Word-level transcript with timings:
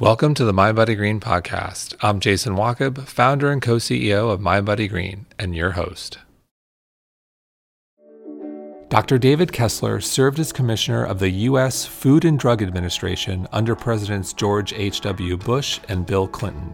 Welcome 0.00 0.34
to 0.34 0.44
the 0.44 0.52
MindBody 0.52 0.96
Green 0.96 1.18
podcast. 1.18 1.96
I'm 2.00 2.20
Jason 2.20 2.54
Wachob, 2.54 3.08
founder 3.08 3.50
and 3.50 3.60
co-CEO 3.60 4.30
of 4.30 4.38
MindBody 4.38 4.88
Green, 4.88 5.26
and 5.40 5.56
your 5.56 5.72
host. 5.72 6.18
Dr. 8.90 9.18
David 9.18 9.52
Kessler 9.52 10.00
served 10.00 10.38
as 10.38 10.52
commissioner 10.52 11.04
of 11.04 11.18
the 11.18 11.30
U.S. 11.30 11.84
Food 11.84 12.24
and 12.24 12.38
Drug 12.38 12.62
Administration 12.62 13.48
under 13.50 13.74
Presidents 13.74 14.32
George 14.32 14.72
H.W. 14.72 15.36
Bush 15.38 15.80
and 15.88 16.06
Bill 16.06 16.28
Clinton. 16.28 16.70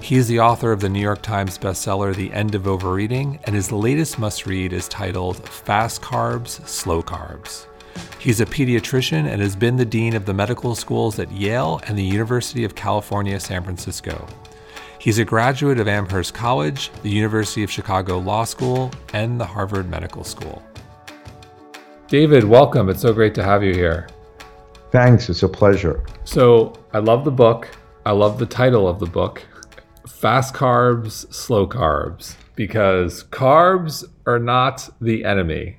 He 0.00 0.16
is 0.16 0.26
the 0.26 0.40
author 0.40 0.72
of 0.72 0.80
the 0.80 0.88
New 0.88 0.98
York 0.98 1.20
Times 1.20 1.58
bestseller 1.58 2.16
The 2.16 2.32
End 2.32 2.54
of 2.54 2.66
Overeating, 2.66 3.38
and 3.44 3.54
his 3.54 3.70
latest 3.70 4.18
must 4.18 4.46
read 4.46 4.72
is 4.72 4.88
titled 4.88 5.46
Fast 5.46 6.00
Carbs, 6.00 6.66
Slow 6.66 7.02
Carbs. 7.02 7.66
He's 8.18 8.40
a 8.40 8.46
pediatrician 8.46 9.26
and 9.26 9.40
has 9.40 9.56
been 9.56 9.76
the 9.76 9.84
dean 9.84 10.14
of 10.14 10.26
the 10.26 10.34
medical 10.34 10.74
schools 10.74 11.18
at 11.18 11.32
Yale 11.32 11.80
and 11.86 11.96
the 11.96 12.04
University 12.04 12.64
of 12.64 12.74
California, 12.74 13.40
San 13.40 13.64
Francisco. 13.64 14.26
He's 14.98 15.18
a 15.18 15.24
graduate 15.24 15.80
of 15.80 15.88
Amherst 15.88 16.34
College, 16.34 16.90
the 17.02 17.08
University 17.08 17.62
of 17.62 17.70
Chicago 17.70 18.18
Law 18.18 18.44
School, 18.44 18.90
and 19.14 19.40
the 19.40 19.46
Harvard 19.46 19.88
Medical 19.88 20.24
School. 20.24 20.62
David, 22.08 22.44
welcome. 22.44 22.90
It's 22.90 23.00
so 23.00 23.14
great 23.14 23.34
to 23.36 23.42
have 23.42 23.62
you 23.62 23.72
here. 23.72 24.08
Thanks. 24.90 25.30
It's 25.30 25.42
a 25.42 25.48
pleasure. 25.48 26.04
So, 26.24 26.74
I 26.92 26.98
love 26.98 27.24
the 27.24 27.30
book. 27.30 27.70
I 28.04 28.12
love 28.12 28.38
the 28.38 28.44
title 28.44 28.86
of 28.86 28.98
the 28.98 29.06
book 29.06 29.42
Fast 30.06 30.52
Carbs, 30.52 31.32
Slow 31.32 31.66
Carbs, 31.66 32.34
because 32.54 33.24
carbs 33.24 34.04
are 34.26 34.38
not 34.38 34.86
the 35.00 35.24
enemy. 35.24 35.78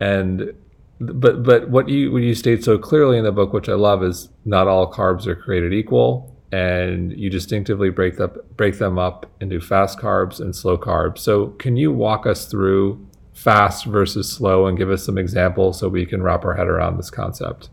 And 0.00 0.54
but 1.00 1.42
but 1.42 1.68
what 1.70 1.88
you 1.88 2.12
what 2.12 2.22
you 2.22 2.34
state 2.34 2.64
so 2.64 2.78
clearly 2.78 3.18
in 3.18 3.24
the 3.24 3.32
book, 3.32 3.52
which 3.52 3.68
I 3.68 3.74
love, 3.74 4.02
is 4.02 4.28
not 4.44 4.68
all 4.68 4.90
carbs 4.90 5.26
are 5.26 5.34
created 5.34 5.72
equal, 5.72 6.34
and 6.52 7.12
you 7.12 7.30
distinctively 7.30 7.90
break 7.90 8.20
up 8.20 8.56
break 8.56 8.78
them 8.78 8.98
up 8.98 9.26
into 9.40 9.60
fast 9.60 9.98
carbs 9.98 10.40
and 10.40 10.54
slow 10.54 10.78
carbs. 10.78 11.18
So 11.18 11.48
can 11.58 11.76
you 11.76 11.92
walk 11.92 12.26
us 12.26 12.46
through 12.46 13.04
fast 13.32 13.86
versus 13.86 14.30
slow 14.30 14.66
and 14.66 14.78
give 14.78 14.90
us 14.90 15.04
some 15.04 15.18
examples 15.18 15.80
so 15.80 15.88
we 15.88 16.06
can 16.06 16.22
wrap 16.22 16.44
our 16.44 16.54
head 16.54 16.68
around 16.68 16.96
this 16.96 17.10
concept? 17.10 17.70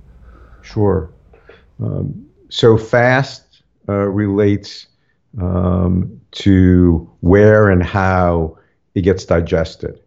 Sure. 0.62 1.12
Um, 1.80 2.28
so 2.50 2.78
fast 2.78 3.64
uh, 3.88 4.08
relates 4.08 4.88
um, 5.40 6.20
to 6.32 7.10
where 7.22 7.70
and 7.70 7.84
how 7.84 8.58
it 8.96 9.02
gets 9.02 9.26
digested 9.26 10.00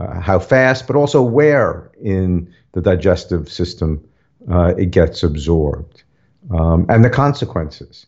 uh, 0.00 0.20
how 0.20 0.38
fast, 0.38 0.86
but 0.86 0.96
also 0.96 1.22
where 1.22 1.90
in 2.02 2.52
the 2.72 2.80
digestive 2.80 3.48
system 3.48 4.02
uh, 4.50 4.74
it 4.78 4.90
gets 4.90 5.22
absorbed, 5.22 6.02
um, 6.50 6.86
and 6.88 7.04
the 7.04 7.10
consequences. 7.10 8.06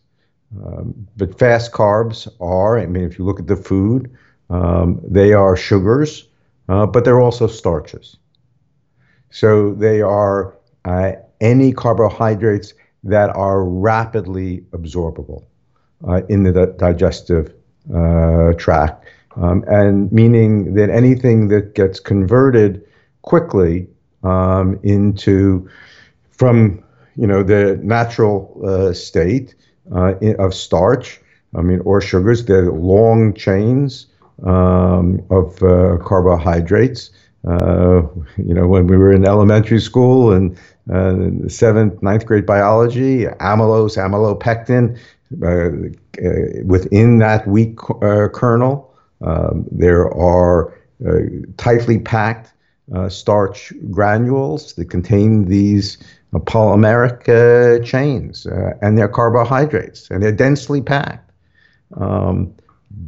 Um, 0.63 1.07
but 1.17 1.37
fast 1.37 1.71
carbs 1.71 2.27
are, 2.39 2.79
I 2.79 2.85
mean, 2.85 3.03
if 3.03 3.17
you 3.17 3.25
look 3.25 3.39
at 3.39 3.47
the 3.47 3.55
food, 3.55 4.15
um, 4.49 4.99
they 5.03 5.33
are 5.33 5.55
sugars, 5.55 6.27
uh, 6.69 6.85
but 6.85 7.05
they're 7.05 7.21
also 7.21 7.47
starches. 7.47 8.17
So 9.31 9.73
they 9.73 10.01
are 10.01 10.55
uh, 10.85 11.13
any 11.41 11.73
carbohydrates 11.73 12.73
that 13.03 13.29
are 13.35 13.63
rapidly 13.63 14.61
absorbable 14.71 15.45
uh, 16.07 16.21
in 16.29 16.43
the 16.43 16.67
digestive 16.77 17.53
uh, 17.93 18.53
tract 18.53 19.05
um, 19.35 19.63
and 19.67 20.11
meaning 20.11 20.73
that 20.75 20.89
anything 20.89 21.47
that 21.49 21.75
gets 21.75 21.99
converted 21.99 22.83
quickly 23.21 23.87
um, 24.23 24.79
into 24.83 25.69
from 26.31 26.83
you 27.15 27.27
know 27.27 27.43
the 27.43 27.79
natural 27.83 28.61
uh, 28.65 28.93
state 28.93 29.55
uh, 29.93 30.13
of 30.39 30.53
starch, 30.53 31.19
I 31.55 31.61
mean, 31.61 31.79
or 31.81 32.01
sugars, 32.01 32.45
the 32.45 32.63
long 32.71 33.33
chains 33.33 34.07
um, 34.43 35.21
of 35.29 35.61
uh, 35.63 35.97
carbohydrates. 36.03 37.11
Uh, 37.45 38.03
you 38.37 38.53
know, 38.53 38.67
when 38.67 38.87
we 38.87 38.95
were 38.95 39.11
in 39.11 39.27
elementary 39.27 39.81
school 39.81 40.31
and 40.31 40.57
uh, 40.93 41.47
seventh, 41.49 42.01
ninth 42.01 42.25
grade 42.25 42.45
biology, 42.45 43.25
amylose, 43.25 43.97
amylopectin, 43.97 44.97
uh, 45.43 45.89
within 46.65 47.17
that 47.17 47.45
wheat 47.47 47.75
kernel. 47.77 48.92
Um, 49.23 49.65
there 49.71 50.13
are 50.13 50.73
uh, 51.07 51.19
tightly 51.57 51.99
packed 51.99 52.53
uh, 52.93 53.09
starch 53.09 53.73
granules 53.91 54.73
that 54.73 54.89
contain 54.89 55.45
these 55.45 55.97
uh, 56.33 56.39
polymeric 56.39 57.27
uh, 57.29 57.83
chains, 57.83 58.45
uh, 58.45 58.73
and 58.81 58.97
they're 58.97 59.07
carbohydrates, 59.07 60.09
and 60.11 60.21
they're 60.21 60.31
densely 60.31 60.81
packed. 60.81 61.31
Um, 61.95 62.53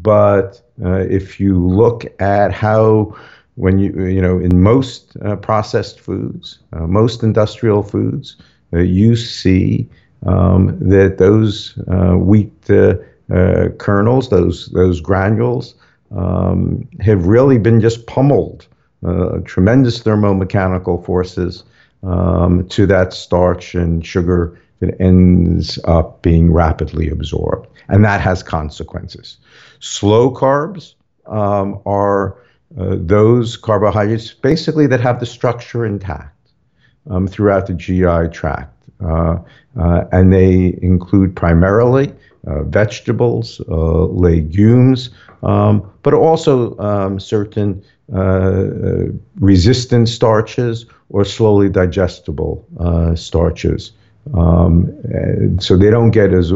but 0.01 0.61
uh, 0.83 0.99
if 1.09 1.39
you 1.39 1.65
look 1.65 2.05
at 2.21 2.51
how 2.51 3.15
when 3.55 3.79
you 3.79 4.05
you 4.05 4.21
know 4.21 4.39
in 4.39 4.61
most 4.61 5.17
processed 5.41 5.99
foods, 5.99 6.59
most 6.73 7.23
industrial 7.23 7.83
foods, 7.83 8.37
you 8.71 9.15
see 9.15 9.89
um, 10.25 10.77
that 10.79 11.17
those 11.17 11.73
wheat 12.17 12.51
kernels, 13.77 14.29
those 14.29 14.67
those 14.67 15.01
granules, 15.01 15.75
um, 16.15 16.87
have 17.01 17.25
really 17.25 17.57
been 17.57 17.81
just 17.81 18.07
pummeled. 18.07 18.67
Uh, 19.05 19.39
tremendous 19.45 20.01
thermomechanical 20.01 21.05
forces 21.05 21.63
um, 22.03 22.67
to 22.69 22.87
that 22.87 23.13
starch 23.13 23.75
and 23.75 24.05
sugar 24.05 24.59
that 24.79 24.99
ends 24.99 25.79
up 25.85 26.21
being 26.21 26.51
rapidly 26.51 27.09
absorbed. 27.09 27.67
And 27.87 28.03
that 28.03 28.19
has 28.21 28.41
consequences. 28.41 29.37
Slow 29.79 30.31
carbs 30.31 30.95
um, 31.27 31.79
are 31.85 32.37
uh, 32.79 32.95
those 32.99 33.57
carbohydrates 33.57 34.33
basically 34.33 34.87
that 34.87 34.99
have 35.01 35.19
the 35.19 35.25
structure 35.25 35.85
intact 35.85 36.49
um, 37.09 37.27
throughout 37.27 37.67
the 37.67 37.73
GI 37.73 38.29
tract. 38.33 38.71
Uh, 39.03 39.37
uh, 39.79 40.05
and 40.11 40.33
they 40.33 40.77
include 40.81 41.35
primarily 41.35 42.13
vegetables, 42.63 43.61
uh, 43.69 44.05
legumes, 44.05 45.09
um, 45.43 45.91
but 46.03 46.13
also 46.13 46.77
um, 46.79 47.19
certain 47.19 47.83
uh, 48.13 48.65
resistant 49.39 50.09
starches 50.09 50.85
or 51.09 51.25
slowly 51.25 51.69
digestible 51.69 52.65
starches. 53.15 53.91
Um, 54.33 54.91
so 55.59 55.77
they 55.77 55.91
don't 55.91 56.11
get 56.11 56.33
as 56.33 56.51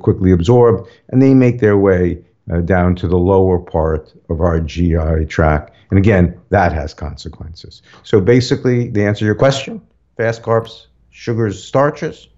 quickly 0.00 0.30
absorbed, 0.30 0.88
and 1.08 1.22
they 1.22 1.32
make 1.32 1.60
their 1.60 1.78
way 1.78 2.18
uh, 2.50 2.60
down 2.60 2.94
to 2.96 3.06
the 3.06 3.16
lower 3.16 3.58
part 3.58 4.12
of 4.30 4.40
our 4.40 4.60
GI 4.60 5.26
tract. 5.28 5.74
And 5.90 5.98
again, 5.98 6.38
that 6.50 6.72
has 6.72 6.94
consequences. 6.94 7.82
So 8.02 8.20
basically, 8.20 8.88
the 8.88 9.04
answer 9.04 9.20
to 9.20 9.24
your 9.26 9.34
question 9.34 9.80
fast 10.16 10.42
carbs, 10.42 10.86
sugars, 11.10 11.62
starches, 11.62 12.28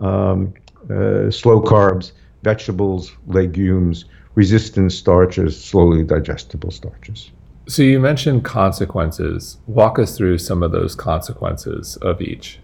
um, 0.00 0.54
uh, 0.88 1.30
slow 1.30 1.60
carbs, 1.60 2.12
vegetables, 2.42 3.12
legumes, 3.26 4.04
resistant 4.34 4.92
starches, 4.92 5.62
slowly 5.62 6.04
digestible 6.04 6.70
starches. 6.70 7.30
So 7.68 7.82
you 7.82 8.00
mentioned 8.00 8.44
consequences. 8.44 9.58
Walk 9.66 9.98
us 9.98 10.16
through 10.16 10.38
some 10.38 10.62
of 10.62 10.72
those 10.72 10.94
consequences 10.94 11.96
of 11.98 12.20
each. 12.20 12.58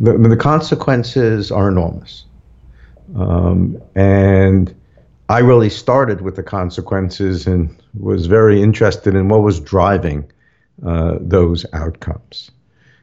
The, 0.00 0.16
the 0.16 0.36
consequences 0.36 1.50
are 1.52 1.68
enormous. 1.68 2.24
Um, 3.16 3.80
and 3.94 4.74
I 5.28 5.38
really 5.38 5.70
started 5.70 6.22
with 6.22 6.36
the 6.36 6.42
consequences 6.42 7.46
and 7.46 7.74
was 7.98 8.26
very 8.26 8.62
interested 8.62 9.14
in 9.14 9.28
what 9.28 9.42
was 9.42 9.60
driving 9.60 10.30
uh, 10.84 11.18
those 11.20 11.66
outcomes. 11.72 12.50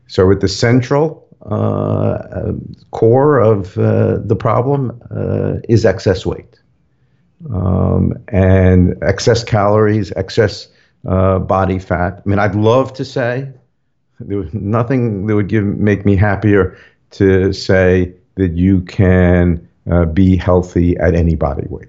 So, 0.08 0.32
at 0.32 0.40
the 0.40 0.48
central 0.48 1.27
uh, 1.48 2.54
core 2.92 3.40
of 3.40 3.78
uh, 3.78 4.18
the 4.18 4.36
problem 4.36 5.02
uh, 5.12 5.56
is 5.70 5.86
excess 5.86 6.26
weight 6.26 6.60
um, 7.54 8.14
and 8.28 8.96
excess 9.02 9.44
calories, 9.44 10.12
excess 10.16 10.68
body 11.04 11.80
fat. 11.80 12.22
I 12.26 12.30
mean, 12.30 12.40
I'd 12.40 12.56
love 12.56 12.94
to 12.94 13.06
say 13.06 13.50
there 14.20 14.38
was 14.38 14.54
nothing 14.54 15.28
that 15.28 15.36
would 15.36 15.48
give 15.48 15.64
make 15.64 16.06
me 16.06 16.16
happier 16.16 16.78
to 17.12 17.54
say 17.54 18.14
that 18.36 18.54
you 18.54 18.82
can 18.82 19.68
uh, 19.90 20.06
be 20.06 20.36
healthy 20.36 20.98
at 20.98 21.16
any 21.16 21.36
body 21.36 21.66
weight. 21.70 21.88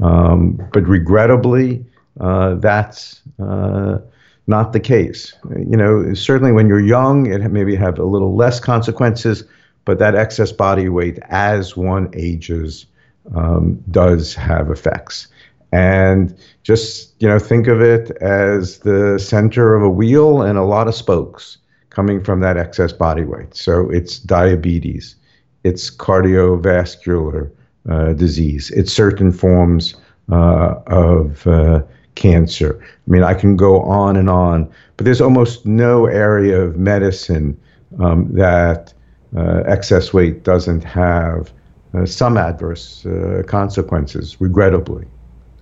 Um, 0.00 0.60
but 0.72 0.86
regrettably, 0.86 1.84
uh, 2.20 2.54
that's 2.54 3.20
uh, 3.38 3.98
not 4.46 4.72
the 4.72 4.80
case. 4.80 5.34
You 5.56 5.76
know, 5.76 6.14
certainly 6.14 6.52
when 6.52 6.66
you're 6.66 6.80
young, 6.80 7.26
it 7.26 7.50
maybe 7.50 7.76
have 7.76 7.98
a 7.98 8.04
little 8.04 8.34
less 8.34 8.60
consequences, 8.60 9.44
but 9.84 9.98
that 9.98 10.14
excess 10.14 10.52
body 10.52 10.88
weight 10.88 11.18
as 11.28 11.76
one 11.76 12.10
ages 12.14 12.86
um, 13.34 13.82
does 13.90 14.34
have 14.34 14.70
effects. 14.70 15.28
And 15.72 16.36
just, 16.62 17.14
you 17.20 17.28
know, 17.28 17.38
think 17.38 17.66
of 17.66 17.80
it 17.80 18.10
as 18.20 18.78
the 18.80 19.18
center 19.18 19.74
of 19.74 19.82
a 19.82 19.88
wheel 19.88 20.42
and 20.42 20.58
a 20.58 20.64
lot 20.64 20.86
of 20.86 20.94
spokes 20.94 21.58
coming 21.90 22.22
from 22.22 22.40
that 22.40 22.56
excess 22.56 22.92
body 22.92 23.24
weight. 23.24 23.54
So 23.54 23.88
it's 23.90 24.18
diabetes, 24.18 25.16
it's 25.64 25.90
cardiovascular 25.90 27.50
uh, 27.88 28.12
disease. 28.12 28.70
It's 28.70 28.92
certain 28.92 29.32
forms 29.32 29.94
uh, 30.30 30.74
of 30.86 31.46
uh, 31.46 31.82
cancer. 32.14 32.80
I 32.82 33.10
mean, 33.10 33.22
I 33.22 33.34
can 33.34 33.56
go 33.56 33.82
on 33.82 34.16
and 34.16 34.28
on, 34.28 34.70
but 34.96 35.04
there's 35.04 35.20
almost 35.20 35.66
no 35.66 36.06
area 36.06 36.60
of 36.60 36.76
medicine 36.76 37.58
um, 38.00 38.32
that 38.34 38.94
uh, 39.36 39.62
excess 39.66 40.12
weight 40.12 40.44
doesn't 40.44 40.84
have 40.84 41.52
uh, 41.94 42.06
some 42.06 42.36
adverse 42.36 43.04
uh, 43.06 43.42
consequences, 43.46 44.40
regrettably. 44.40 45.06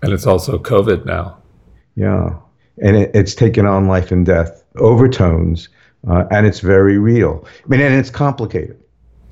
And 0.03 0.13
it's 0.13 0.27
also 0.27 0.59
COVID 0.59 1.05
now. 1.05 1.37
Yeah. 1.95 2.37
And 2.83 2.97
it, 2.97 3.11
it's 3.15 3.35
taken 3.35 3.67
on 3.67 3.89
life 3.89 4.11
and 4.11 4.25
death 4.25 4.65
overtones, 4.77 5.69
uh, 6.09 6.25
and 6.31 6.47
it's 6.47 6.61
very 6.61 6.99
real. 6.99 7.47
I 7.65 7.69
mean, 7.69 7.81
and 7.81 7.95
it's 7.95 8.11
complicated. 8.11 8.79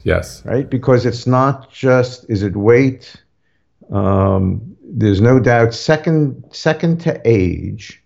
Yes. 0.04 0.44
Right? 0.44 0.68
Because 0.68 1.06
it's 1.06 1.26
not 1.26 1.70
just, 1.72 2.28
is 2.28 2.42
it 2.42 2.56
weight? 2.56 3.16
Um, 3.90 4.76
there's 4.90 5.20
no 5.20 5.38
doubt, 5.38 5.74
second, 5.74 6.42
second 6.50 7.00
to 7.02 7.20
age, 7.24 8.02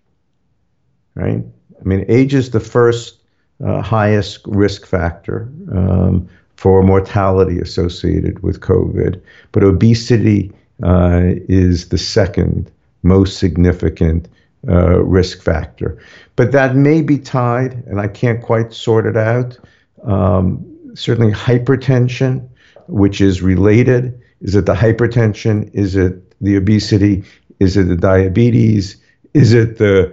right? 1.15 1.43
I 1.81 1.85
mean, 1.85 2.05
age 2.09 2.35
is 2.35 2.51
the 2.51 2.61
first 2.61 3.19
uh, 3.65 3.81
highest 3.81 4.41
risk 4.47 4.87
factor 4.87 5.49
um, 5.73 6.29
for 6.57 6.83
mortality 6.83 7.59
associated 7.59 8.43
with 8.43 8.61
COVID, 8.61 9.21
but 9.53 9.63
obesity 9.63 10.53
uh, 10.83 11.23
is 11.49 11.89
the 11.89 11.99
second 11.99 12.71
most 13.03 13.39
significant 13.39 14.29
uh, 14.69 15.03
risk 15.03 15.43
factor. 15.43 15.99
But 16.37 16.53
that 16.53 16.77
may 16.77 17.03
be 17.03 17.19
tied, 17.19 17.85
and 17.87 18.01
I 18.01 18.09
can't 18.09 18.43
quite 18.43 18.73
sort 18.73 19.07
it 19.07 19.17
out. 19.17 19.59
Um, 20.05 20.65
certainly, 20.95 21.33
hypertension, 21.33 22.49
which 22.87 23.21
is 23.21 23.43
related. 23.43 24.21
Is 24.41 24.55
it 24.55 24.67
the 24.67 24.75
hypertension? 24.75 25.73
Is 25.73 25.95
it 25.95 26.32
the 26.43 26.57
obesity? 26.57 27.25
Is 27.61 27.77
it 27.77 27.85
the 27.85 27.97
diabetes? 27.97 28.97
Is 29.33 29.55
it 29.55 29.79
the 29.79 30.13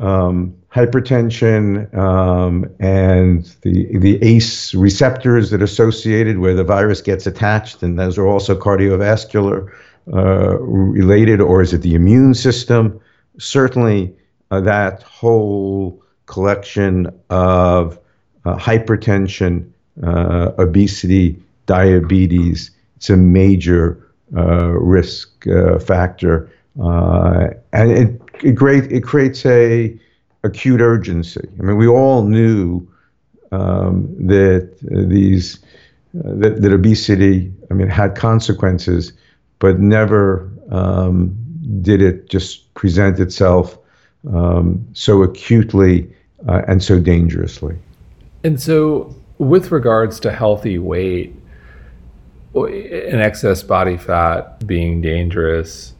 um, 0.00 0.54
hypertension 0.74 1.94
um, 1.96 2.68
and 2.80 3.56
the 3.62 3.96
the 3.98 4.22
ACE 4.22 4.74
receptors 4.74 5.50
that 5.50 5.62
are 5.62 5.64
associated 5.64 6.38
where 6.38 6.54
the 6.54 6.64
virus 6.64 7.00
gets 7.00 7.26
attached, 7.26 7.82
and 7.82 7.98
those 7.98 8.18
are 8.18 8.26
also 8.26 8.58
cardiovascular 8.58 9.72
uh, 10.12 10.58
related, 10.58 11.40
or 11.40 11.62
is 11.62 11.72
it 11.72 11.82
the 11.82 11.94
immune 11.94 12.34
system? 12.34 13.00
Certainly, 13.38 14.14
uh, 14.50 14.60
that 14.60 15.02
whole 15.02 16.02
collection 16.26 17.08
of 17.30 17.98
uh, 18.44 18.56
hypertension, 18.56 19.70
uh, 20.02 20.52
obesity, 20.58 21.36
diabetes, 21.66 22.70
it's 22.96 23.10
a 23.10 23.16
major 23.16 24.05
risk 24.32 25.46
uh, 25.46 25.78
factor, 25.78 26.50
and 26.76 27.90
it 27.90 28.20
it, 28.42 28.92
it 28.92 29.02
creates 29.02 29.46
a 29.46 29.98
acute 30.44 30.80
urgency. 30.80 31.48
I 31.58 31.62
mean, 31.62 31.76
we 31.76 31.86
all 31.86 32.22
knew 32.22 32.86
um, 33.52 34.14
that 34.26 34.70
uh, 34.92 35.08
these 35.08 35.58
uh, 36.18 36.32
that, 36.36 36.62
that 36.62 36.72
obesity, 36.72 37.52
I 37.70 37.74
mean, 37.74 37.88
had 37.88 38.14
consequences, 38.16 39.12
but 39.58 39.78
never 39.78 40.50
um, 40.70 41.36
did 41.82 42.00
it 42.00 42.28
just 42.28 42.72
present 42.74 43.18
itself 43.20 43.78
um, 44.32 44.86
so 44.92 45.22
acutely 45.22 46.10
uh, 46.48 46.62
and 46.66 46.82
so 46.82 46.98
dangerously. 46.98 47.76
And 48.44 48.60
so, 48.60 49.14
with 49.38 49.70
regards 49.70 50.20
to 50.20 50.32
healthy 50.32 50.78
weight 50.78 51.34
and 52.64 53.20
excess 53.20 53.62
body 53.62 53.96
fat 53.96 54.66
being 54.66 55.00
dangerous, 55.00 55.94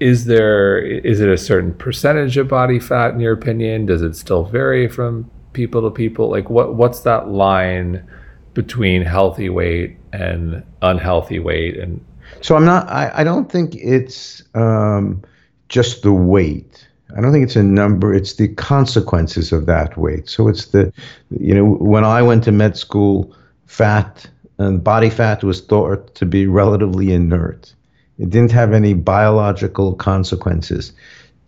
is 0.00 0.24
there 0.26 0.78
is 0.78 1.20
it 1.20 1.28
a 1.28 1.38
certain 1.38 1.74
percentage 1.74 2.36
of 2.36 2.48
body 2.48 2.78
fat 2.78 3.14
in 3.14 3.20
your 3.20 3.32
opinion? 3.32 3.86
Does 3.86 4.02
it 4.02 4.16
still 4.16 4.44
vary 4.44 4.88
from 4.88 5.30
people 5.52 5.82
to 5.82 5.90
people? 5.90 6.28
Like 6.30 6.50
what 6.50 6.74
what's 6.74 7.00
that 7.00 7.28
line 7.28 8.06
between 8.54 9.02
healthy 9.02 9.48
weight 9.48 9.96
and 10.12 10.62
unhealthy 10.82 11.38
weight? 11.38 11.76
And 11.76 12.04
so 12.40 12.56
i'm 12.56 12.64
not 12.64 12.88
i, 12.88 13.10
I 13.14 13.24
don't 13.24 13.50
think 13.50 13.74
it's 13.76 14.42
um, 14.54 15.22
just 15.68 16.02
the 16.02 16.12
weight. 16.12 16.86
I 17.16 17.20
don't 17.20 17.32
think 17.32 17.44
it's 17.44 17.56
a 17.56 17.62
number 17.62 18.12
it's 18.12 18.34
the 18.34 18.48
consequences 18.48 19.52
of 19.52 19.66
that 19.66 19.96
weight. 19.96 20.28
So 20.28 20.48
it's 20.48 20.66
the 20.66 20.92
you 21.30 21.54
know 21.54 21.64
when 21.64 22.04
i 22.04 22.22
went 22.22 22.44
to 22.44 22.52
med 22.52 22.76
school 22.76 23.34
fat 23.66 24.28
and 24.58 24.82
body 24.84 25.10
fat 25.10 25.42
was 25.42 25.60
thought 25.60 26.14
to 26.14 26.26
be 26.26 26.46
relatively 26.46 27.12
inert 27.12 27.74
it 28.18 28.30
didn't 28.30 28.52
have 28.52 28.72
any 28.72 28.94
biological 28.94 29.94
consequences. 29.94 30.92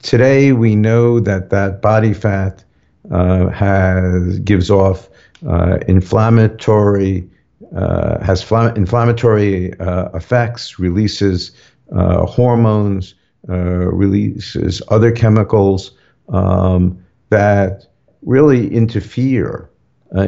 Today, 0.03 0.53
we 0.53 0.75
know 0.75 1.21
that 1.21 1.51
that 1.51 1.81
body 1.81 2.13
fat 2.13 2.65
uh, 3.11 3.49
has 3.51 4.39
gives 4.41 4.71
off 4.71 5.09
uh, 5.47 5.79
inflammatory 5.87 7.29
uh, 7.75 8.23
has 8.25 8.43
flam- 8.43 8.77
inflammatory 8.77 9.79
uh, 9.81 10.09
effects, 10.15 10.79
releases 10.79 11.53
uh, 11.93 12.25
hormones, 12.27 13.15
uh, 13.49 13.55
releases 13.55 14.83
other 14.89 15.11
chemicals 15.11 15.93
um, 16.29 17.03
that 17.31 17.87
really 18.23 18.73
interfere 18.73 19.71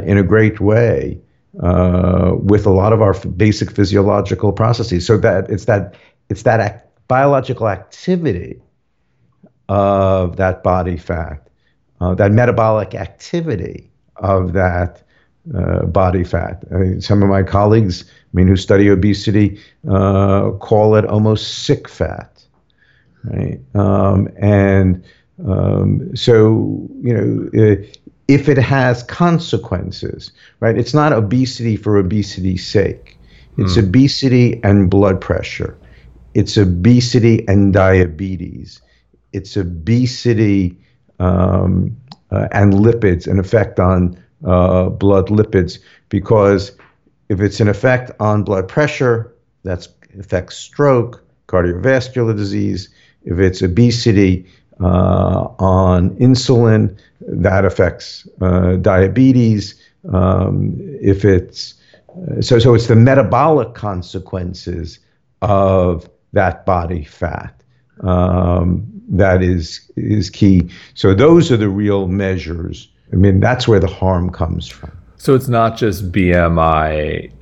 in 0.04 0.18
a 0.18 0.22
great 0.22 0.60
way 0.60 1.20
with 1.60 2.66
a 2.66 2.70
lot 2.70 2.92
of 2.92 3.02
our 3.02 3.14
basic 3.36 3.70
physiological 3.70 4.52
processes. 4.52 5.06
So 5.06 5.18
that 5.18 5.50
it's 5.50 5.64
that 5.64 5.94
it's 6.28 6.42
that 6.42 6.60
ac- 6.60 6.84
biological 7.08 7.68
activity 7.68 8.60
of 9.68 10.36
that 10.36 10.62
body 10.62 10.96
fat, 10.96 11.48
uh, 12.00 12.14
that 12.14 12.32
metabolic 12.32 12.94
activity 12.94 13.90
of 14.16 14.52
that 14.52 15.02
uh, 15.54 15.84
body 15.86 16.24
fat. 16.24 16.64
I 16.72 16.76
mean, 16.76 17.00
some 17.00 17.22
of 17.22 17.28
my 17.28 17.42
colleagues, 17.42 18.04
I 18.04 18.36
mean, 18.36 18.48
who 18.48 18.56
study 18.56 18.88
obesity, 18.88 19.60
uh, 19.88 20.50
call 20.52 20.96
it 20.96 21.04
almost 21.06 21.64
sick 21.64 21.88
fat, 21.88 22.44
right? 23.24 23.60
Um, 23.74 24.28
and 24.38 25.04
um, 25.46 26.14
so, 26.14 26.88
you 27.02 27.14
know, 27.14 27.48
if 28.28 28.48
it 28.48 28.58
has 28.58 29.02
consequences, 29.02 30.30
right? 30.60 30.76
It's 30.76 30.94
not 30.94 31.12
obesity 31.12 31.76
for 31.76 31.96
obesity's 31.96 32.66
sake. 32.66 33.18
It's 33.56 33.76
mm. 33.76 33.88
obesity 33.88 34.60
and 34.62 34.90
blood 34.90 35.20
pressure. 35.20 35.76
It's 36.34 36.56
obesity 36.56 37.48
and 37.48 37.72
diabetes. 37.72 38.80
It's 39.32 39.56
obesity 39.56 40.78
um, 41.18 41.96
uh, 42.30 42.48
and 42.52 42.74
lipids, 42.74 43.26
an 43.26 43.38
effect 43.40 43.80
on 43.80 44.22
uh, 44.44 44.90
blood 44.90 45.28
lipids, 45.28 45.78
because 46.10 46.72
if 47.28 47.40
it's 47.40 47.60
an 47.60 47.68
effect 47.68 48.10
on 48.20 48.44
blood 48.44 48.68
pressure, 48.68 49.34
that 49.64 49.88
affects 50.18 50.56
stroke, 50.56 51.24
cardiovascular 51.48 52.36
disease. 52.36 52.90
If 53.24 53.38
it's 53.38 53.62
obesity 53.62 54.46
on 54.80 56.10
insulin, 56.16 56.96
that 57.28 57.64
affects 57.64 58.26
uh, 58.40 58.76
diabetes. 58.76 59.80
Um, 60.12 60.74
if 61.00 61.24
it's 61.24 61.74
uh, 62.10 62.40
so, 62.40 62.58
so 62.58 62.74
it's 62.74 62.86
the 62.86 62.96
metabolic 62.96 63.74
consequences 63.74 64.98
of 65.42 66.08
that 66.32 66.64
body 66.64 67.04
fat. 67.04 67.54
Um, 68.00 68.86
that 69.08 69.42
is 69.42 69.90
is 69.96 70.30
key. 70.30 70.68
So 70.94 71.14
those 71.14 71.50
are 71.50 71.56
the 71.56 71.68
real 71.68 72.06
measures. 72.06 72.88
I 73.12 73.16
mean, 73.16 73.40
that's 73.40 73.66
where 73.66 73.80
the 73.80 73.88
harm 73.88 74.30
comes 74.30 74.68
from. 74.68 74.96
So 75.16 75.34
it's 75.34 75.48
not 75.48 75.76
just 75.76 76.12
BMI. 76.12 77.32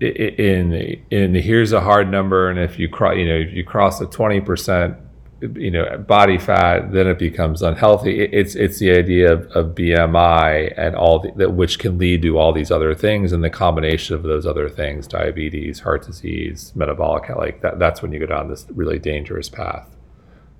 In 0.00 0.72
in 1.10 1.34
here's 1.34 1.72
a 1.72 1.80
hard 1.80 2.10
number, 2.10 2.48
and 2.48 2.58
if 2.58 2.78
you 2.78 2.88
cross, 2.88 3.16
you 3.16 3.26
know, 3.26 3.36
if 3.36 3.52
you 3.52 3.64
cross 3.64 3.98
the 3.98 4.06
twenty 4.06 4.40
percent 4.40 4.96
you 5.40 5.70
know 5.70 5.98
body 5.98 6.36
fat 6.36 6.92
then 6.92 7.06
it 7.06 7.18
becomes 7.18 7.62
unhealthy. 7.62 8.20
It's 8.20 8.54
it's 8.54 8.78
the 8.78 8.90
idea 8.90 9.32
of, 9.32 9.46
of 9.52 9.74
bmi 9.74 10.74
and 10.76 10.96
all 10.96 11.20
the, 11.20 11.30
that 11.36 11.52
which 11.52 11.78
can 11.78 11.96
lead 11.98 12.22
to 12.22 12.38
all 12.38 12.52
these 12.52 12.70
other 12.70 12.94
things 12.94 13.32
and 13.32 13.44
the 13.44 13.50
combination 13.50 14.14
of 14.14 14.22
those 14.24 14.46
other 14.46 14.68
things 14.68 15.06
diabetes 15.06 15.80
heart 15.80 16.06
disease 16.06 16.72
metabolic 16.74 17.28
like 17.30 17.60
that 17.60 17.78
that's 17.78 18.02
when 18.02 18.12
you 18.12 18.18
go 18.18 18.26
down 18.26 18.48
this 18.48 18.66
really 18.70 18.98
dangerous 18.98 19.48
path. 19.48 19.88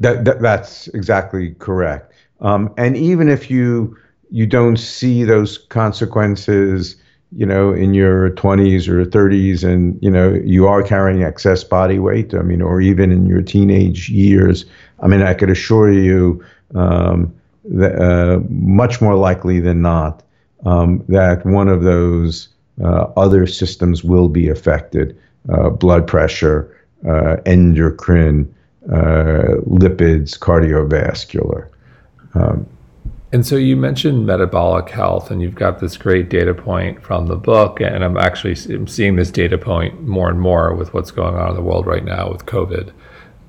That, 0.00 0.24
that 0.24 0.40
that's 0.40 0.86
exactly 0.88 1.54
correct. 1.58 2.12
Um, 2.40 2.72
and 2.76 2.96
even 2.96 3.28
if 3.28 3.50
you 3.50 3.96
you 4.30 4.46
don't 4.46 4.76
see 4.76 5.24
those 5.24 5.58
consequences 5.58 6.96
you 7.32 7.44
know, 7.44 7.72
in 7.72 7.94
your 7.94 8.30
20s 8.30 8.88
or 8.88 9.04
30s 9.04 9.62
and, 9.62 9.98
you 10.02 10.10
know, 10.10 10.32
you 10.44 10.66
are 10.66 10.82
carrying 10.82 11.22
excess 11.22 11.62
body 11.62 11.98
weight, 11.98 12.34
I 12.34 12.42
mean, 12.42 12.62
or 12.62 12.80
even 12.80 13.12
in 13.12 13.26
your 13.26 13.42
teenage 13.42 14.08
years, 14.08 14.64
I 15.00 15.08
mean, 15.08 15.22
I 15.22 15.34
could 15.34 15.50
assure 15.50 15.92
you 15.92 16.42
um, 16.74 17.34
that 17.64 18.00
uh, 18.00 18.40
much 18.48 19.00
more 19.00 19.14
likely 19.14 19.60
than 19.60 19.82
not 19.82 20.22
um, 20.64 21.04
that 21.08 21.44
one 21.44 21.68
of 21.68 21.82
those 21.82 22.48
uh, 22.82 23.06
other 23.16 23.46
systems 23.46 24.02
will 24.02 24.28
be 24.28 24.48
affected 24.48 25.16
uh, 25.52 25.70
blood 25.70 26.06
pressure, 26.06 26.74
uh, 27.06 27.36
endocrine, 27.46 28.52
uh, 28.90 29.60
lipids, 29.66 30.38
cardiovascular. 30.38 31.68
Um, 32.34 32.66
and 33.32 33.46
so 33.46 33.56
you 33.56 33.76
mentioned 33.76 34.24
metabolic 34.24 34.88
health, 34.88 35.30
and 35.30 35.42
you've 35.42 35.54
got 35.54 35.80
this 35.80 35.98
great 35.98 36.30
data 36.30 36.54
point 36.54 37.02
from 37.02 37.26
the 37.26 37.36
book, 37.36 37.80
and 37.80 38.02
I'm 38.02 38.16
actually 38.16 38.54
seeing 38.54 39.16
this 39.16 39.30
data 39.30 39.58
point 39.58 40.02
more 40.02 40.30
and 40.30 40.40
more 40.40 40.74
with 40.74 40.94
what's 40.94 41.10
going 41.10 41.34
on 41.34 41.50
in 41.50 41.54
the 41.54 41.62
world 41.62 41.86
right 41.86 42.04
now 42.04 42.30
with 42.30 42.46
COVID. 42.46 42.92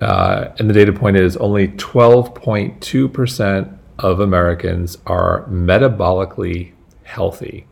Uh, 0.02 0.50
and 0.60 0.70
the 0.70 0.74
data 0.74 0.92
point 0.92 1.18
is 1.18 1.38
only 1.38 1.70
12.2% 1.70 3.78
of 4.00 4.20
Americans 4.20 4.98
are 5.06 5.46
metabolically 5.50 6.74
healthy. 7.04 7.66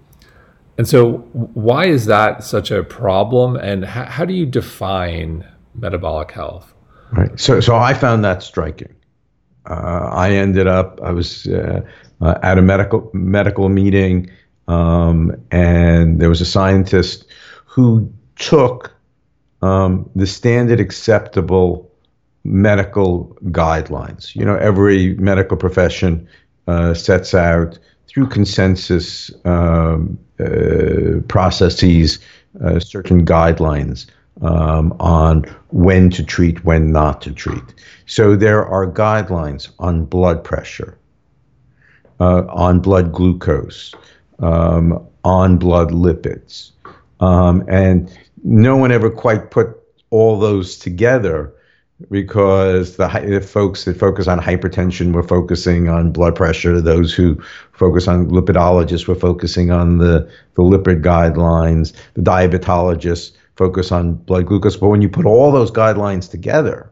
And 0.78 0.88
so, 0.88 1.18
why 1.34 1.88
is 1.88 2.06
that 2.06 2.44
such 2.44 2.72
a 2.72 2.84
problem? 2.84 3.56
And 3.56 3.84
how, 3.84 4.06
how 4.06 4.26
do 4.26 4.34
you 4.34 4.46
define 4.46 5.46
metabolic 5.74 6.32
health? 6.32 6.74
Right. 7.12 7.38
So, 7.40 7.60
so 7.60 7.76
I 7.76 7.94
found 7.94 8.24
that 8.26 8.44
striking. 8.44 8.94
Uh, 9.68 10.10
I 10.14 10.32
ended 10.32 10.68
up, 10.68 11.00
I 11.04 11.12
was 11.12 11.48
uh, 11.48 11.82
uh, 12.22 12.36
at 12.42 12.58
a 12.58 12.62
medical 12.62 13.10
medical 13.14 13.70
meeting, 13.70 14.30
um, 14.68 15.36
and 15.52 16.20
there 16.20 16.30
was 16.30 16.42
a 16.42 16.46
scientist 16.46 17.26
who 17.66 18.12
took 18.38 18.94
um, 19.62 20.10
the 20.16 20.28
standard 20.28 20.80
acceptable 20.80 21.92
medical 22.44 23.38
guidelines. 23.46 24.36
You 24.36 24.46
know, 24.46 24.56
every 24.56 25.16
medical 25.16 25.58
profession 25.58 26.28
uh, 26.68 26.94
sets 26.94 27.34
out 27.34 27.78
through 28.08 28.28
consensus 28.28 29.32
um, 29.46 30.18
uh, 30.40 31.20
processes 31.28 32.20
uh, 32.64 32.80
certain 32.80 33.26
guidelines 33.26 34.08
um, 34.41 34.96
on 35.00 35.44
when 35.70 36.10
to 36.12 36.24
treat, 36.24 36.63
when 36.63 36.91
not 36.91 37.22
to 37.24 37.32
treat. 37.32 37.63
So 38.06 38.36
there 38.36 38.65
are 38.65 38.88
guidelines 38.88 39.70
on 39.79 40.06
blood 40.06 40.44
pressure, 40.44 40.98
uh, 42.20 42.46
on 42.50 42.79
blood 42.79 43.12
glucose, 43.12 43.94
um, 44.39 45.06
on 45.24 45.58
blood 45.58 45.91
lipids. 45.91 46.72
Um, 47.20 47.65
and 47.67 48.15
no 48.44 48.77
one 48.77 48.91
ever 48.91 49.10
quite 49.10 49.51
put 49.51 49.75
all 50.10 50.39
those 50.39 50.77
together 50.77 51.53
because 52.12 52.98
the, 52.98 53.41
folks 53.46 53.86
that 53.86 53.98
focus 53.98 54.27
on 54.27 54.39
hypertension 54.39 55.13
were 55.13 55.24
focusing 55.24 55.89
on 55.89 56.12
blood 56.12 56.36
pressure. 56.36 56.79
Those 56.79 57.12
who 57.12 57.41
focus 57.72 58.08
on 58.08 58.27
lipidologists 58.27 59.08
were 59.08 59.15
focusing 59.15 59.72
on 59.72 59.98
the, 59.98 60.32
the 60.53 60.62
lipid 60.62 61.01
guidelines. 61.01 61.94
The 62.13 62.22
diabetologists 62.22 63.32
focus 63.58 63.92
on 63.92 64.14
blood 64.14 64.46
glucose. 64.46 64.78
But 64.78 64.90
when 64.90 65.02
you 65.02 65.10
put 65.10 65.26
all 65.26 65.52
those 65.52 65.72
guidelines 65.72 66.30
together, 66.30 66.92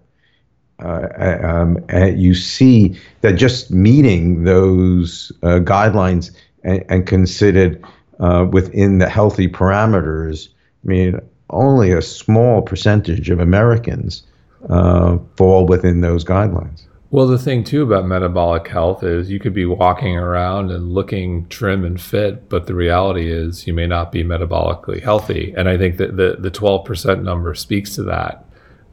uh, 0.83 1.37
um, 1.41 1.77
you 2.15 2.33
see 2.33 2.99
that 3.21 3.33
just 3.33 3.71
meeting 3.71 4.43
those 4.43 5.31
uh, 5.43 5.59
guidelines 5.59 6.35
and, 6.63 6.83
and 6.89 7.07
considered 7.07 7.81
uh, 8.19 8.45
within 8.51 8.97
the 8.97 9.09
healthy 9.09 9.47
parameters, 9.47 10.49
I 10.83 10.87
mean, 10.87 11.19
only 11.49 11.91
a 11.91 12.01
small 12.01 12.61
percentage 12.61 13.29
of 13.29 13.39
Americans 13.39 14.23
uh, 14.69 15.17
fall 15.37 15.65
within 15.65 16.01
those 16.01 16.25
guidelines. 16.25 16.83
Well, 17.11 17.27
the 17.27 17.37
thing 17.37 17.63
too 17.63 17.83
about 17.83 18.05
metabolic 18.05 18.67
health 18.67 19.03
is 19.03 19.29
you 19.29 19.39
could 19.39 19.53
be 19.53 19.65
walking 19.65 20.17
around 20.17 20.71
and 20.71 20.91
looking 20.91 21.47
trim 21.47 21.85
and 21.85 22.01
fit, 22.01 22.49
but 22.49 22.67
the 22.67 22.73
reality 22.73 23.31
is 23.31 23.67
you 23.67 23.73
may 23.73 23.87
not 23.87 24.11
be 24.11 24.23
metabolically 24.23 25.01
healthy. 25.01 25.53
And 25.55 25.69
I 25.69 25.77
think 25.77 25.97
that 25.97 26.17
the 26.17 26.37
the 26.39 26.49
twelve 26.49 26.85
percent 26.85 27.23
number 27.23 27.53
speaks 27.55 27.95
to 27.95 28.03
that. 28.03 28.45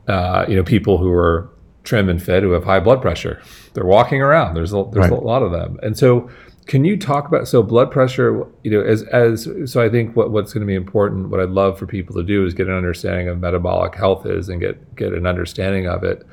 Uh, 0.06 0.44
you 0.48 0.54
know, 0.54 0.62
people 0.62 0.98
who 0.98 1.10
are 1.10 1.50
trim 1.84 2.08
and 2.08 2.22
fit 2.22 2.42
who 2.42 2.52
have 2.52 2.64
high 2.64 2.80
blood 2.80 3.02
pressure, 3.02 3.42
they're 3.74 3.84
walking 3.84 4.20
around. 4.20 4.54
There's 4.54 4.72
a, 4.72 4.84
there's 4.92 5.10
right. 5.10 5.12
a 5.12 5.24
lot 5.24 5.42
of 5.42 5.50
them, 5.50 5.80
and 5.82 5.96
so 5.96 6.30
can 6.66 6.84
you 6.84 6.96
talk 6.96 7.26
about 7.26 7.48
so 7.48 7.62
blood 7.62 7.90
pressure? 7.90 8.46
You 8.62 8.70
know, 8.70 8.82
as 8.82 9.02
as 9.04 9.48
so 9.64 9.82
I 9.82 9.88
think 9.88 10.14
what 10.14 10.30
what's 10.30 10.52
going 10.52 10.60
to 10.60 10.66
be 10.66 10.74
important. 10.74 11.30
What 11.30 11.40
I'd 11.40 11.50
love 11.50 11.78
for 11.78 11.86
people 11.86 12.14
to 12.16 12.22
do 12.22 12.46
is 12.46 12.54
get 12.54 12.68
an 12.68 12.74
understanding 12.74 13.28
of 13.28 13.40
metabolic 13.40 13.94
health 13.94 14.26
is 14.26 14.48
and 14.48 14.60
get 14.60 14.94
get 14.94 15.12
an 15.12 15.26
understanding 15.26 15.88
of 15.88 16.04
it. 16.04 16.26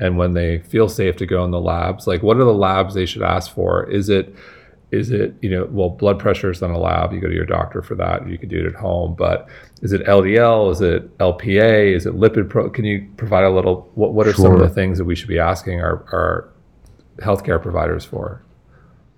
And 0.00 0.16
when 0.16 0.32
they 0.32 0.58
feel 0.60 0.88
safe 0.88 1.16
to 1.16 1.26
go 1.26 1.44
in 1.44 1.50
the 1.50 1.60
labs, 1.60 2.06
like 2.06 2.22
what 2.22 2.36
are 2.38 2.44
the 2.44 2.54
labs 2.54 2.94
they 2.94 3.06
should 3.06 3.22
ask 3.22 3.52
for? 3.54 3.88
Is 3.90 4.08
it 4.08 4.34
is 4.90 5.10
it 5.10 5.34
you 5.40 5.48
know 5.48 5.66
well 5.70 5.88
blood 5.88 6.18
pressure 6.18 6.50
is 6.50 6.60
in 6.60 6.70
a 6.70 6.78
lab 6.78 7.14
you 7.14 7.20
go 7.20 7.26
to 7.26 7.34
your 7.34 7.46
doctor 7.46 7.80
for 7.80 7.94
that 7.94 8.28
you 8.28 8.36
can 8.36 8.50
do 8.50 8.60
it 8.60 8.66
at 8.66 8.74
home 8.74 9.14
but 9.14 9.48
is 9.80 9.90
it 9.90 10.04
ldl 10.04 10.70
is 10.70 10.82
it 10.82 11.16
lpa 11.16 11.96
is 11.96 12.04
it 12.04 12.12
lipid 12.14 12.50
pro 12.50 12.68
can 12.68 12.84
you 12.84 13.10
provide 13.16 13.42
a 13.42 13.48
little 13.48 13.90
what, 13.94 14.12
what 14.12 14.26
are 14.26 14.34
sure. 14.34 14.44
some 14.44 14.52
of 14.52 14.60
the 14.60 14.68
things 14.68 14.98
that 14.98 15.06
we 15.06 15.14
should 15.16 15.28
be 15.28 15.38
asking 15.38 15.80
our, 15.80 16.04
our 16.12 16.52
healthcare 17.24 17.60
providers 17.60 18.04
for 18.04 18.44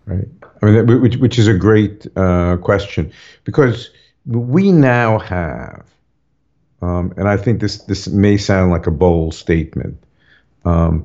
right 0.06 0.28
I 0.62 0.66
mean, 0.66 1.00
which, 1.02 1.16
which 1.16 1.38
is 1.38 1.46
a 1.46 1.54
great 1.54 2.06
uh, 2.16 2.56
question 2.56 3.12
because 3.44 3.90
we 4.26 4.72
now 4.72 5.18
have, 5.18 5.84
um, 6.80 7.12
and 7.16 7.28
I 7.28 7.36
think 7.36 7.60
this 7.60 7.82
this 7.82 8.08
may 8.08 8.36
sound 8.36 8.70
like 8.70 8.86
a 8.86 8.90
bold 8.90 9.34
statement, 9.34 10.02
um, 10.64 11.04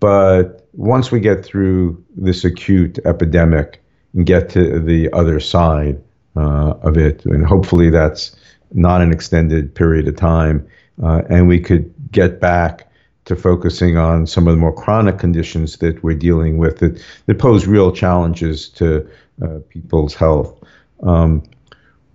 but 0.00 0.68
once 0.72 1.10
we 1.10 1.20
get 1.20 1.44
through 1.44 2.02
this 2.16 2.44
acute 2.44 2.98
epidemic 3.04 3.82
and 4.14 4.26
get 4.26 4.48
to 4.50 4.78
the 4.80 5.12
other 5.12 5.40
side 5.40 6.02
uh, 6.36 6.74
of 6.82 6.96
it, 6.96 7.24
and 7.24 7.46
hopefully 7.46 7.90
that's 7.90 8.34
not 8.72 9.00
an 9.00 9.12
extended 9.12 9.74
period 9.74 10.08
of 10.08 10.16
time, 10.16 10.66
uh, 11.02 11.22
and 11.28 11.48
we 11.48 11.60
could 11.60 11.92
get 12.10 12.40
back 12.40 12.88
to 13.24 13.34
focusing 13.34 13.96
on 13.96 14.26
some 14.26 14.46
of 14.46 14.54
the 14.54 14.60
more 14.60 14.74
chronic 14.74 15.18
conditions 15.18 15.78
that 15.78 16.02
we're 16.02 16.16
dealing 16.16 16.58
with 16.58 16.78
that, 16.78 17.02
that 17.26 17.38
pose 17.38 17.66
real 17.66 17.90
challenges 17.90 18.68
to 18.68 19.08
uh, 19.42 19.58
people's 19.70 20.14
health. 20.14 20.62
Um, 21.02 21.42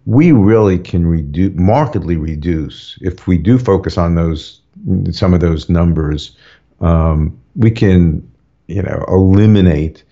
we 0.05 0.31
really 0.31 0.79
can 0.79 1.05
reduce, 1.05 1.53
markedly 1.55 2.17
reduce, 2.17 2.97
if 3.01 3.27
we 3.27 3.37
do 3.37 3.57
focus 3.57 3.97
on 3.97 4.15
those, 4.15 4.61
some 5.11 5.33
of 5.33 5.39
those 5.39 5.69
numbers, 5.69 6.35
um, 6.81 7.39
we 7.55 7.71
can, 7.71 8.29
you 8.67 8.81
know, 8.81 9.03
eliminate, 9.07 10.03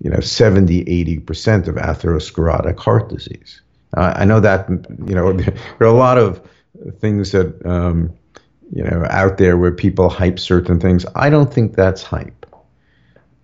you 0.00 0.10
know, 0.10 0.20
70, 0.20 0.84
80% 0.84 1.68
of 1.68 1.76
atherosclerotic 1.76 2.78
heart 2.78 3.08
disease. 3.08 3.60
Uh, 3.96 4.12
I 4.16 4.24
know 4.24 4.40
that, 4.40 4.68
you 4.68 5.14
know, 5.14 5.32
there 5.32 5.56
are 5.80 5.84
a 5.86 5.92
lot 5.92 6.18
of 6.18 6.40
things 6.98 7.32
that, 7.32 7.64
um, 7.64 8.12
you 8.72 8.82
know, 8.82 9.06
out 9.10 9.38
there 9.38 9.56
where 9.56 9.72
people 9.72 10.08
hype 10.08 10.38
certain 10.38 10.80
things. 10.80 11.06
I 11.14 11.30
don't 11.30 11.52
think 11.52 11.76
that's 11.76 12.02
hype. 12.02 12.46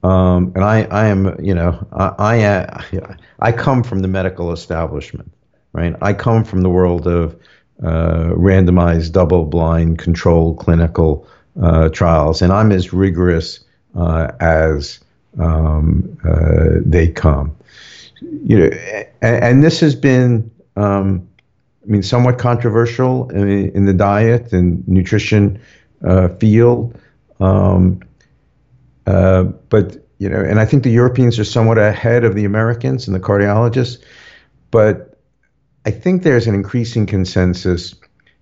Um, 0.02 0.52
and 0.56 0.64
I, 0.64 0.82
I 0.84 1.06
am, 1.06 1.42
you 1.42 1.54
know, 1.54 1.86
I, 1.92 2.14
I, 2.18 2.44
uh, 2.44 3.14
I 3.38 3.52
come 3.52 3.84
from 3.84 4.00
the 4.00 4.08
medical 4.08 4.52
establishment, 4.52 5.32
right? 5.72 5.94
I 6.02 6.12
come 6.12 6.44
from 6.44 6.62
the 6.62 6.70
world 6.70 7.06
of 7.06 7.36
uh, 7.82 8.30
randomized, 8.34 9.12
double-blind, 9.12 9.98
controlled 9.98 10.58
clinical 10.58 11.28
uh, 11.60 11.88
trials, 11.90 12.42
and 12.42 12.52
I'm 12.52 12.72
as 12.72 12.92
rigorous 12.92 13.60
uh, 13.94 14.32
as 14.40 15.00
um, 15.38 16.18
uh, 16.24 16.80
they 16.84 17.08
come. 17.08 17.54
You 18.44 18.58
know, 18.58 18.70
and, 19.20 19.44
and 19.44 19.64
this 19.64 19.80
has 19.80 19.94
been 19.94 20.50
um, 20.76 21.28
I 21.82 21.90
mean, 21.90 22.02
somewhat 22.02 22.38
controversial 22.38 23.28
in, 23.30 23.70
in 23.70 23.86
the 23.86 23.92
diet 23.92 24.52
and 24.52 24.86
nutrition 24.86 25.60
uh, 26.04 26.28
field. 26.28 26.98
Um, 27.40 28.00
uh, 29.06 29.44
but 29.44 29.96
you 30.18 30.28
know, 30.28 30.40
and 30.40 30.60
I 30.60 30.64
think 30.64 30.84
the 30.84 30.90
Europeans 30.90 31.38
are 31.38 31.44
somewhat 31.44 31.78
ahead 31.78 32.22
of 32.22 32.36
the 32.36 32.44
Americans 32.44 33.08
and 33.08 33.14
the 33.14 33.20
cardiologists. 33.20 34.00
But 34.70 35.18
I 35.84 35.90
think 35.90 36.22
there's 36.22 36.46
an 36.46 36.54
increasing 36.54 37.06
consensus 37.06 37.96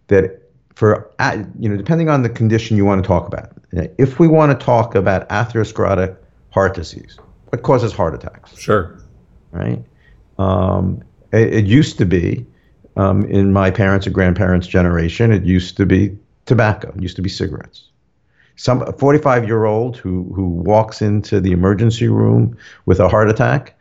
that 0.09 0.40
for 0.75 1.11
you 1.59 1.69
know, 1.69 1.77
depending 1.77 2.09
on 2.09 2.23
the 2.23 2.29
condition 2.29 2.77
you 2.77 2.85
want 2.85 3.03
to 3.03 3.07
talk 3.07 3.27
about, 3.27 3.51
if 3.99 4.19
we 4.19 4.29
want 4.29 4.59
to 4.59 4.65
talk 4.65 4.95
about 4.95 5.29
atherosclerotic 5.29 6.17
heart 6.51 6.75
disease, 6.75 7.19
what 7.49 7.63
causes 7.63 7.93
heart 7.93 8.15
attacks? 8.15 8.57
Sure. 8.59 8.99
Right. 9.53 9.83
Um, 10.39 11.03
it, 11.33 11.53
it 11.53 11.65
used 11.67 11.99
to 11.99 12.07
be 12.07 12.47
um, 12.97 13.25
in 13.27 13.53
my 13.53 13.71
parents' 13.71 14.07
and 14.07 14.15
grandparents' 14.15 14.67
generation, 14.67 15.33
it 15.33 15.45
used 15.45 15.77
to 15.77 15.87
be 15.87 16.17
tobacco, 16.47 16.93
it 16.97 17.03
used 17.03 17.17
to 17.17 17.23
be 17.23 17.29
cigarettes. 17.29 17.89
Some 18.57 18.93
45 18.93 19.47
year 19.47 19.65
old 19.65 19.97
who, 19.97 20.31
who 20.35 20.49
walks 20.49 21.01
into 21.01 21.41
the 21.41 21.53
emergency 21.53 22.09
room 22.09 22.57
with 22.85 23.01
a 23.01 23.09
heart 23.09 23.31
attack 23.31 23.79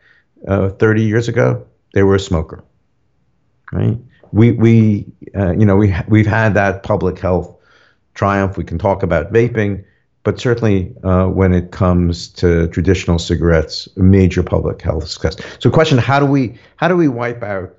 uh, 0.48 0.70
30 0.70 1.02
years 1.02 1.28
ago, 1.28 1.66
they 1.92 2.02
were 2.02 2.14
a 2.14 2.20
smoker. 2.20 2.64
Right? 3.72 3.98
We, 4.32 4.52
we 4.52 5.06
uh, 5.34 5.52
you 5.52 5.64
know, 5.64 5.76
we, 5.76 5.94
we've 6.08 6.26
had 6.26 6.54
that 6.54 6.82
public 6.82 7.18
health 7.18 7.54
triumph. 8.14 8.56
We 8.56 8.64
can 8.64 8.78
talk 8.78 9.02
about 9.02 9.32
vaping, 9.32 9.84
but 10.22 10.38
certainly 10.40 10.94
uh, 11.02 11.26
when 11.26 11.52
it 11.52 11.70
comes 11.70 12.28
to 12.28 12.68
traditional 12.68 13.18
cigarettes, 13.18 13.88
a 13.96 14.00
major 14.00 14.42
public 14.42 14.82
health 14.82 15.04
discuss. 15.04 15.36
So, 15.58 15.70
question: 15.70 15.98
How 15.98 16.20
do 16.20 16.26
we 16.26 16.58
how 16.76 16.88
do 16.88 16.96
we 16.96 17.08
wipe 17.08 17.42
out 17.42 17.74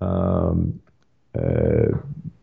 um, 0.00 0.80
uh, 1.34 1.96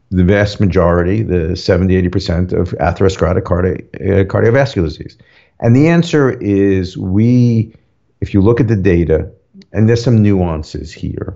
the 0.09 0.23
vast 0.23 0.59
majority, 0.59 1.21
the 1.21 1.55
70, 1.55 2.09
80% 2.09 2.53
of 2.53 2.69
atherosclerotic 2.71 3.43
cardi- 3.43 3.83
uh, 3.95 4.23
cardiovascular 4.23 4.85
disease? 4.85 5.17
And 5.59 5.75
the 5.75 5.87
answer 5.87 6.31
is 6.39 6.97
we, 6.97 7.73
if 8.21 8.33
you 8.33 8.41
look 8.41 8.59
at 8.61 8.67
the 8.67 8.75
data, 8.75 9.29
and 9.73 9.89
there's 9.89 10.03
some 10.03 10.21
nuances 10.21 10.93
here, 10.93 11.35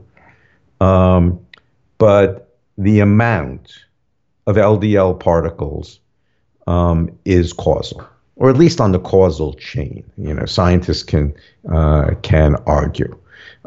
um, 0.79 1.39
but 2.01 2.57
the 2.79 2.99
amount 2.99 3.77
of 4.47 4.55
LDL 4.55 5.19
particles 5.19 5.99
um, 6.65 7.15
is 7.25 7.53
causal, 7.53 8.03
or 8.37 8.49
at 8.49 8.57
least 8.57 8.81
on 8.81 8.91
the 8.91 8.97
causal 8.97 9.53
chain. 9.53 10.03
You 10.17 10.33
know, 10.33 10.45
scientists 10.45 11.03
can 11.03 11.31
uh, 11.71 12.15
can 12.23 12.55
argue, 12.65 13.15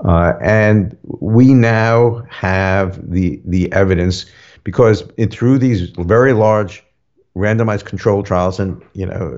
uh, 0.04 0.32
and 0.40 0.96
we 1.04 1.54
now 1.54 2.24
have 2.28 3.08
the 3.08 3.40
the 3.44 3.72
evidence 3.72 4.26
because 4.64 5.04
it, 5.16 5.30
through 5.30 5.58
these 5.58 5.90
very 5.90 6.32
large 6.32 6.82
randomized 7.36 7.84
controlled 7.84 8.26
trials 8.26 8.60
and 8.60 8.80
you 8.92 9.04
know 9.04 9.36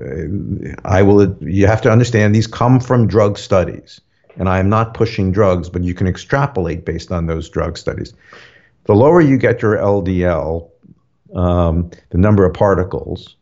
i 0.85 1.01
will 1.01 1.35
you 1.41 1.65
have 1.65 1.81
to 1.81 1.89
understand 1.89 2.35
these 2.35 2.45
come 2.45 2.79
from 2.79 3.07
drug 3.07 3.39
studies 3.39 3.99
and 4.37 4.47
i 4.47 4.59
am 4.59 4.69
not 4.69 4.93
pushing 4.93 5.31
drugs 5.31 5.67
but 5.67 5.83
you 5.83 5.95
can 5.95 6.05
extrapolate 6.05 6.85
based 6.85 7.11
on 7.11 7.25
those 7.25 7.49
drug 7.49 7.75
studies 7.75 8.13
the 8.87 8.95
lower 8.95 9.21
you 9.21 9.37
get 9.37 9.61
your 9.61 9.77
ldl 9.77 10.69
um, 11.35 11.89
the 12.09 12.17
number 12.17 12.45
of 12.45 12.53
particles 12.53 13.35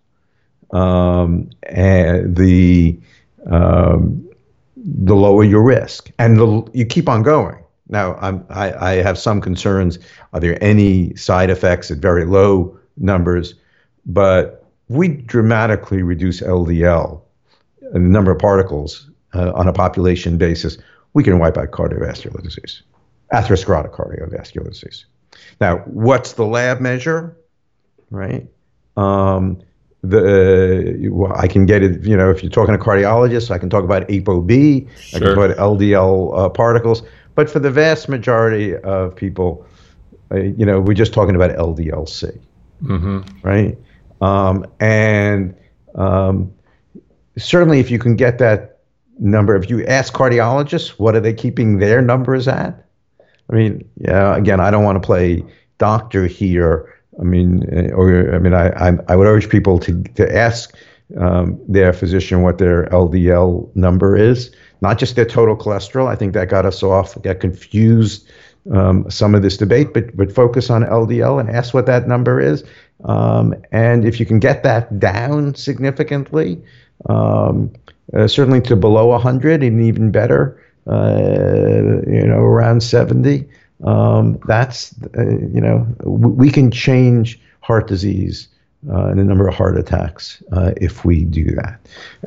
um, 0.71 1.49
and 1.63 2.35
the 2.35 2.99
um, 3.45 4.25
the 4.85 5.15
lower 5.15 5.43
your 5.43 5.63
risk. 5.63 6.11
And 6.19 6.37
the, 6.37 6.69
you 6.73 6.85
keep 6.85 7.09
on 7.09 7.23
going. 7.23 7.57
Now 7.89 8.15
I'm, 8.15 8.45
I, 8.49 8.73
I 8.73 8.91
have 9.01 9.17
some 9.17 9.41
concerns. 9.41 9.99
Are 10.33 10.39
there 10.39 10.61
any 10.63 11.15
side 11.15 11.49
effects 11.49 11.91
at 11.91 11.97
very 11.97 12.25
low 12.25 12.77
numbers? 12.97 13.55
But 14.05 14.65
we 14.89 15.07
dramatically 15.07 16.03
reduce 16.03 16.41
LDL 16.41 17.21
and 17.93 18.05
the 18.05 18.09
number 18.09 18.31
of 18.31 18.39
particles 18.39 19.09
uh, 19.33 19.51
on 19.53 19.67
a 19.67 19.73
population 19.73 20.37
basis, 20.37 20.77
we 21.13 21.23
can 21.23 21.39
wipe 21.39 21.57
out 21.57 21.71
cardiovascular 21.71 22.41
disease, 22.41 22.81
atherosclerotic 23.33 23.91
cardiovascular 23.91 24.69
disease. 24.69 25.05
Now, 25.59 25.77
what's 25.79 26.33
the 26.33 26.45
lab 26.45 26.79
measure? 26.79 27.37
Right? 28.09 28.47
Um, 28.97 29.61
the 30.01 31.11
uh, 31.11 31.39
I 31.39 31.47
can 31.47 31.65
get 31.65 31.83
it. 31.83 32.03
You 32.03 32.15
know, 32.15 32.29
if 32.29 32.43
you're 32.43 32.51
talking 32.51 32.77
to 32.77 32.83
cardiologists, 32.83 33.51
I 33.51 33.57
can 33.57 33.69
talk 33.69 33.83
about 33.83 34.07
ApoB. 34.07 34.89
Sure. 34.99 35.17
I 35.17 35.19
can 35.19 35.35
talk 35.35 35.37
about 35.37 35.57
LDL 35.57 36.37
uh, 36.37 36.49
particles. 36.49 37.03
But 37.35 37.49
for 37.49 37.59
the 37.59 37.71
vast 37.71 38.07
majority 38.07 38.77
of 38.77 39.15
people, 39.15 39.65
uh, 40.31 40.37
you 40.37 40.65
know, 40.65 40.79
we're 40.79 40.93
just 40.93 41.13
talking 41.13 41.35
about 41.35 41.51
LDL-C. 41.51 42.27
Mm-hmm. 42.83 43.21
Right? 43.41 43.77
Um, 44.21 44.65
and 44.79 45.55
um, 45.95 46.53
certainly, 47.37 47.79
if 47.79 47.91
you 47.91 47.99
can 47.99 48.15
get 48.15 48.37
that 48.39 48.79
number, 49.19 49.55
if 49.55 49.69
you 49.69 49.85
ask 49.85 50.13
cardiologists, 50.13 50.89
what 50.89 51.15
are 51.15 51.19
they 51.19 51.33
keeping 51.33 51.79
their 51.79 52.01
numbers 52.01 52.47
at? 52.47 52.84
I 53.51 53.55
mean, 53.55 53.87
yeah, 53.97 54.35
again, 54.35 54.59
I 54.59 54.71
don't 54.71 54.83
want 54.83 55.01
to 55.01 55.05
play 55.05 55.43
doctor 55.77 56.25
here. 56.25 56.93
I 57.19 57.23
mean, 57.23 57.67
eh, 57.71 57.91
or 57.91 58.33
I 58.33 58.39
mean, 58.39 58.53
I 58.53 58.69
I, 58.69 58.97
I 59.07 59.15
would 59.15 59.27
urge 59.27 59.49
people 59.49 59.79
to 59.79 60.03
to 60.03 60.35
ask 60.35 60.75
um, 61.17 61.59
their 61.67 61.93
physician 61.93 62.41
what 62.41 62.57
their 62.57 62.85
LDL 62.87 63.73
number 63.75 64.17
is, 64.17 64.51
not 64.81 64.97
just 64.97 65.15
their 65.15 65.25
total 65.25 65.55
cholesterol. 65.55 66.07
I 66.07 66.15
think 66.15 66.33
that 66.33 66.49
got 66.49 66.65
us 66.65 66.81
off, 66.81 67.21
got 67.21 67.39
confused 67.39 68.27
um, 68.71 69.09
some 69.09 69.35
of 69.35 69.41
this 69.41 69.57
debate, 69.57 69.93
but 69.93 70.15
but 70.17 70.31
focus 70.31 70.69
on 70.69 70.83
LDL 70.83 71.39
and 71.39 71.49
ask 71.49 71.73
what 71.73 71.85
that 71.85 72.07
number 72.07 72.39
is. 72.39 72.63
Um, 73.03 73.53
and 73.71 74.05
if 74.05 74.19
you 74.19 74.25
can 74.25 74.39
get 74.39 74.63
that 74.63 74.99
down 74.99 75.53
significantly, 75.55 76.61
um, 77.09 77.71
uh, 78.13 78.27
certainly 78.27 78.61
to 78.61 78.75
below 78.75 79.07
100 79.07 79.61
and 79.61 79.81
even 79.81 80.11
better, 80.11 80.59
you 80.87 82.25
know, 82.27 82.39
around 82.39 82.81
70, 82.81 83.47
um, 83.83 84.39
that's, 84.47 84.95
uh, 85.17 85.21
you 85.23 85.61
know, 85.61 85.87
we 86.03 86.49
can 86.49 86.71
change 86.71 87.39
heart 87.61 87.87
disease 87.87 88.47
uh, 88.89 89.07
and 89.07 89.19
the 89.19 89.23
number 89.23 89.47
of 89.47 89.55
heart 89.55 89.77
attacks 89.77 90.41
uh, 90.51 90.71
if 90.77 91.03
we 91.03 91.23
do 91.23 91.45
that. 91.55 91.79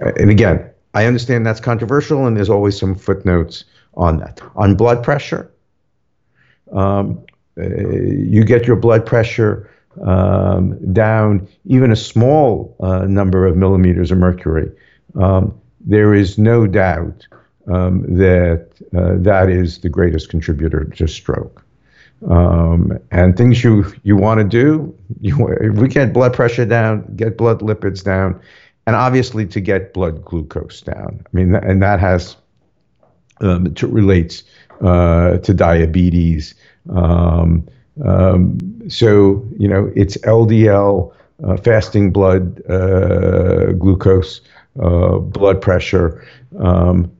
Uh, 0.02 0.12
and 0.18 0.30
again, 0.30 0.68
I 0.94 1.06
understand 1.06 1.46
that's 1.46 1.60
controversial, 1.60 2.26
and 2.26 2.36
there's 2.36 2.50
always 2.50 2.78
some 2.78 2.94
footnotes 2.94 3.64
on 3.94 4.18
that. 4.18 4.40
On 4.56 4.74
blood 4.74 5.02
pressure, 5.02 5.50
um, 6.72 7.24
you 7.56 8.44
get 8.44 8.66
your 8.66 8.76
blood 8.76 9.04
pressure 9.04 9.70
um, 10.02 10.92
down 10.92 11.48
even 11.64 11.90
a 11.90 11.96
small 11.96 12.76
uh, 12.80 13.04
number 13.06 13.46
of 13.46 13.56
millimeters 13.56 14.10
of 14.10 14.18
mercury, 14.18 14.70
um, 15.16 15.58
there 15.80 16.14
is 16.14 16.38
no 16.38 16.66
doubt 16.66 17.26
um, 17.68 18.02
that 18.16 18.68
uh, 18.96 19.14
that 19.18 19.48
is 19.48 19.78
the 19.78 19.88
greatest 19.88 20.28
contributor 20.28 20.84
to 20.84 21.06
stroke. 21.06 21.64
Um, 22.28 22.98
and 23.10 23.36
things 23.36 23.62
you 23.62 23.84
you 24.02 24.16
want 24.16 24.38
to 24.40 24.44
do, 24.44 24.94
you, 25.20 25.36
we 25.74 25.88
get 25.88 26.12
blood 26.12 26.32
pressure 26.34 26.64
down, 26.64 27.04
get 27.14 27.36
blood 27.36 27.60
lipids 27.60 28.02
down, 28.02 28.40
and 28.86 28.96
obviously 28.96 29.46
to 29.46 29.60
get 29.60 29.94
blood 29.94 30.24
glucose 30.24 30.80
down. 30.80 31.24
I 31.24 31.28
mean, 31.32 31.54
and 31.54 31.82
that 31.82 32.00
has 32.00 32.36
um, 33.40 33.74
relates 33.82 34.42
uh, 34.80 35.38
to 35.38 35.54
diabetes. 35.54 36.54
Um, 36.90 37.66
um, 38.04 38.58
so, 38.88 39.44
you 39.58 39.68
know, 39.68 39.92
it's 39.94 40.16
LDL, 40.18 41.12
uh, 41.44 41.56
fasting 41.58 42.10
blood 42.12 42.62
uh, 42.70 43.72
glucose, 43.72 44.40
uh, 44.80 45.18
blood 45.18 45.60
pressure. 45.60 46.24
Um, 46.58 47.10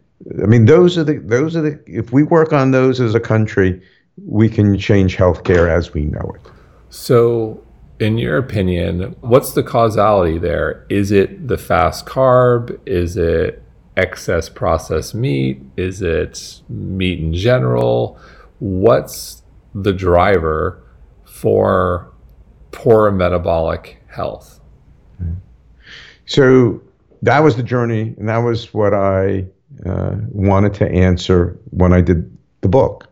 I 0.43 0.47
mean, 0.47 0.65
those 0.67 0.99
are 0.99 1.05
the 1.05 1.19
those 1.19 1.57
are 1.57 1.63
the. 1.63 1.81
If 1.87 2.13
we 2.13 2.23
work 2.23 2.53
on 2.53 2.71
those 2.71 3.01
as 3.01 3.15
a 3.15 3.21
country, 3.21 3.81
we 4.27 4.49
can 4.49 4.79
change 4.79 5.17
healthcare 5.17 5.71
as 5.71 5.95
we 5.95 6.03
know 6.03 6.33
it. 6.35 6.51
So, 6.91 7.63
in 8.01 8.19
your 8.19 8.37
opinion, 8.37 9.15
what's 9.21 9.53
the 9.53 9.63
causality 9.63 10.39
there? 10.39 10.87
Is 10.89 11.13
it 11.13 11.49
the 11.49 11.59
fast 11.59 12.07
carb? 12.07 12.79
Is 12.87 13.17
it 13.17 13.63
excess 13.97 14.49
processed 14.49 15.15
meat? 15.15 15.61
Is 15.77 16.03
it 16.03 16.63
meat 16.69 17.21
in 17.21 17.33
general? 17.33 18.19
What's 18.59 19.43
the 19.75 19.93
driver 19.93 20.83
for 21.25 22.13
poor 22.73 23.11
metabolic 23.11 24.03
health. 24.09 24.61
So 26.27 26.83
that 27.23 27.41
was 27.41 27.57
the 27.57 27.63
journey, 27.63 28.15
and 28.19 28.29
that 28.29 28.39
was 28.39 28.75
what 28.75 28.93
I 28.93 29.47
uh, 29.87 30.17
wanted 30.31 30.75
to 30.75 30.91
answer 30.91 31.59
when 31.71 31.93
I 31.93 32.01
did 32.01 32.31
the 32.61 32.69
book, 32.69 33.09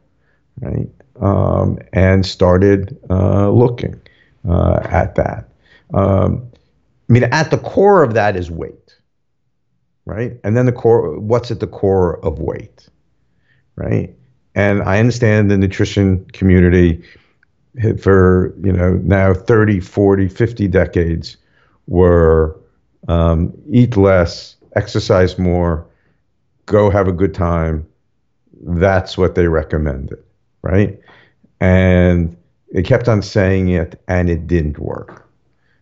right? 0.60 0.88
Um, 1.20 1.78
and 1.92 2.26
started 2.26 2.98
uh, 3.08 3.50
looking 3.50 4.00
uh, 4.48 4.80
at 4.84 5.14
that. 5.14 5.48
Um, 5.94 6.46
I 7.08 7.12
mean, 7.12 7.24
at 7.24 7.50
the 7.50 7.58
core 7.58 8.02
of 8.02 8.14
that 8.14 8.36
is 8.36 8.50
weight, 8.50 8.96
right? 10.04 10.38
And 10.44 10.56
then 10.56 10.66
the 10.66 10.72
core, 10.72 11.18
what's 11.18 11.50
at 11.50 11.60
the 11.60 11.66
core 11.66 12.24
of 12.24 12.38
weight, 12.38 12.88
right? 13.76 14.14
And 14.54 14.82
I 14.82 14.98
understand 14.98 15.50
the 15.50 15.56
nutrition 15.58 16.24
community 16.32 17.02
for, 18.00 18.54
you 18.62 18.72
know, 18.72 18.94
now 19.04 19.34
30, 19.34 19.80
40, 19.80 20.28
50 20.28 20.68
decades 20.68 21.36
were 21.86 22.58
um, 23.08 23.52
eat 23.70 23.96
less, 23.96 24.56
exercise 24.74 25.38
more, 25.38 25.86
go 26.66 26.90
have 26.90 27.08
a 27.08 27.12
good 27.12 27.34
time. 27.34 27.86
That's 28.62 29.16
what 29.16 29.34
they 29.34 29.46
recommended, 29.46 30.22
right? 30.62 30.98
And 31.60 32.36
they 32.72 32.82
kept 32.82 33.08
on 33.08 33.22
saying 33.22 33.68
it, 33.68 34.00
and 34.08 34.28
it 34.28 34.46
didn't 34.46 34.78
work. 34.78 35.28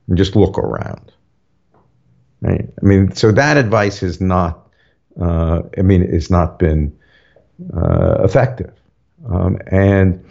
And 0.08 0.18
just 0.18 0.36
look 0.36 0.58
around, 0.58 1.12
right? 2.42 2.68
I 2.82 2.84
mean, 2.84 3.12
so 3.12 3.32
that 3.32 3.56
advice 3.56 4.02
is 4.02 4.20
not, 4.20 4.68
uh, 5.20 5.62
I 5.78 5.82
mean, 5.82 6.02
it's 6.02 6.30
not 6.30 6.58
been 6.58 6.94
uh, 7.74 8.22
effective. 8.22 8.72
Um, 9.30 9.58
and 9.68 10.22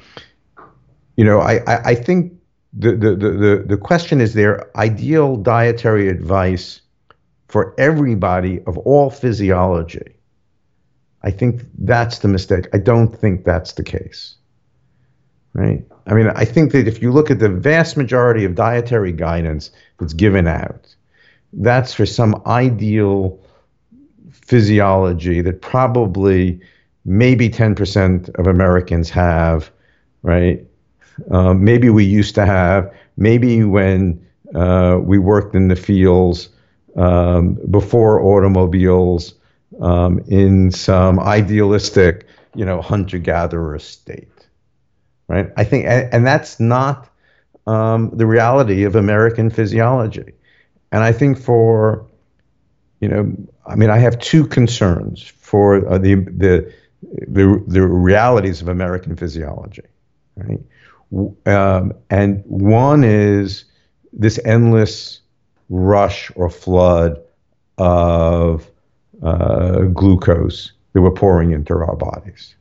you 1.18 1.24
know, 1.24 1.39
I, 1.39 1.56
I, 1.68 1.82
I 1.86 1.96
think 1.96 2.34
the, 2.74 2.92
the, 2.96 3.16
the, 3.16 3.66
the 3.68 3.78
question 3.78 4.22
is 4.22 4.34
there 4.34 4.70
ideal 4.78 5.36
dietary 5.38 6.08
advice 6.08 6.82
for 7.48 7.76
everybody 7.78 8.62
of 8.62 8.78
all 8.80 9.10
physiology. 9.10 10.16
I 11.24 11.32
think 11.32 11.64
that's 11.78 12.20
the 12.20 12.28
mistake. 12.28 12.68
I 12.74 12.78
don't 12.78 13.08
think 13.08 13.46
that's 13.46 13.74
the 13.74 13.84
case. 13.84 14.36
Right? 15.54 15.86
I 16.08 16.14
mean, 16.14 16.28
I 16.36 16.46
think 16.46 16.72
that 16.72 16.88
if 16.88 17.02
you 17.02 17.12
look 17.12 17.30
at 17.32 17.40
the 17.40 17.50
vast 17.50 17.96
majority 17.96 18.44
of 18.44 18.56
dietary 18.56 19.12
guidance 19.12 19.72
that's 20.00 20.14
given 20.14 20.48
out, 20.48 20.94
that's 21.54 21.94
for 21.94 22.06
some 22.06 22.42
ideal 22.48 23.40
physiology 24.32 25.42
that 25.42 25.62
probably 25.62 26.60
maybe 27.06 27.50
10% 27.50 28.30
of 28.36 28.48
Americans 28.48 29.10
have, 29.12 29.72
right? 30.24 30.66
um, 31.32 31.64
maybe 31.64 31.90
we 31.90 32.04
used 32.04 32.36
to 32.36 32.46
have, 32.46 32.92
maybe 33.18 33.64
when 33.64 34.26
uh, 34.56 35.00
we 35.02 35.18
worked 35.18 35.56
in 35.56 35.68
the 35.68 35.76
fields 35.76 36.50
um, 36.96 37.58
before 37.70 38.22
automobiles 38.22 39.34
um, 39.80 40.20
in 40.28 40.72
some 40.72 41.20
idealistic, 41.20 42.28
you 42.56 42.66
know, 42.66 42.82
hunter-gatherer 42.82 43.80
state, 43.80 44.48
right? 45.28 45.52
I 45.58 45.64
think, 45.64 45.86
and, 45.86 46.14
and 46.14 46.28
that's 46.28 46.60
not 46.60 47.10
um, 47.66 48.12
the 48.14 48.26
reality 48.26 48.84
of 48.84 48.96
American 48.96 49.50
physiology. 49.50 50.34
And 50.92 51.04
I 51.04 51.12
think 51.12 51.40
for, 51.40 52.06
you 53.00 53.08
know, 53.08 53.36
I 53.66 53.76
mean, 53.76 53.90
I 53.90 53.98
have 53.98 54.20
two 54.20 54.46
concerns 54.46 55.24
for 55.24 55.88
uh, 55.88 55.98
the, 55.98 56.16
the 56.16 56.74
the 57.28 57.64
the 57.68 57.82
realities 57.82 58.62
of 58.62 58.68
American 58.68 59.16
physiology, 59.16 59.84
right? 60.36 60.62
Um, 61.46 61.94
and 62.10 62.44
one 62.46 63.04
is 63.04 63.66
this 64.14 64.40
endless 64.46 65.22
rush 65.70 66.32
or 66.36 66.50
flood 66.50 67.22
of 67.78 68.70
uh, 69.24 69.82
glucose 69.94 70.72
that 70.94 71.02
we're 71.02 71.12
pouring 71.12 71.52
into 71.52 71.74
our 71.74 71.96
bodies, 71.96 72.56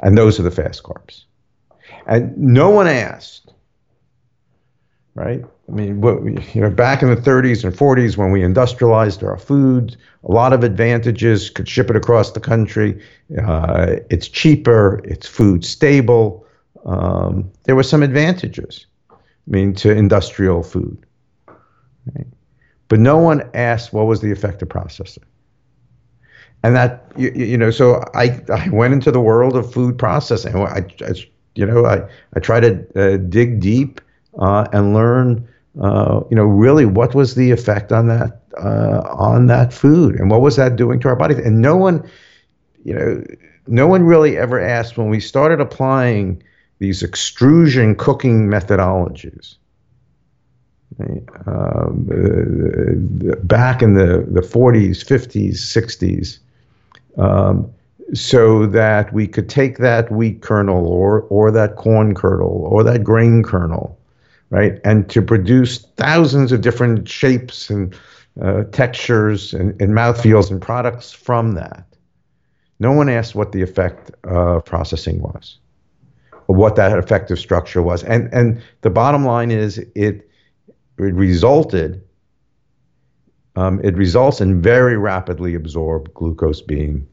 and 0.00 0.16
those 0.16 0.38
are 0.40 0.42
the 0.42 0.50
fast 0.50 0.82
carbs. 0.82 1.24
And 2.06 2.36
no 2.38 2.70
one 2.70 2.86
asked, 2.86 3.52
right? 5.14 5.44
I 5.68 5.72
mean, 5.72 6.00
what, 6.00 6.24
you 6.54 6.60
know, 6.62 6.70
back 6.70 7.02
in 7.02 7.10
the 7.10 7.20
30s 7.20 7.62
and 7.62 7.74
40s 7.74 8.16
when 8.16 8.30
we 8.30 8.42
industrialized 8.42 9.22
our 9.22 9.36
food, 9.36 9.96
a 10.24 10.32
lot 10.32 10.52
of 10.52 10.64
advantages, 10.64 11.50
could 11.50 11.68
ship 11.68 11.90
it 11.90 11.96
across 11.96 12.32
the 12.32 12.40
country. 12.40 13.00
Uh, 13.44 13.96
it's 14.08 14.28
cheaper, 14.28 15.02
it's 15.04 15.26
food 15.26 15.64
stable. 15.64 16.46
Um, 16.86 17.50
there 17.64 17.76
were 17.76 17.82
some 17.82 18.02
advantages, 18.02 18.86
I 19.10 19.14
mean, 19.46 19.74
to 19.74 19.90
industrial 19.90 20.62
food. 20.62 21.04
Right? 22.14 22.26
But 22.88 23.00
no 23.00 23.18
one 23.18 23.48
asked 23.52 23.92
what 23.92 24.06
was 24.06 24.22
the 24.22 24.32
effect 24.32 24.62
of 24.62 24.70
processing. 24.70 25.24
And 26.62 26.74
that, 26.74 27.10
you, 27.16 27.30
you 27.30 27.56
know, 27.56 27.70
so 27.70 28.04
I, 28.14 28.40
I 28.52 28.68
went 28.70 28.92
into 28.92 29.10
the 29.10 29.20
world 29.20 29.56
of 29.56 29.72
food 29.72 29.98
processing. 29.98 30.56
I, 30.56 30.84
I 31.00 31.14
you 31.54 31.66
know, 31.66 31.86
I, 31.86 32.02
I 32.34 32.40
try 32.40 32.60
to 32.60 32.86
uh, 32.96 33.16
dig 33.16 33.60
deep 33.60 34.00
uh, 34.38 34.66
and 34.72 34.94
learn 34.94 35.48
uh, 35.80 36.22
you 36.28 36.36
know, 36.36 36.44
really 36.44 36.84
what 36.86 37.14
was 37.14 37.34
the 37.34 37.50
effect 37.50 37.92
on 37.92 38.08
that 38.08 38.40
uh, 38.58 39.02
on 39.06 39.46
that 39.46 39.72
food, 39.72 40.16
and 40.16 40.30
what 40.30 40.40
was 40.40 40.56
that 40.56 40.74
doing 40.76 40.98
to 41.00 41.08
our 41.08 41.14
bodies? 41.14 41.38
And 41.38 41.62
no 41.62 41.76
one, 41.76 42.08
you 42.84 42.94
know, 42.94 43.24
no 43.68 43.86
one 43.86 44.02
really 44.02 44.36
ever 44.36 44.60
asked 44.60 44.98
when 44.98 45.08
we 45.08 45.20
started 45.20 45.60
applying 45.60 46.42
these 46.80 47.02
extrusion 47.02 47.94
cooking 47.94 48.48
methodologies. 48.48 49.56
Um, 51.46 52.08
uh, 52.10 53.36
back 53.44 53.82
in 53.82 53.94
the, 53.94 54.26
the 54.28 54.40
40s, 54.40 55.04
50s, 55.04 55.52
60s, 55.52 56.38
um, 57.18 57.70
so 58.14 58.66
that 58.66 59.12
we 59.12 59.26
could 59.26 59.48
take 59.48 59.78
that 59.78 60.10
wheat 60.10 60.40
kernel 60.40 60.86
or, 60.86 61.22
or 61.22 61.50
that 61.50 61.76
corn 61.76 62.14
kernel 62.14 62.66
or 62.70 62.82
that 62.82 63.04
grain 63.04 63.42
kernel 63.42 63.98
right? 64.50 64.80
And 64.84 65.08
to 65.10 65.22
produce 65.22 65.78
thousands 65.96 66.52
of 66.52 66.60
different 66.60 67.08
shapes 67.08 67.70
and 67.70 67.94
uh, 68.40 68.64
textures 68.64 69.52
and, 69.52 69.80
and 69.80 69.94
mouthfeels 69.94 70.50
and 70.50 70.60
products 70.60 71.12
from 71.12 71.52
that. 71.52 71.84
No 72.78 72.92
one 72.92 73.08
asked 73.08 73.34
what 73.34 73.52
the 73.52 73.62
effect 73.62 74.10
of 74.24 74.64
processing 74.64 75.20
was, 75.20 75.58
or 76.46 76.54
what 76.54 76.76
that 76.76 76.96
effective 76.96 77.38
structure 77.38 77.82
was. 77.82 78.04
And, 78.04 78.32
and 78.32 78.62
the 78.82 78.90
bottom 78.90 79.24
line 79.24 79.50
is 79.50 79.78
it, 79.78 80.30
it 80.98 81.14
resulted, 81.14 82.00
um, 83.58 83.80
it 83.82 83.96
results 83.96 84.40
in 84.40 84.62
very 84.62 84.96
rapidly 84.96 85.54
absorbed 85.54 86.14
glucose 86.14 86.60
being 86.60 87.06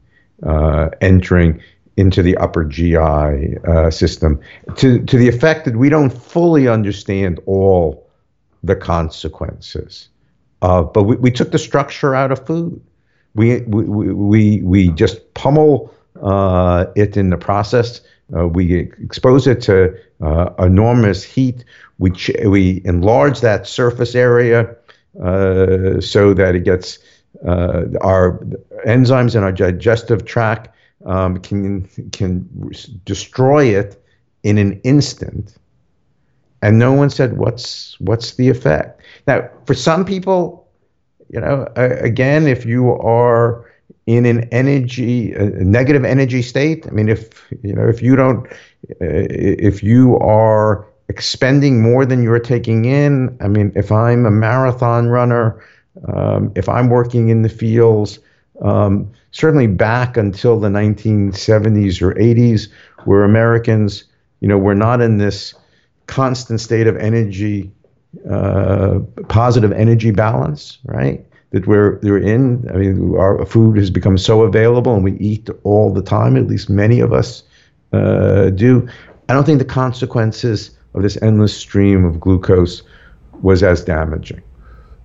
uh, 0.44 0.90
entering 1.00 1.60
into 1.96 2.22
the 2.22 2.36
upper 2.36 2.64
GI 2.64 2.96
uh, 2.96 3.90
system 3.90 4.40
to, 4.76 5.02
to 5.04 5.16
the 5.16 5.28
effect 5.28 5.64
that 5.64 5.76
we 5.76 5.88
don't 5.88 6.10
fully 6.10 6.68
understand 6.68 7.40
all 7.46 8.08
the 8.62 8.76
consequences. 8.76 10.08
But 10.60 11.04
we, 11.04 11.16
we 11.16 11.30
took 11.30 11.52
the 11.52 11.58
structure 11.58 12.14
out 12.14 12.32
of 12.32 12.46
food. 12.46 12.80
We, 13.34 13.60
we, 13.62 13.84
we, 13.84 14.62
we 14.62 14.88
just 14.90 15.34
pummel 15.34 15.94
uh, 16.22 16.86
it 16.94 17.16
in 17.16 17.30
the 17.30 17.36
process. 17.36 18.00
Uh, 18.36 18.48
we 18.48 18.90
expose 19.02 19.46
it 19.46 19.60
to 19.62 19.96
uh, 20.20 20.50
enormous 20.58 21.22
heat. 21.22 21.64
We, 21.98 22.10
ch- 22.10 22.32
we 22.44 22.82
enlarge 22.84 23.40
that 23.40 23.66
surface 23.66 24.14
area 24.14 24.74
uh, 25.22 26.00
so 26.00 26.34
that 26.34 26.54
it 26.54 26.64
gets 26.64 26.98
our 27.44 28.38
enzymes 28.86 29.36
in 29.36 29.42
our 29.42 29.52
digestive 29.52 30.24
tract 30.24 30.68
um, 31.04 31.38
can 31.38 31.86
can 32.12 32.48
destroy 33.04 33.64
it 33.64 34.02
in 34.42 34.58
an 34.58 34.80
instant, 34.84 35.56
and 36.62 36.78
no 36.78 36.92
one 36.92 37.10
said 37.10 37.36
what's 37.36 37.98
what's 38.00 38.34
the 38.34 38.48
effect. 38.48 39.00
Now, 39.26 39.48
for 39.66 39.74
some 39.74 40.04
people, 40.04 40.66
you 41.28 41.40
know, 41.40 41.68
uh, 41.76 41.96
again, 42.00 42.46
if 42.46 42.64
you 42.64 42.92
are 42.92 43.70
in 44.06 44.24
an 44.24 44.48
energy 44.52 45.32
a 45.32 45.44
negative 45.64 46.04
energy 46.04 46.42
state, 46.42 46.86
I 46.86 46.90
mean, 46.90 47.08
if 47.08 47.52
you 47.62 47.72
know, 47.72 47.88
if 47.88 48.02
you 48.02 48.16
don't, 48.16 48.46
uh, 48.46 48.54
if 49.00 49.82
you 49.82 50.18
are 50.18 50.86
expending 51.08 51.82
more 51.82 52.04
than 52.04 52.22
you're 52.22 52.38
taking 52.38 52.84
in, 52.84 53.36
I 53.40 53.48
mean, 53.48 53.72
if 53.74 53.92
I'm 53.92 54.26
a 54.26 54.30
marathon 54.30 55.08
runner, 55.08 55.62
um, 56.08 56.52
if 56.54 56.68
I'm 56.68 56.88
working 56.88 57.28
in 57.28 57.42
the 57.42 57.48
fields 57.48 58.18
um, 58.62 59.10
certainly 59.32 59.66
back 59.66 60.16
until 60.16 60.58
the 60.58 60.68
1970s 60.68 62.00
or 62.00 62.14
80s, 62.14 62.68
where 63.04 63.24
Americans, 63.24 64.04
you 64.40 64.48
know, 64.48 64.58
were 64.58 64.74
not 64.74 65.00
in 65.00 65.18
this 65.18 65.54
constant 66.06 66.60
state 66.60 66.86
of 66.86 66.96
energy, 66.96 67.70
uh, 68.30 69.00
positive 69.28 69.72
energy 69.72 70.10
balance, 70.10 70.78
right? 70.84 71.24
That 71.50 71.66
we're, 71.66 71.98
we're 72.02 72.18
in. 72.18 72.68
I 72.72 72.76
mean, 72.76 73.16
our 73.16 73.44
food 73.46 73.76
has 73.76 73.90
become 73.90 74.18
so 74.18 74.42
available 74.42 74.94
and 74.94 75.04
we 75.04 75.12
eat 75.18 75.48
all 75.64 75.92
the 75.92 76.02
time, 76.02 76.36
at 76.36 76.46
least 76.46 76.68
many 76.70 77.00
of 77.00 77.12
us 77.12 77.42
uh, 77.92 78.50
do. 78.50 78.88
I 79.28 79.34
don't 79.34 79.44
think 79.44 79.58
the 79.58 79.64
consequences 79.64 80.75
of 80.96 81.02
this 81.02 81.20
endless 81.22 81.56
stream 81.56 82.04
of 82.04 82.18
glucose 82.18 82.82
was 83.42 83.62
as 83.62 83.84
damaging. 83.84 84.42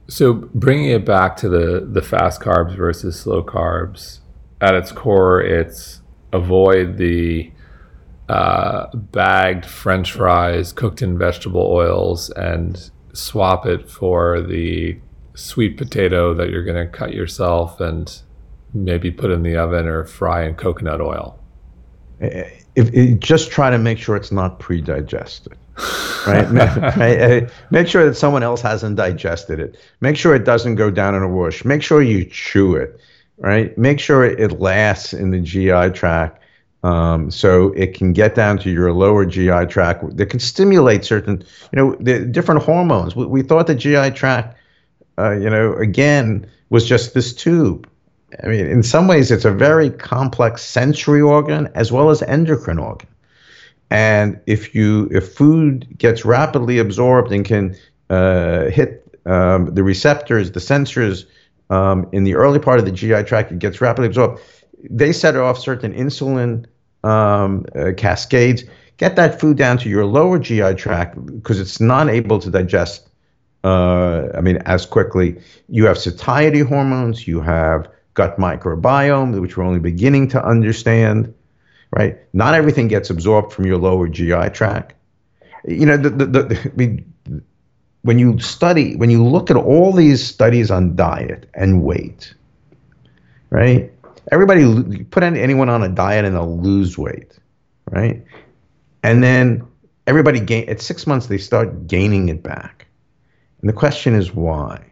So 0.07 0.33
bringing 0.33 0.89
it 0.89 1.05
back 1.05 1.37
to 1.37 1.49
the 1.49 1.87
the 1.89 2.01
fast 2.01 2.41
carbs 2.41 2.75
versus 2.75 3.19
slow 3.19 3.43
carbs, 3.43 4.19
at 4.59 4.73
its 4.73 4.91
core, 4.91 5.41
it's 5.41 6.01
avoid 6.33 6.97
the 6.97 7.51
uh, 8.29 8.87
bagged 8.93 9.65
French 9.65 10.13
fries 10.13 10.71
cooked 10.71 11.01
in 11.01 11.17
vegetable 11.17 11.67
oils 11.69 12.29
and 12.31 12.89
swap 13.13 13.65
it 13.65 13.89
for 13.89 14.41
the 14.41 14.97
sweet 15.35 15.77
potato 15.77 16.33
that 16.33 16.49
you're 16.49 16.63
going 16.63 16.87
to 16.87 16.91
cut 16.91 17.13
yourself 17.13 17.81
and 17.81 18.21
maybe 18.73 19.11
put 19.11 19.31
in 19.31 19.43
the 19.43 19.57
oven 19.57 19.87
or 19.87 20.05
fry 20.05 20.45
in 20.45 20.55
coconut 20.55 21.01
oil. 21.01 21.37
Eh, 22.21 22.27
eh, 22.27 22.49
if, 22.75 22.93
if, 22.93 23.19
just 23.19 23.51
try 23.51 23.69
to 23.69 23.77
make 23.77 23.97
sure 23.97 24.15
it's 24.15 24.31
not 24.31 24.59
pre-digested 24.59 25.57
right? 26.27 26.45
Uh, 27.01 27.47
make 27.71 27.87
sure 27.87 28.05
that 28.05 28.15
someone 28.15 28.43
else 28.43 28.61
hasn't 28.61 28.95
digested 28.95 29.59
it. 29.59 29.77
Make 30.01 30.17
sure 30.17 30.35
it 30.35 30.45
doesn't 30.45 30.75
go 30.75 30.91
down 30.91 31.15
in 31.15 31.23
a 31.23 31.27
whoosh. 31.27 31.65
Make 31.65 31.81
sure 31.81 32.01
you 32.01 32.25
chew 32.25 32.75
it, 32.75 32.99
right? 33.37 33.75
Make 33.77 33.99
sure 33.99 34.23
it 34.23 34.59
lasts 34.59 35.13
in 35.13 35.31
the 35.31 35.39
GI 35.39 35.91
tract. 35.91 36.43
Um, 36.83 37.29
so 37.29 37.71
it 37.73 37.93
can 37.93 38.11
get 38.11 38.33
down 38.33 38.57
to 38.59 38.69
your 38.71 38.91
lower 38.91 39.23
GI 39.25 39.67
tract 39.67 40.17
that 40.17 40.25
can 40.27 40.39
stimulate 40.39 41.05
certain, 41.05 41.43
you 41.71 41.75
know, 41.75 41.95
the 41.99 42.25
different 42.25 42.63
hormones. 42.63 43.15
We, 43.15 43.27
we 43.27 43.41
thought 43.43 43.67
the 43.67 43.75
GI 43.75 44.11
tract, 44.11 44.57
uh, 45.19 45.31
you 45.31 45.49
know, 45.49 45.73
again, 45.75 46.49
was 46.69 46.87
just 46.87 47.13
this 47.13 47.33
tube. 47.33 47.87
I 48.43 48.47
mean, 48.47 48.65
in 48.65 48.81
some 48.81 49.07
ways, 49.07 49.29
it's 49.29 49.45
a 49.45 49.51
very 49.51 49.89
complex 49.91 50.63
sensory 50.63 51.21
organ 51.21 51.69
as 51.75 51.91
well 51.91 52.09
as 52.09 52.23
endocrine 52.23 52.79
organ. 52.79 53.07
And 53.91 54.39
if 54.47 54.73
you 54.73 55.09
if 55.11 55.33
food 55.33 55.85
gets 55.97 56.23
rapidly 56.23 56.79
absorbed 56.79 57.31
and 57.33 57.43
can 57.43 57.75
uh, 58.09 58.69
hit 58.69 59.05
um, 59.25 59.75
the 59.75 59.83
receptors, 59.83 60.51
the 60.51 60.61
sensors 60.61 61.25
um, 61.69 62.07
in 62.13 62.23
the 62.23 62.35
early 62.35 62.57
part 62.57 62.79
of 62.79 62.85
the 62.85 62.91
GI 62.91 63.23
tract, 63.23 63.51
it 63.51 63.59
gets 63.59 63.81
rapidly 63.81 64.07
absorbed. 64.07 64.41
They 64.89 65.11
set 65.11 65.35
off 65.35 65.59
certain 65.59 65.93
insulin 65.93 66.65
um, 67.03 67.65
uh, 67.75 67.91
cascades. 67.97 68.63
Get 68.95 69.17
that 69.17 69.41
food 69.41 69.57
down 69.57 69.77
to 69.79 69.89
your 69.89 70.05
lower 70.05 70.39
GI 70.39 70.75
tract 70.75 71.23
because 71.25 71.59
it's 71.59 71.81
not 71.81 72.09
able 72.09 72.39
to 72.39 72.49
digest. 72.49 73.09
Uh, 73.63 74.29
I 74.33 74.41
mean, 74.41 74.57
as 74.65 74.85
quickly. 74.85 75.39
You 75.67 75.85
have 75.85 75.97
satiety 75.97 76.61
hormones. 76.61 77.27
You 77.27 77.41
have 77.41 77.89
gut 78.13 78.37
microbiome, 78.37 79.39
which 79.41 79.57
we're 79.57 79.65
only 79.65 79.79
beginning 79.79 80.29
to 80.29 80.43
understand 80.43 81.33
right? 81.91 82.17
Not 82.33 82.53
everything 82.53 82.87
gets 82.87 83.09
absorbed 83.09 83.53
from 83.53 83.65
your 83.65 83.77
lower 83.77 84.07
GI 84.07 84.49
tract. 84.53 84.95
you 85.67 85.85
know, 85.85 85.97
the, 85.97 86.09
the, 86.09 86.25
the, 86.25 87.03
when 88.03 88.17
you 88.17 88.39
study, 88.39 88.95
when 88.95 89.09
you 89.09 89.23
look 89.23 89.51
at 89.51 89.57
all 89.57 89.91
these 89.91 90.25
studies 90.25 90.71
on 90.71 90.95
diet 90.95 91.49
and 91.53 91.83
weight, 91.83 92.33
right? 93.49 93.91
Everybody 94.31 95.03
put 95.05 95.23
anyone 95.23 95.69
on 95.69 95.83
a 95.83 95.89
diet 95.89 96.25
and 96.25 96.35
they'll 96.35 96.59
lose 96.59 96.97
weight, 96.97 97.37
right? 97.89 98.23
And 99.03 99.23
then 99.23 99.67
everybody 100.07 100.39
gain 100.39 100.67
at 100.69 100.81
six 100.81 101.05
months 101.05 101.27
they 101.27 101.37
start 101.37 101.87
gaining 101.87 102.29
it 102.29 102.41
back, 102.43 102.87
and 103.61 103.69
the 103.69 103.73
question 103.73 104.15
is 104.15 104.33
why? 104.33 104.83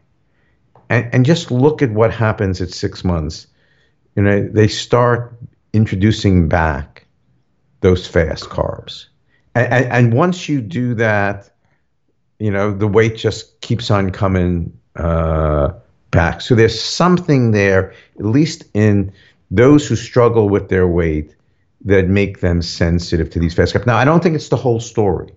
And 0.90 1.08
and 1.14 1.26
just 1.26 1.52
look 1.52 1.82
at 1.82 1.92
what 1.92 2.12
happens 2.12 2.62
at 2.62 2.70
six 2.72 3.04
months. 3.04 3.48
You 4.16 4.24
know, 4.24 4.48
they 4.48 4.68
start 4.68 5.34
introducing 5.74 6.50
back 6.50 7.06
those 7.82 8.08
fast 8.08 8.46
carbs, 8.46 9.06
and, 9.56 9.74
and, 9.74 9.86
and 9.86 10.14
once 10.14 10.50
you 10.50 10.62
do 10.62 10.94
that, 10.96 11.50
you 12.40 12.52
know 12.52 12.74
the 12.74 12.88
weight 12.88 13.18
just 13.18 13.62
keeps 13.62 13.92
on 13.92 14.12
coming. 14.12 14.78
Uh, 14.96 15.74
back. 16.12 16.42
So 16.42 16.56
there's 16.56 16.80
something 16.80 17.52
there, 17.52 17.94
at 18.18 18.26
least 18.26 18.64
in 18.74 19.14
those 19.52 19.88
who 19.88 19.96
struggle 19.96 20.50
with 20.50 20.70
their 20.70 20.88
weight, 20.88 21.36
that 21.86 22.08
make 22.08 22.42
them 22.42 22.62
sensitive 22.62 23.30
to 23.30 23.40
these 23.40 23.54
fast 23.54 23.74
carbs. 23.74 23.86
Now, 23.86 23.96
I 23.96 24.06
don't 24.06 24.22
think 24.22 24.36
it's 24.36 24.50
the 24.50 24.58
whole 24.58 24.80
story, 24.80 25.32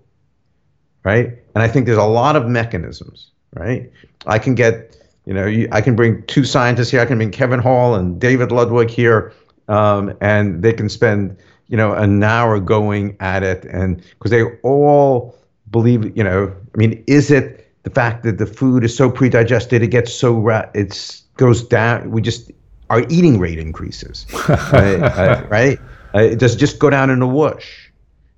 right? 1.03 1.27
And 1.55 1.63
I 1.63 1.67
think 1.67 1.85
there's 1.85 1.97
a 1.97 2.03
lot 2.03 2.35
of 2.35 2.47
mechanisms, 2.47 3.31
right? 3.53 3.91
I 4.25 4.39
can 4.39 4.55
get, 4.55 4.97
you 5.25 5.33
know, 5.33 5.45
I 5.71 5.81
can 5.81 5.95
bring 5.95 6.23
two 6.25 6.43
scientists 6.43 6.89
here. 6.89 6.99
I 6.99 7.05
can 7.05 7.17
bring 7.17 7.31
Kevin 7.31 7.59
Hall 7.59 7.95
and 7.95 8.19
David 8.19 8.51
Ludwig 8.51 8.89
here, 8.89 9.31
um, 9.67 10.15
and 10.21 10.61
they 10.63 10.73
can 10.73 10.89
spend, 10.89 11.37
you 11.67 11.77
know, 11.77 11.93
an 11.93 12.23
hour 12.23 12.59
going 12.59 13.15
at 13.19 13.43
it, 13.43 13.65
and 13.65 13.97
because 13.97 14.31
they 14.31 14.43
all 14.63 15.35
believe, 15.71 16.15
you 16.15 16.23
know, 16.23 16.53
I 16.73 16.77
mean, 16.77 17.03
is 17.07 17.31
it 17.31 17.63
the 17.83 17.89
fact 17.89 18.23
that 18.23 18.37
the 18.37 18.45
food 18.45 18.83
is 18.83 18.95
so 18.95 19.11
pre-digested, 19.11 19.81
it 19.81 19.87
gets 19.87 20.13
so 20.13 20.33
ra- 20.33 20.69
it's 20.73 21.23
goes 21.37 21.63
down. 21.63 22.11
We 22.11 22.21
just 22.21 22.51
our 22.89 23.05
eating 23.09 23.39
rate 23.39 23.59
increases, 23.59 24.25
right? 24.49 25.01
uh, 25.01 25.45
right? 25.49 25.79
Uh, 26.13 26.35
does 26.35 26.55
it 26.55 26.57
just 26.57 26.79
go 26.79 26.89
down 26.89 27.09
in 27.09 27.21
a 27.21 27.27
whoosh? 27.27 27.89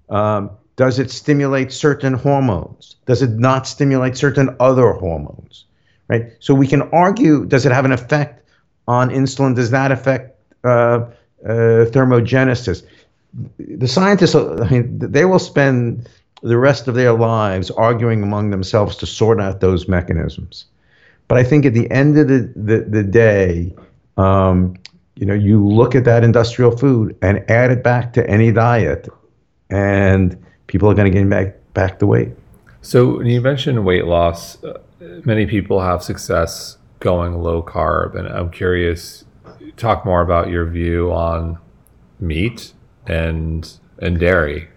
Um, 0.10 0.52
does 0.76 1.00
it 1.00 1.12
stimulate 1.12 1.72
certain 1.72 2.14
hormones? 2.14 2.96
Does 3.06 3.22
it 3.22 3.32
not 3.32 3.68
stimulate 3.68 4.18
certain 4.18 4.56
other 4.60 4.92
hormones? 4.94 5.66
Right. 6.08 6.34
So 6.40 6.54
we 6.54 6.68
can 6.68 6.84
argue: 6.94 7.46
Does 7.46 7.66
it 7.66 7.72
have 7.72 7.86
an 7.86 7.92
effect 7.92 8.48
on 8.88 9.10
insulin? 9.10 9.56
Does 9.56 9.72
that 9.72 9.92
affect 9.92 10.35
thermogenesis? 11.44 12.84
The 13.58 13.88
scientists, 13.88 14.36
I 14.36 14.70
mean, 14.70 15.00
they 15.00 15.26
will 15.26 15.40
spend 15.40 16.10
the 16.42 16.58
rest 16.58 16.88
of 16.88 16.96
their 16.96 17.14
lives 17.14 17.72
arguing 17.72 18.24
among 18.24 18.52
themselves 18.52 18.96
to 18.98 19.06
sort 19.06 19.42
out 19.42 19.62
those 19.62 19.88
mechanisms. 19.88 20.66
But 21.28 21.40
I 21.40 21.44
think 21.44 21.66
at 21.66 21.74
the 21.74 21.90
end 21.90 22.18
of 22.18 22.28
the, 22.28 22.52
the, 22.56 22.82
the 22.82 23.04
day, 23.04 23.74
um, 24.18 24.76
you 25.16 25.26
know, 25.26 25.34
you 25.34 25.66
look 25.66 25.96
at 25.96 26.06
that 26.06 26.24
industrial 26.24 26.78
food 26.78 27.18
and 27.22 27.44
add 27.50 27.72
it 27.72 27.84
back 27.84 28.14
to 28.14 28.30
any 28.30 28.52
diet, 28.52 29.10
and 29.70 30.38
people 30.68 30.90
are 30.90 30.94
going 30.94 31.12
to 31.12 31.18
gain 31.18 31.30
back, 31.30 31.56
back 31.74 32.00
the 32.00 32.06
weight. 32.06 32.30
So 32.82 33.22
you 33.22 33.42
mentioned 33.42 33.84
weight 33.86 34.06
loss. 34.06 34.64
Uh, 34.64 34.80
many 35.24 35.48
people 35.48 35.82
have 35.82 36.04
success 36.04 36.78
going 37.00 37.42
low 37.42 37.64
carb, 37.64 38.16
and 38.16 38.28
I'm 38.28 38.52
curious. 38.52 39.25
Talk 39.78 40.06
more 40.06 40.22
about 40.22 40.50
your 40.50 40.66
view 40.66 41.12
on 41.12 41.58
meat 42.20 42.74
and 43.08 43.70
and 44.00 44.20
dairy. 44.20 44.68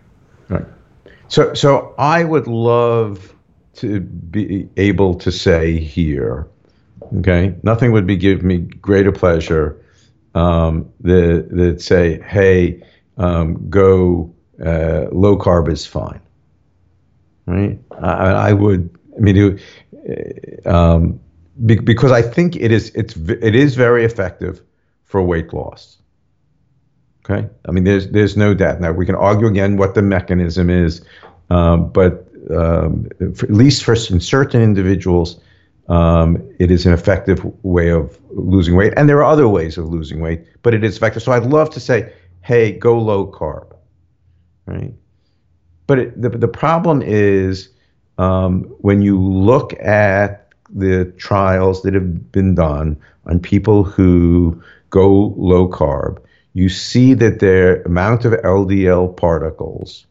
Right. 0.48 0.64
So, 1.28 1.52
so 1.54 1.94
I 1.98 2.24
would 2.24 2.46
love 2.46 3.34
to 3.74 4.00
be 4.00 4.68
able 4.76 5.14
to 5.16 5.30
say 5.30 5.78
here, 5.78 6.48
okay, 7.18 7.54
nothing 7.62 7.92
would 7.92 8.06
be 8.06 8.16
give 8.16 8.42
me 8.42 8.58
greater 8.58 9.12
pleasure 9.12 9.80
um, 10.34 10.90
that 11.00 11.48
that 11.50 11.80
say, 11.80 12.20
hey, 12.22 12.82
um, 13.18 13.68
go 13.68 14.32
uh, 14.64 15.06
low 15.12 15.36
carb 15.36 15.70
is 15.70 15.86
fine, 15.86 16.20
right? 17.46 17.78
I, 18.00 18.48
I 18.48 18.52
would, 18.52 18.90
I 19.16 19.20
mean, 19.20 19.58
it, 19.92 20.66
um, 20.66 21.20
be, 21.66 21.76
because 21.76 22.12
I 22.12 22.22
think 22.22 22.56
it 22.56 22.72
is 22.72 22.90
it's 22.94 23.16
it 23.16 23.54
is 23.54 23.74
very 23.74 24.04
effective 24.04 24.62
for 25.08 25.22
weight 25.22 25.52
loss. 25.52 25.98
Okay, 27.24 27.48
I 27.66 27.72
mean, 27.72 27.84
there's 27.84 28.08
there's 28.08 28.36
no 28.36 28.54
doubt. 28.54 28.80
Now 28.80 28.92
we 28.92 29.04
can 29.04 29.14
argue 29.14 29.48
again 29.48 29.76
what 29.76 29.94
the 29.94 30.02
mechanism 30.02 30.70
is, 30.70 31.02
um, 31.50 31.90
but 31.90 32.26
um, 32.50 33.08
for, 33.34 33.46
at 33.46 33.52
least 33.52 33.84
for 33.84 33.96
certain 33.96 34.62
individuals, 34.62 35.40
um, 35.88 36.42
it 36.58 36.70
is 36.70 36.86
an 36.86 36.92
effective 36.92 37.44
way 37.64 37.90
of 37.90 38.18
losing 38.30 38.76
weight. 38.76 38.94
And 38.96 39.08
there 39.08 39.18
are 39.18 39.30
other 39.30 39.48
ways 39.48 39.76
of 39.76 39.88
losing 39.88 40.20
weight, 40.20 40.46
but 40.62 40.72
it 40.72 40.84
is 40.84 40.96
effective. 40.96 41.22
So 41.22 41.32
I'd 41.32 41.44
love 41.44 41.68
to 41.70 41.80
say, 41.80 42.12
hey, 42.42 42.72
go 42.72 42.98
low 42.98 43.26
carb, 43.26 43.74
right? 44.66 44.94
But 45.86 45.98
it, 45.98 46.22
the 46.22 46.30
the 46.30 46.48
problem 46.48 47.02
is 47.02 47.68
um, 48.16 48.62
when 48.80 49.02
you 49.02 49.20
look 49.20 49.74
at 49.80 50.48
the 50.70 51.06
trials 51.16 51.82
that 51.82 51.94
have 51.94 52.32
been 52.32 52.54
done 52.54 52.96
on 53.26 53.38
people 53.38 53.84
who 53.84 54.62
go 54.90 55.34
low 55.36 55.68
carb, 55.68 56.18
you 56.54 56.68
see 56.68 57.14
that 57.14 57.40
their 57.40 57.82
amount 57.82 58.24
of 58.24 58.32
LDL 58.32 59.16
particles, 59.16 60.06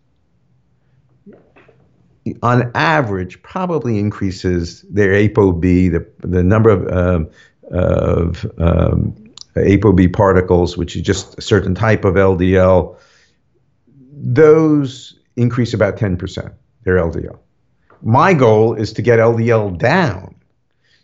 on 2.43 2.71
average, 2.75 3.41
probably 3.41 3.99
increases 3.99 4.83
their 4.89 5.11
ApoB, 5.11 5.91
the, 5.91 6.05
the 6.27 6.43
number 6.43 6.69
of, 6.69 6.87
um, 6.91 7.29
of 7.71 8.45
um, 8.57 9.15
ApoB 9.55 10.13
particles, 10.13 10.77
which 10.77 10.95
is 10.95 11.01
just 11.01 11.37
a 11.37 11.41
certain 11.41 11.73
type 11.73 12.05
of 12.05 12.15
LDL. 12.15 12.97
Those 14.13 15.17
increase 15.35 15.73
about 15.73 15.97
10%, 15.97 16.53
their 16.83 16.95
LDL. 16.95 17.37
My 18.01 18.33
goal 18.33 18.73
is 18.73 18.93
to 18.93 19.01
get 19.01 19.19
LDL 19.19 19.77
down. 19.77 20.35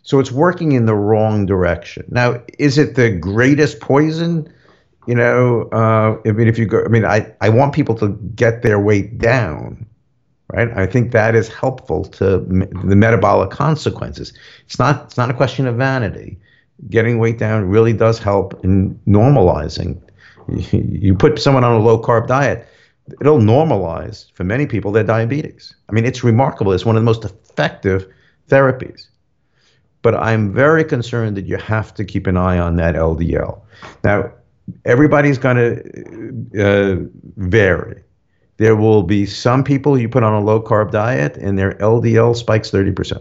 So 0.04 0.20
it's 0.20 0.30
working 0.30 0.72
in 0.72 0.86
the 0.86 0.94
wrong 0.94 1.46
direction. 1.46 2.04
Now, 2.08 2.40
is 2.58 2.78
it 2.78 2.94
the 2.94 3.10
greatest 3.10 3.80
poison? 3.80 4.48
you 5.06 5.14
know, 5.14 5.68
uh, 5.72 6.16
I 6.26 6.32
mean, 6.32 6.48
if 6.48 6.58
you 6.58 6.66
go, 6.66 6.82
I 6.84 6.88
mean, 6.88 7.04
I, 7.04 7.32
I 7.40 7.48
want 7.48 7.74
people 7.74 7.94
to 7.96 8.08
get 8.34 8.62
their 8.62 8.78
weight 8.78 9.18
down, 9.18 9.86
right? 10.52 10.70
I 10.76 10.86
think 10.86 11.12
that 11.12 11.34
is 11.34 11.48
helpful 11.48 12.04
to 12.04 12.38
the 12.38 12.96
metabolic 12.96 13.50
consequences. 13.50 14.32
It's 14.64 14.78
not, 14.78 15.04
it's 15.04 15.16
not 15.16 15.30
a 15.30 15.34
question 15.34 15.66
of 15.66 15.76
vanity. 15.76 16.38
Getting 16.88 17.18
weight 17.18 17.38
down 17.38 17.68
really 17.68 17.92
does 17.92 18.18
help 18.18 18.64
in 18.64 18.98
normalizing. 19.06 20.00
You 20.72 21.14
put 21.14 21.38
someone 21.38 21.64
on 21.64 21.80
a 21.80 21.82
low 21.82 22.00
carb 22.00 22.26
diet, 22.26 22.66
it'll 23.20 23.38
normalize 23.38 24.30
for 24.32 24.44
many 24.44 24.66
people 24.66 24.92
their 24.92 25.04
diabetes. 25.04 25.74
I 25.88 25.92
mean, 25.92 26.04
it's 26.04 26.24
remarkable. 26.24 26.72
It's 26.72 26.84
one 26.84 26.96
of 26.96 27.02
the 27.02 27.06
most 27.06 27.24
effective 27.24 28.06
therapies. 28.48 29.08
But 30.04 30.14
I'm 30.14 30.52
very 30.52 30.84
concerned 30.84 31.34
that 31.38 31.46
you 31.46 31.56
have 31.56 31.94
to 31.94 32.04
keep 32.04 32.26
an 32.26 32.36
eye 32.36 32.58
on 32.58 32.76
that 32.76 32.94
LDL. 32.94 33.58
Now, 34.04 34.30
everybody's 34.84 35.38
going 35.38 35.56
to 35.56 36.60
uh, 36.60 36.96
vary. 37.36 38.02
There 38.58 38.76
will 38.76 39.02
be 39.02 39.24
some 39.24 39.64
people 39.64 39.98
you 39.98 40.10
put 40.10 40.22
on 40.22 40.34
a 40.34 40.44
low 40.44 40.60
carb 40.62 40.90
diet 40.90 41.38
and 41.38 41.58
their 41.58 41.72
LDL 41.76 42.36
spikes 42.36 42.70
30%. 42.70 43.12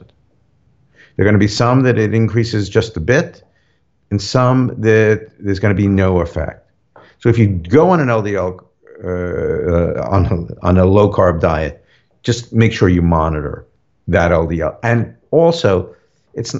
There 1.15 1.23
are 1.23 1.23
going 1.23 1.33
to 1.35 1.39
be 1.39 1.47
some 1.47 1.83
that 1.83 1.97
it 1.97 2.13
increases 2.13 2.67
just 2.67 2.97
a 2.97 2.99
bit, 2.99 3.43
and 4.11 4.21
some 4.21 4.67
that 4.81 5.31
there's 5.39 5.59
going 5.59 5.73
to 5.73 5.81
be 5.81 5.87
no 5.87 6.19
effect. 6.19 6.69
So 7.19 7.29
if 7.29 7.37
you 7.37 7.47
go 7.47 7.91
on 7.91 8.01
an 8.01 8.09
LDL 8.09 8.59
uh, 9.05 10.01
on 10.09 10.49
on 10.61 10.77
a 10.77 10.85
low 10.85 11.09
carb 11.09 11.39
diet, 11.39 11.85
just 12.23 12.51
make 12.51 12.73
sure 12.73 12.89
you 12.89 13.01
monitor 13.01 13.65
that 14.09 14.31
LDL. 14.31 14.77
And 14.83 15.15
also, 15.31 15.95
it's 16.33 16.55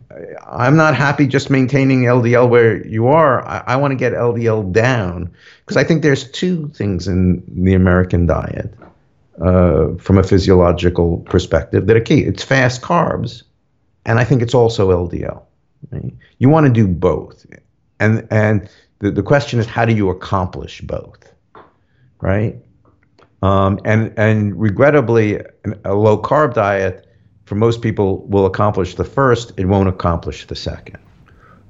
I'm 0.46 0.76
not 0.76 0.94
happy 0.94 1.26
just 1.26 1.50
maintaining 1.50 2.02
LDL 2.02 2.48
where 2.48 2.86
you 2.86 3.06
are. 3.06 3.46
I, 3.46 3.62
I 3.66 3.76
want 3.76 3.92
to 3.92 3.96
get 3.96 4.12
LDL 4.12 4.72
down 4.72 5.30
because 5.60 5.76
I 5.76 5.84
think 5.84 6.02
there's 6.02 6.30
two 6.30 6.68
things 6.70 7.06
in 7.06 7.42
the 7.48 7.74
American 7.74 8.26
diet 8.26 8.74
uh, 9.40 9.94
from 9.98 10.18
a 10.18 10.22
physiological 10.22 11.18
perspective 11.18 11.86
that 11.86 11.96
are 11.96 12.00
key. 12.00 12.22
It's 12.22 12.42
fast 12.42 12.82
carbs, 12.82 13.42
and 14.06 14.18
I 14.18 14.24
think 14.24 14.42
it's 14.42 14.54
also 14.54 14.90
LDL. 14.90 15.42
Right? 15.90 16.12
You 16.38 16.48
want 16.48 16.66
to 16.66 16.72
do 16.72 16.88
both, 16.88 17.46
and 18.00 18.26
and 18.30 18.68
the, 19.00 19.10
the 19.10 19.22
question 19.22 19.60
is 19.60 19.66
how 19.66 19.84
do 19.84 19.94
you 19.94 20.10
accomplish 20.10 20.80
both, 20.80 21.32
right? 22.20 22.56
Um, 23.42 23.78
and 23.84 24.12
and 24.16 24.58
regrettably, 24.58 25.40
a 25.84 25.94
low 25.94 26.20
carb 26.20 26.54
diet 26.54 27.07
for 27.48 27.54
most 27.54 27.80
people 27.80 28.26
will 28.26 28.44
accomplish 28.44 28.94
the 28.94 29.04
first, 29.04 29.52
it 29.56 29.64
won't 29.64 29.88
accomplish 29.88 30.46
the 30.46 30.54
second. 30.54 30.98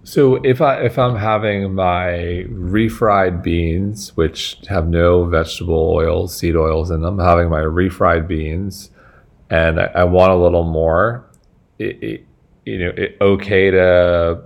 So 0.02 0.36
if 0.36 0.60
I 0.60 0.80
if 0.80 0.98
I'm 0.98 1.16
having 1.16 1.74
my 1.74 2.44
refried 2.48 3.42
beans, 3.42 4.16
which 4.16 4.56
have 4.68 4.88
no 4.88 5.24
vegetable 5.24 5.92
oils, 5.94 6.36
seed 6.36 6.56
oils 6.56 6.90
in 6.90 7.02
them, 7.02 7.18
having 7.18 7.48
my 7.48 7.60
refried 7.60 8.26
beans, 8.26 8.90
and 9.50 9.78
I, 9.78 9.84
I 9.94 10.04
want 10.04 10.32
a 10.32 10.36
little 10.36 10.64
more. 10.64 11.28
It, 11.78 12.02
it, 12.02 12.26
you 12.64 12.78
know, 12.78 12.92
it, 12.96 13.16
okay 13.20 13.70
to, 13.70 14.42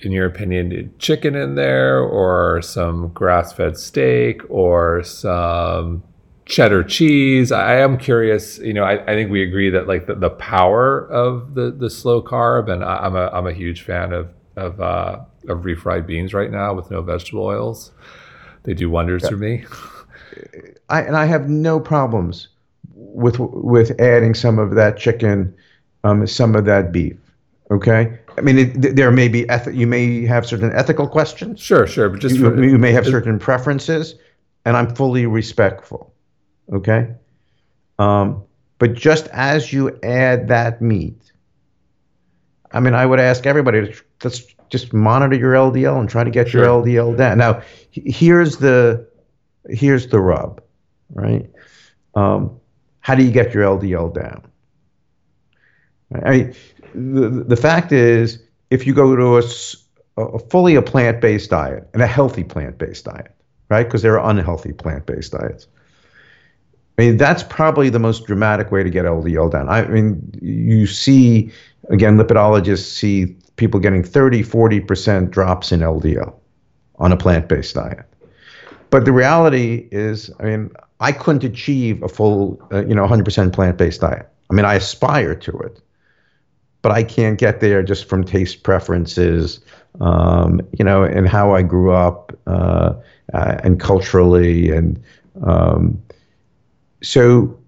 in 0.00 0.12
your 0.12 0.26
opinion, 0.26 0.94
chicken 0.98 1.34
in 1.34 1.54
there, 1.54 2.00
or 2.00 2.62
some 2.62 3.08
grass-fed 3.08 3.76
steak, 3.76 4.42
or 4.48 5.02
some 5.02 6.02
cheddar 6.48 6.82
cheese. 6.82 7.52
I 7.52 7.76
am 7.76 7.96
curious. 7.98 8.58
You 8.58 8.72
know, 8.72 8.82
I, 8.82 9.02
I 9.02 9.14
think 9.14 9.30
we 9.30 9.42
agree 9.42 9.70
that 9.70 9.86
like 9.86 10.06
the, 10.06 10.14
the 10.14 10.30
power 10.30 11.06
of 11.08 11.54
the 11.54 11.70
the 11.70 11.88
slow 11.88 12.20
carb, 12.20 12.68
and 12.68 12.82
I, 12.82 13.06
am 13.06 13.14
a 13.14 13.30
I'm 13.32 13.46
a 13.46 13.52
huge 13.52 13.82
fan 13.82 14.12
of 14.12 14.30
of 14.56 14.80
uh, 14.80 15.20
of 15.48 15.60
refried 15.60 16.06
beans 16.06 16.34
right 16.34 16.50
now 16.50 16.74
with 16.74 16.90
no 16.90 17.02
vegetable 17.02 17.44
oils. 17.44 17.92
They 18.64 18.74
do 18.74 18.90
wonders 18.90 19.22
yeah. 19.22 19.28
for 19.28 19.36
me. 19.36 19.64
I 20.88 21.02
and 21.02 21.16
I 21.16 21.26
have 21.26 21.48
no 21.48 21.78
problems 21.78 22.48
with 22.94 23.38
with 23.38 23.98
adding 24.00 24.34
some 24.34 24.58
of 24.58 24.74
that 24.74 24.96
chicken, 24.96 25.54
um, 26.02 26.26
some 26.26 26.56
of 26.56 26.64
that 26.64 26.90
beef. 26.90 27.16
Okay, 27.70 28.18
I 28.36 28.40
mean 28.40 28.58
it, 28.58 28.96
there 28.96 29.10
may 29.10 29.28
be 29.28 29.48
eth- 29.50 29.74
you 29.74 29.86
may 29.86 30.24
have 30.24 30.46
certain 30.46 30.72
ethical 30.72 31.06
questions. 31.06 31.60
Sure, 31.60 31.86
sure, 31.86 32.08
but 32.08 32.20
just 32.20 32.36
you, 32.36 32.50
for, 32.50 32.64
you 32.64 32.78
may 32.78 32.92
have 32.92 33.04
certain 33.04 33.38
preferences, 33.38 34.14
and 34.64 34.74
I'm 34.74 34.94
fully 34.94 35.26
respectful. 35.26 36.14
Okay, 36.72 37.14
um, 37.98 38.44
but 38.78 38.94
just 38.94 39.26
as 39.28 39.72
you 39.72 39.98
add 40.02 40.48
that 40.48 40.82
meat, 40.82 41.32
I 42.72 42.80
mean, 42.80 42.94
I 42.94 43.06
would 43.06 43.20
ask 43.20 43.46
everybody 43.46 43.92
to 43.92 44.02
let's 44.24 44.42
just 44.68 44.92
monitor 44.92 45.36
your 45.36 45.54
LDL 45.54 45.98
and 45.98 46.08
try 46.08 46.24
to 46.24 46.30
get 46.30 46.48
sure. 46.48 46.64
your 46.64 46.82
LDL 46.82 47.16
down. 47.16 47.38
Now, 47.38 47.62
here's 47.90 48.58
the 48.58 49.08
here's 49.68 50.08
the 50.08 50.20
rub, 50.20 50.62
right? 51.12 51.50
Um, 52.14 52.58
how 53.00 53.14
do 53.14 53.24
you 53.24 53.30
get 53.30 53.54
your 53.54 53.64
LDL 53.64 54.14
down? 54.14 54.42
I 56.24 56.30
mean, 56.30 56.54
the, 56.94 57.44
the 57.46 57.56
fact 57.56 57.92
is, 57.92 58.42
if 58.70 58.86
you 58.86 58.94
go 58.94 59.14
to 59.14 59.38
a, 59.38 60.22
a 60.22 60.38
fully 60.38 60.74
a 60.74 60.82
plant-based 60.82 61.50
diet 61.50 61.88
and 61.92 62.02
a 62.02 62.06
healthy 62.06 62.44
plant-based 62.44 63.04
diet, 63.04 63.34
right? 63.68 63.84
Because 63.84 64.02
there 64.02 64.18
are 64.18 64.30
unhealthy 64.30 64.72
plant-based 64.72 65.32
diets. 65.32 65.66
I 66.98 67.02
mean, 67.02 67.16
that's 67.16 67.44
probably 67.44 67.90
the 67.90 68.00
most 68.00 68.26
dramatic 68.26 68.72
way 68.72 68.82
to 68.82 68.90
get 68.90 69.04
LDL 69.04 69.52
down. 69.52 69.68
I 69.68 69.86
mean, 69.86 70.20
you 70.42 70.86
see, 70.86 71.52
again, 71.90 72.18
lipidologists 72.18 72.90
see 72.90 73.36
people 73.54 73.78
getting 73.78 74.02
30, 74.02 74.42
40% 74.42 75.30
drops 75.30 75.70
in 75.70 75.80
LDL 75.80 76.34
on 76.96 77.12
a 77.12 77.16
plant 77.16 77.48
based 77.48 77.76
diet. 77.76 78.04
But 78.90 79.04
the 79.04 79.12
reality 79.12 79.88
is, 79.92 80.30
I 80.40 80.44
mean, 80.44 80.70
I 80.98 81.12
couldn't 81.12 81.44
achieve 81.44 82.02
a 82.02 82.08
full, 82.08 82.60
uh, 82.72 82.84
you 82.84 82.96
know, 82.96 83.06
100% 83.06 83.52
plant 83.52 83.78
based 83.78 84.00
diet. 84.00 84.28
I 84.50 84.54
mean, 84.54 84.64
I 84.64 84.74
aspire 84.74 85.36
to 85.36 85.58
it, 85.60 85.80
but 86.82 86.90
I 86.90 87.04
can't 87.04 87.38
get 87.38 87.60
there 87.60 87.82
just 87.82 88.08
from 88.08 88.24
taste 88.24 88.64
preferences, 88.64 89.60
um, 90.00 90.60
you 90.76 90.84
know, 90.84 91.04
and 91.04 91.28
how 91.28 91.54
I 91.54 91.62
grew 91.62 91.92
up 91.92 92.36
uh, 92.48 92.94
uh, 93.34 93.58
and 93.62 93.78
culturally. 93.78 94.70
And 94.70 95.00
um, 95.44 96.02
so, 97.02 97.58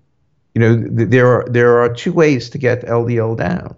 you 0.54 0.60
know, 0.60 0.76
th- 0.76 1.08
there 1.08 1.26
are 1.26 1.48
there 1.48 1.78
are 1.78 1.92
two 1.92 2.12
ways 2.12 2.50
to 2.50 2.58
get 2.58 2.84
LDL 2.84 3.36
down. 3.36 3.74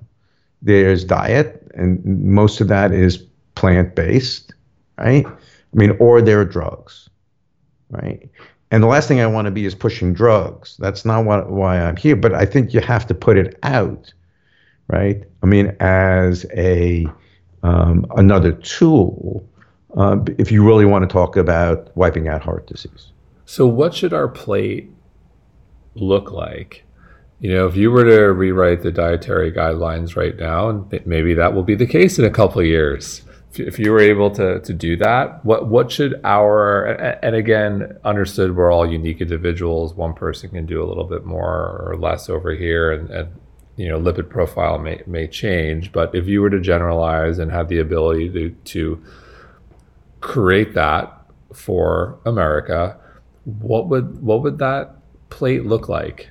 There's 0.63 1.05
diet, 1.05 1.71
and 1.75 2.05
most 2.05 2.61
of 2.61 2.69
that 2.69 2.93
is 2.93 3.19
plant 3.55 3.95
based, 3.95 4.55
right? 4.99 5.27
I 5.27 5.77
mean, 5.77 5.97
or 5.99 6.23
there 6.23 6.41
are 6.41 6.45
drugs, 6.45 7.09
right? 7.91 8.29
And 8.71 8.83
the 8.83 8.87
last 8.87 9.07
thing 9.07 9.21
I 9.21 9.27
want 9.27 9.47
to 9.47 9.51
be 9.51 9.67
is 9.67 9.75
pushing 9.75 10.15
drugs. 10.15 10.77
That's 10.79 11.05
not 11.05 11.27
what, 11.27 11.51
why 11.51 11.79
I'm 11.79 11.97
here. 11.97 12.17
But 12.17 12.35
I 12.35 12.47
think 12.47 12.73
you 12.73 12.81
have 12.81 13.07
to 13.09 13.15
put 13.15 13.37
it 13.37 13.59
out, 13.63 14.13
right? 14.89 15.23
I 15.43 15.47
mean, 15.47 15.77
as 15.81 16.47
a 16.57 17.07
um, 17.63 18.07
another 18.17 18.53
tool, 18.53 19.47
uh, 19.97 20.19
if 20.39 20.51
you 20.51 20.67
really 20.67 20.87
want 20.87 21.09
to 21.09 21.13
talk 21.13 21.37
about 21.37 21.95
wiping 21.97 22.29
out 22.29 22.43
heart 22.43 22.67
disease. 22.67 23.13
So, 23.45 23.67
what 23.67 23.95
should 23.95 24.15
our 24.15 24.29
plate 24.29 24.91
look 25.95 26.31
like 26.31 26.85
you 27.43 27.53
know, 27.53 27.67
if 27.67 27.75
you 27.77 27.91
were 27.91 28.05
to 28.05 28.33
rewrite 28.33 28.83
the 28.83 28.93
dietary 28.93 29.51
guidelines 29.51 30.15
right 30.15 30.39
now, 30.39 30.69
and 30.69 31.07
maybe 31.07 31.35
that 31.35 31.53
will 31.53 31.65
be 31.65 31.75
the 31.75 31.89
case 31.89 32.17
in 32.17 32.25
a 32.25 32.31
couple 32.31 32.61
of 32.61 32.69
years, 32.69 33.23
if 33.55 33.81
you 33.81 33.91
were 33.91 33.99
able 33.99 34.31
to 34.31 34.61
to 34.61 34.73
do 34.73 34.97
that, 34.99 35.45
what 35.45 35.67
what 35.67 35.91
should 35.91 36.21
our 36.23 36.85
and 36.87 37.35
again 37.35 37.99
understood 38.05 38.55
we're 38.55 38.71
all 38.71 38.89
unique 38.89 39.21
individuals. 39.21 39.93
One 39.93 40.15
person 40.15 40.51
can 40.51 40.67
do 40.67 40.81
a 40.85 40.87
little 40.87 41.03
bit 41.03 41.25
more 41.25 41.85
or 41.85 41.97
less 41.99 42.31
over 42.31 42.55
here, 42.55 42.93
and, 42.93 43.11
and 43.11 43.33
you 43.75 43.89
know 43.89 43.99
lipid 43.99 44.31
profile 44.31 44.79
may 44.79 45.03
may 45.09 45.27
change. 45.27 45.91
But 45.91 46.15
if 46.15 46.29
you 46.29 46.43
were 46.43 46.51
to 46.51 46.61
generalize 46.61 47.41
and 47.41 47.51
have 47.51 47.69
the 47.69 47.81
ability 47.81 48.31
to 48.31 48.51
to 48.51 49.03
create 50.21 50.75
that 50.75 51.13
for 51.53 52.21
America, 52.25 52.97
what 53.45 53.89
would 53.89 54.23
what 54.23 54.43
would 54.45 54.59
that 54.59 54.95
plate 55.33 55.65
look 55.65 55.89
like? 55.89 56.31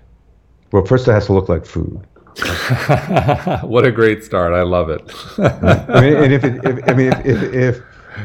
Well, 0.72 0.86
first 0.86 1.08
it 1.08 1.12
has 1.12 1.26
to 1.26 1.34
look 1.34 1.50
like 1.50 1.66
food. 1.66 2.06
what 3.64 3.84
a 3.86 3.92
great 3.92 4.24
start! 4.24 4.54
I 4.54 4.62
love 4.62 4.90
it. 4.90 5.02
I 5.38 6.02
mean, 6.02 6.16
and 6.16 6.34
if 6.34 6.44
it, 6.46 6.64
if, 6.64 6.90
I 6.90 6.94
mean, 6.94 7.12
if 7.26 7.44
if 7.54 7.76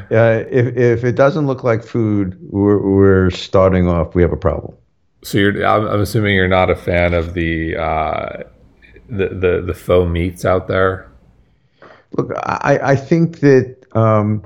if, 0.01 0.13
uh, 0.13 0.45
if, 0.49 0.77
if 0.77 1.05
it 1.05 1.17
doesn't 1.17 1.47
look 1.47 1.65
like 1.65 1.83
food, 1.83 2.39
we're, 2.41 2.79
we're 2.79 3.31
starting 3.31 3.89
off. 3.89 4.15
We 4.15 4.23
have 4.23 4.33
a 4.33 4.37
problem. 4.37 4.77
So 5.25 5.39
you're, 5.39 5.67
I'm, 5.67 5.87
I'm 5.87 6.01
assuming 6.01 6.35
you're 6.35 6.47
not 6.47 6.71
a 6.71 6.77
fan 6.77 7.15
of 7.15 7.35
the 7.35 7.77
uh, 7.77 8.43
the, 9.09 9.29
the 9.29 9.65
the 9.67 9.75
faux 9.75 10.09
meats 10.09 10.45
out 10.45 10.69
there. 10.69 11.11
Look, 12.17 12.31
I 12.45 12.79
I 12.83 12.97
think 12.97 13.41
that 13.41 13.77
um, 13.97 14.45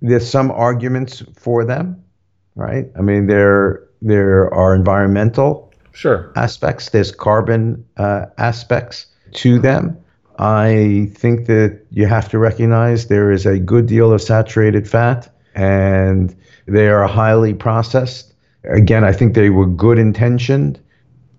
there's 0.00 0.28
some 0.28 0.50
arguments 0.50 1.22
for 1.36 1.64
them, 1.64 2.02
right? 2.56 2.86
I 2.98 3.02
mean, 3.02 3.28
there 3.28 3.86
there 4.02 4.52
are 4.52 4.74
environmental 4.74 5.65
sure 5.96 6.32
aspects. 6.36 6.90
There's 6.90 7.10
carbon 7.10 7.84
uh, 7.96 8.26
aspects 8.38 9.06
to 9.32 9.58
them. 9.58 9.96
I 10.38 11.10
think 11.14 11.46
that 11.46 11.80
you 11.90 12.06
have 12.06 12.28
to 12.28 12.38
recognize 12.38 13.06
there 13.06 13.32
is 13.32 13.46
a 13.46 13.58
good 13.58 13.86
deal 13.86 14.12
of 14.12 14.20
saturated 14.20 14.88
fat, 14.88 15.32
and 15.54 16.36
they 16.66 16.88
are 16.88 17.06
highly 17.06 17.54
processed. 17.54 18.34
Again, 18.64 19.02
I 19.04 19.12
think 19.12 19.34
they 19.34 19.50
were 19.50 19.66
good 19.66 19.98
intentioned, 19.98 20.78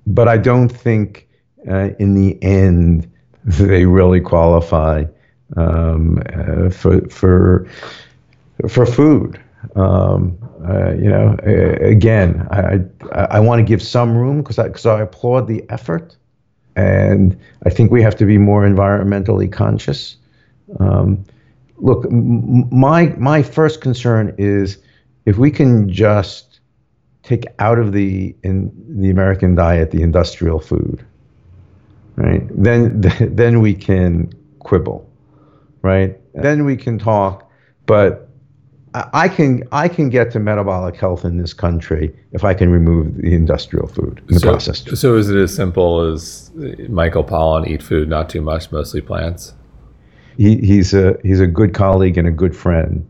but 0.08 0.28
I 0.28 0.38
don't 0.38 0.70
think 0.70 1.28
uh, 1.70 1.89
in 2.00 2.15
the 2.15 2.41
end 2.41 3.12
they 3.43 3.86
really 3.86 4.22
qualify 4.22 5.06
um, 5.56 6.22
uh, 6.34 6.70
for 6.70 7.08
for 7.10 7.67
for 8.67 8.86
food. 8.86 9.39
Um, 9.76 10.38
uh, 10.68 10.94
you 10.94 11.10
know, 11.10 11.36
again, 11.82 12.48
I 12.52 12.80
I, 13.12 13.38
I 13.38 13.40
want 13.40 13.60
to 13.60 13.64
give 13.64 13.82
some 13.82 14.18
room 14.18 14.40
because 14.40 14.60
I 14.60 14.68
because 14.68 14.86
I 14.86 15.02
applaud 15.02 15.48
the 15.48 15.64
effort, 15.70 16.16
and 16.76 17.38
I 17.66 17.70
think 17.70 17.92
we 17.92 18.02
have 18.02 18.16
to 18.18 18.26
be 18.26 18.38
more 18.38 18.64
environmentally 18.64 19.52
conscious. 19.52 20.18
Um, 20.80 21.24
look, 21.78 22.06
m- 22.06 22.68
my 22.78 23.08
my 23.18 23.42
first 23.44 23.82
concern 23.82 24.36
is 24.38 24.78
if 25.26 25.38
we 25.38 25.52
can 25.52 25.90
just 25.90 26.60
take 27.24 27.46
out 27.60 27.80
of 27.80 27.92
the 27.94 28.36
in 28.44 28.72
the 29.02 29.10
American 29.10 29.56
diet 29.56 29.92
the 29.92 30.02
industrial 30.02 30.60
food, 30.60 31.06
right? 32.16 32.44
Then 32.52 33.02
then 33.20 33.62
we 33.62 33.74
can 33.74 34.32
quibble, 34.60 35.10
right? 35.82 36.18
Then 36.34 36.66
we 36.66 36.78
can 36.78 37.00
talk, 37.00 37.50
but 37.86 38.27
I 39.14 39.28
can 39.28 39.64
I 39.72 39.88
can 39.88 40.10
get 40.10 40.32
to 40.32 40.40
metabolic 40.40 40.96
health 40.96 41.26
in 41.26 41.38
this 41.38 41.54
country 41.54 42.16
if 42.32 42.44
I 42.44 42.54
can 42.54 42.70
remove 42.70 43.17
the 43.17 43.34
industrial 43.34 43.88
food 43.88 44.21
in 44.28 44.36
the 44.36 44.40
so, 44.40 44.50
process. 44.50 45.00
So 45.00 45.15
is 45.15 45.30
it 45.30 45.38
as 45.38 45.54
simple 45.54 46.02
as 46.02 46.52
Michael 46.90 47.24
Pollan 47.24 47.67
eat 47.67 47.84
food 47.84 48.08
not 48.08 48.30
too 48.30 48.42
much, 48.42 48.71
mostly 48.71 49.02
plants? 49.02 49.54
He, 50.38 50.58
he's 50.58 50.94
a 50.94 51.17
he's 51.24 51.40
a 51.40 51.48
good 51.48 51.74
colleague 51.74 52.17
and 52.17 52.28
a 52.28 52.32
good 52.32 52.56
friend, 52.56 53.10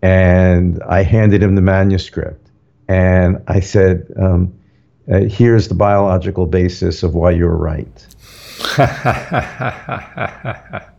and 0.00 0.82
I 0.88 1.02
handed 1.02 1.42
him 1.42 1.54
the 1.54 1.62
manuscript, 1.62 2.50
and 2.88 3.42
I 3.46 3.60
said, 3.60 4.10
um, 4.18 4.54
uh, 5.12 5.20
"Here's 5.20 5.68
the 5.68 5.74
biological 5.74 6.46
basis 6.46 7.02
of 7.02 7.14
why 7.14 7.32
you're 7.32 7.56
right." 7.56 8.06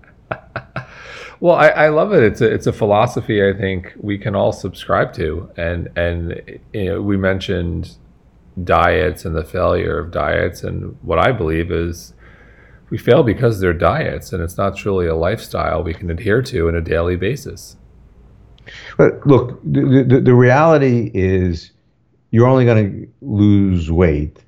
Well, 1.44 1.58
I, 1.58 1.68
I, 1.68 1.90
love 1.90 2.14
it. 2.14 2.24
It's 2.24 2.40
a 2.40 2.50
it's 2.50 2.68
a 2.68 2.72
philosophy 2.72 3.46
I 3.46 3.52
think 3.52 3.92
we 3.98 4.18
can 4.18 4.34
all 4.34 4.54
subscribe 4.54 5.12
to, 5.16 5.52
and 5.58 5.90
and 5.98 6.42
you 6.72 6.86
know, 6.86 7.02
we 7.02 7.18
mentioned 7.18 7.98
diets 8.64 9.26
and 9.26 9.36
the 9.36 9.44
failure 9.44 10.00
of 10.00 10.10
diets, 10.10 10.64
and 10.64 10.98
what 11.02 11.20
I 11.20 11.34
believe 11.34 11.70
is 11.70 12.14
we 12.90 12.98
fail 12.98 13.24
because 13.24 13.60
they're 13.60 13.74
diets, 13.74 14.32
and 14.32 14.42
it's 14.42 14.58
not 14.58 14.78
truly 14.78 15.06
a 15.06 15.16
lifestyle 15.16 15.84
we 15.84 15.94
can 15.94 16.10
adhere 16.10 16.42
to 16.44 16.70
on 16.70 16.76
a 16.76 16.82
daily 16.82 17.18
basis. 17.18 17.76
But 18.96 19.28
look, 19.28 19.62
the, 19.66 20.06
the, 20.08 20.22
the 20.22 20.34
reality 20.34 21.12
is 21.14 21.72
you're 22.32 22.48
only 22.48 22.64
going 22.64 22.90
to 22.90 23.08
lose 23.20 23.92
weight, 23.92 24.46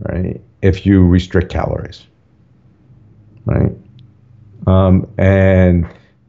right? 0.00 0.40
if 0.60 0.84
you 0.84 1.06
restrict 1.06 1.52
calories, 1.52 2.04
right? 3.46 3.70
Um, 4.66 5.08
and 5.16 5.86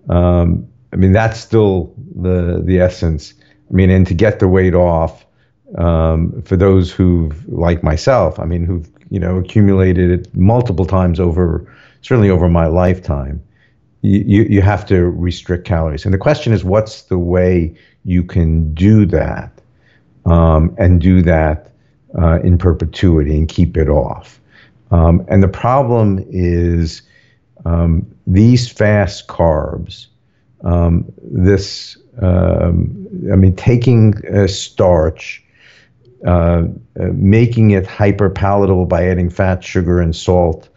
um, 0.10 0.68
I 0.93 0.95
mean 0.95 1.12
that's 1.12 1.39
still 1.39 1.93
the 2.16 2.62
the 2.64 2.80
essence. 2.80 3.34
I 3.70 3.74
mean, 3.74 3.89
and 3.89 4.06
to 4.08 4.14
get 4.14 4.39
the 4.39 4.47
weight 4.47 4.76
off, 4.76 5.26
um, 5.78 6.41
for 6.41 6.58
those 6.58 6.91
who've 6.91 7.47
like 7.47 7.84
myself, 7.84 8.39
I 8.39 8.45
mean, 8.45 8.66
who've 8.66 8.89
you 9.10 9.20
know 9.20 9.38
accumulated 9.38 10.10
it 10.12 10.36
multiple 10.36 10.86
times 10.86 11.20
over, 11.20 11.72
certainly 12.02 12.30
over 12.30 12.49
my 12.49 12.68
lifetime. 12.68 13.41
You, 14.04 14.43
you 14.49 14.62
have 14.64 14.88
to 14.88 15.12
restrict 15.12 15.64
calories. 15.64 16.06
And 16.06 16.14
the 16.14 16.18
question 16.18 16.54
is, 16.54 16.64
what's 16.64 17.04
the 17.04 17.20
way 17.20 17.76
you 18.04 18.24
can 18.24 18.74
do 18.74 19.06
that 19.06 19.52
um, 20.26 20.76
and 20.80 20.99
do 20.99 21.22
that 21.22 21.72
uh, 22.18 22.39
in 22.41 22.58
perpetuity 22.58 23.38
and 23.38 23.47
keep 23.47 23.78
it 23.78 23.89
off? 23.89 24.41
Um, 24.89 25.24
and 25.28 25.43
the 25.43 25.47
problem 25.47 26.26
is 26.32 27.04
um, 27.66 28.05
these 28.28 28.70
fast 28.70 29.28
carbs, 29.28 30.07
um, 30.64 31.12
this, 31.22 31.97
um, 32.22 33.07
I 33.32 33.36
mean, 33.36 33.55
taking 33.55 34.14
a 34.28 34.47
starch, 34.47 35.43
uh, 36.26 36.30
uh, 36.30 36.66
making 37.14 37.72
it 37.72 37.88
hyper 37.88 38.30
palatable 38.30 38.86
by 38.86 39.07
adding 39.07 39.30
fat, 39.30 39.64
sugar, 39.64 39.99
and 39.99 40.16
salt 40.16 40.70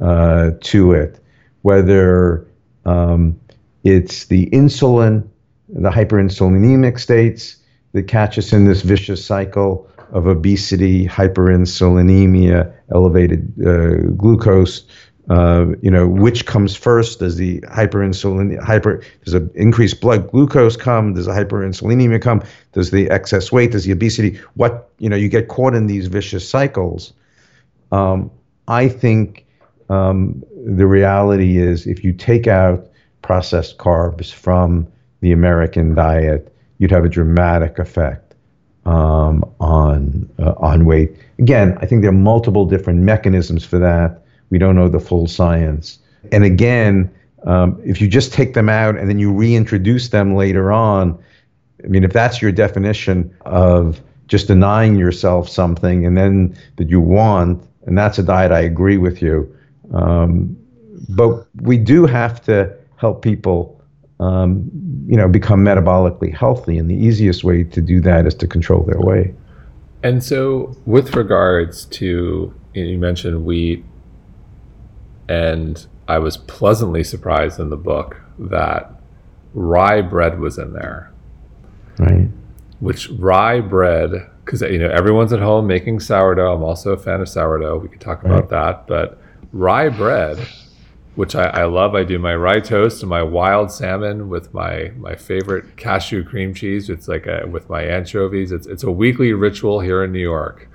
uh, 0.00 0.52
to 0.60 0.92
it, 0.92 1.18
whether 1.62 2.46
um, 2.84 3.38
it's 3.84 4.26
the 4.26 4.48
insulin, 4.50 5.26
the 5.68 5.90
hyperinsulinemic 5.90 6.98
states 7.00 7.56
that 7.92 8.04
catch 8.04 8.38
us 8.38 8.52
in 8.52 8.64
this 8.64 8.82
vicious 8.82 9.24
cycle 9.24 9.88
of 10.12 10.26
obesity, 10.26 11.06
hyperinsulinemia, 11.06 12.72
elevated 12.94 13.52
uh, 13.66 14.10
glucose. 14.12 14.84
Uh, 15.30 15.66
you 15.80 15.90
know, 15.90 16.08
which 16.08 16.46
comes 16.46 16.74
first? 16.74 17.20
Does 17.20 17.36
the 17.36 17.60
hyperinsulin 17.62 18.60
hyper 18.60 19.02
does 19.24 19.34
an 19.34 19.50
increased 19.54 20.00
blood 20.00 20.30
glucose 20.30 20.76
come? 20.76 21.14
Does 21.14 21.26
the 21.26 21.32
hyperinsulinemia 21.32 22.20
come? 22.20 22.42
Does 22.72 22.90
the 22.90 23.08
excess 23.08 23.52
weight? 23.52 23.70
Does 23.70 23.84
the 23.84 23.92
obesity? 23.92 24.40
What 24.54 24.90
you 24.98 25.08
know, 25.08 25.16
you 25.16 25.28
get 25.28 25.48
caught 25.48 25.74
in 25.74 25.86
these 25.86 26.08
vicious 26.08 26.48
cycles. 26.48 27.12
Um, 27.92 28.30
I 28.66 28.88
think 28.88 29.46
um, 29.90 30.42
the 30.66 30.86
reality 30.86 31.58
is 31.58 31.86
if 31.86 32.02
you 32.02 32.12
take 32.12 32.48
out 32.48 32.88
processed 33.22 33.78
carbs 33.78 34.32
from 34.32 34.88
the 35.20 35.30
American 35.30 35.94
diet, 35.94 36.52
you'd 36.78 36.90
have 36.90 37.04
a 37.04 37.08
dramatic 37.08 37.78
effect 37.78 38.34
um, 38.86 39.44
on 39.60 40.28
uh, 40.40 40.54
on 40.56 40.84
weight. 40.84 41.16
Again, 41.38 41.78
I 41.80 41.86
think 41.86 42.02
there 42.02 42.10
are 42.10 42.14
multiple 42.14 42.66
different 42.66 43.00
mechanisms 43.00 43.64
for 43.64 43.78
that. 43.78 44.21
We 44.52 44.58
don't 44.58 44.76
know 44.76 44.90
the 44.90 45.00
full 45.00 45.26
science. 45.28 45.98
And 46.30 46.44
again, 46.44 47.10
um, 47.44 47.80
if 47.86 48.02
you 48.02 48.06
just 48.06 48.34
take 48.34 48.52
them 48.52 48.68
out 48.68 48.98
and 48.98 49.08
then 49.08 49.18
you 49.18 49.32
reintroduce 49.32 50.10
them 50.10 50.36
later 50.36 50.70
on, 50.70 51.18
I 51.82 51.86
mean, 51.86 52.04
if 52.04 52.12
that's 52.12 52.42
your 52.42 52.52
definition 52.52 53.34
of 53.46 54.02
just 54.28 54.48
denying 54.48 54.96
yourself 54.96 55.48
something 55.48 56.04
and 56.04 56.18
then 56.18 56.54
that 56.76 56.90
you 56.90 57.00
want, 57.00 57.66
and 57.86 57.96
that's 57.96 58.18
a 58.18 58.22
diet 58.22 58.52
I 58.52 58.60
agree 58.60 58.98
with 58.98 59.22
you. 59.22 59.50
Um, 59.94 60.54
but 61.08 61.46
we 61.62 61.78
do 61.78 62.04
have 62.04 62.42
to 62.42 62.76
help 62.96 63.22
people, 63.22 63.82
um, 64.20 64.70
you 65.06 65.16
know, 65.16 65.28
become 65.28 65.64
metabolically 65.64 66.32
healthy, 66.32 66.76
and 66.76 66.90
the 66.90 66.94
easiest 66.94 67.42
way 67.42 67.64
to 67.64 67.80
do 67.80 68.02
that 68.02 68.26
is 68.26 68.34
to 68.34 68.46
control 68.46 68.82
their 68.82 69.00
weight. 69.00 69.34
And 70.02 70.22
so, 70.22 70.76
with 70.84 71.16
regards 71.16 71.86
to 71.86 72.52
you 72.74 72.98
mentioned 72.98 73.44
wheat 73.44 73.84
and 75.32 75.86
I 76.08 76.18
was 76.18 76.36
pleasantly 76.36 77.02
surprised 77.02 77.58
in 77.58 77.70
the 77.70 77.76
book 77.76 78.20
that 78.38 78.90
rye 79.54 80.02
bread 80.02 80.38
was 80.38 80.58
in 80.58 80.74
there. 80.74 81.10
Right. 81.98 82.28
Which 82.80 83.08
rye 83.10 83.60
bread, 83.60 84.28
because 84.44 84.60
you 84.60 84.78
know 84.78 84.90
everyone's 84.90 85.32
at 85.32 85.40
home 85.40 85.66
making 85.66 86.00
sourdough. 86.00 86.52
I'm 86.52 86.62
also 86.62 86.92
a 86.92 86.98
fan 86.98 87.22
of 87.22 87.28
sourdough. 87.30 87.78
We 87.78 87.88
could 87.88 88.00
talk 88.00 88.24
about 88.24 88.50
that, 88.50 88.86
but 88.86 89.22
rye 89.52 89.88
bread, 89.88 90.36
which 91.14 91.34
I, 91.34 91.44
I, 91.44 91.64
love. 91.64 91.94
I 91.94 92.04
do 92.04 92.18
my 92.18 92.34
rye 92.34 92.60
toast 92.60 93.02
and 93.02 93.08
my 93.08 93.22
wild 93.22 93.70
salmon 93.72 94.28
with 94.28 94.52
my 94.52 94.92
my 94.98 95.14
favorite 95.14 95.76
cashew 95.76 96.24
cream 96.24 96.52
cheese. 96.52 96.90
It's 96.90 97.08
like 97.08 97.26
a, 97.26 97.46
with 97.46 97.70
my 97.70 97.82
anchovies. 97.82 98.52
It's 98.52 98.66
it's 98.66 98.82
a 98.82 98.90
weekly 98.90 99.32
ritual 99.32 99.80
here 99.80 100.04
in 100.04 100.12
New 100.12 100.26
York 100.34 100.68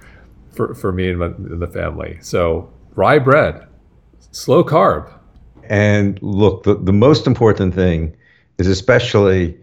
for 0.52 0.74
for 0.74 0.92
me 0.92 1.10
and, 1.10 1.20
my, 1.20 1.28
and 1.28 1.62
the 1.62 1.68
family. 1.68 2.18
So 2.22 2.72
rye 2.96 3.20
bread 3.20 3.67
slow 4.32 4.64
carb. 4.64 5.12
And 5.64 6.22
look, 6.22 6.64
the, 6.64 6.76
the 6.76 6.94
most 6.94 7.28
important 7.28 7.74
thing 7.76 8.16
is 8.58 8.68
especially, 8.68 9.58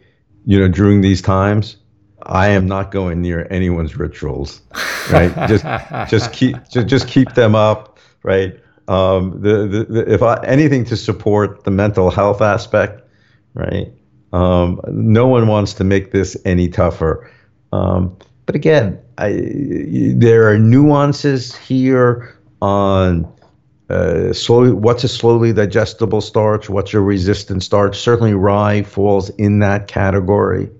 you 0.45 0.59
know, 0.59 0.69
during 0.69 1.01
these 1.01 1.23
times, 1.23 1.77
I 2.23 2.49
am 2.49 2.67
not 2.67 2.91
going 2.91 3.21
near 3.21 3.47
anyone's 3.51 3.97
rituals, 3.97 4.63
right? 5.11 5.35
just 5.49 5.65
just 6.11 6.33
keep 6.33 6.57
just, 6.71 6.87
just 6.87 7.09
keep 7.09 7.35
them 7.35 7.55
up, 7.55 7.99
right? 8.23 8.59
Um, 8.89 9.41
the, 9.41 9.67
the, 9.67 9.85
the, 9.85 10.13
if 10.13 10.23
I, 10.23 10.43
anything 10.45 10.85
to 10.87 10.97
support 10.97 11.65
the 11.65 11.71
mental 11.71 12.11
health 12.11 12.43
aspect, 12.43 13.03
right? 13.55 13.93
Um, 14.33 14.81
no 14.89 15.27
one 15.27 15.47
wants 15.47 15.75
to 15.75 15.85
make 15.85 16.13
this 16.13 16.37
any 16.45 16.69
tougher. 16.69 17.31
Um, 17.73 18.17
but 18.47 18.55
again, 18.55 19.01
I, 19.17 19.41
there 20.15 20.51
are 20.51 20.59
nuances 20.59 21.55
here 21.57 22.37
on 22.61 23.33
uh, 23.91 24.33
slowly, 24.33 24.73
what's 24.73 25.05
a 25.05 25.09
slowly 25.09 25.53
digestible 25.53 26.21
starch? 26.21 26.71
What's 26.71 26.93
your 26.93 27.03
resistant 27.03 27.63
starch? 27.63 27.99
Certainly, 27.99 28.35
rye 28.35 28.83
falls 28.83 29.29
in 29.31 29.59
that 29.59 29.89
category, 29.89 30.71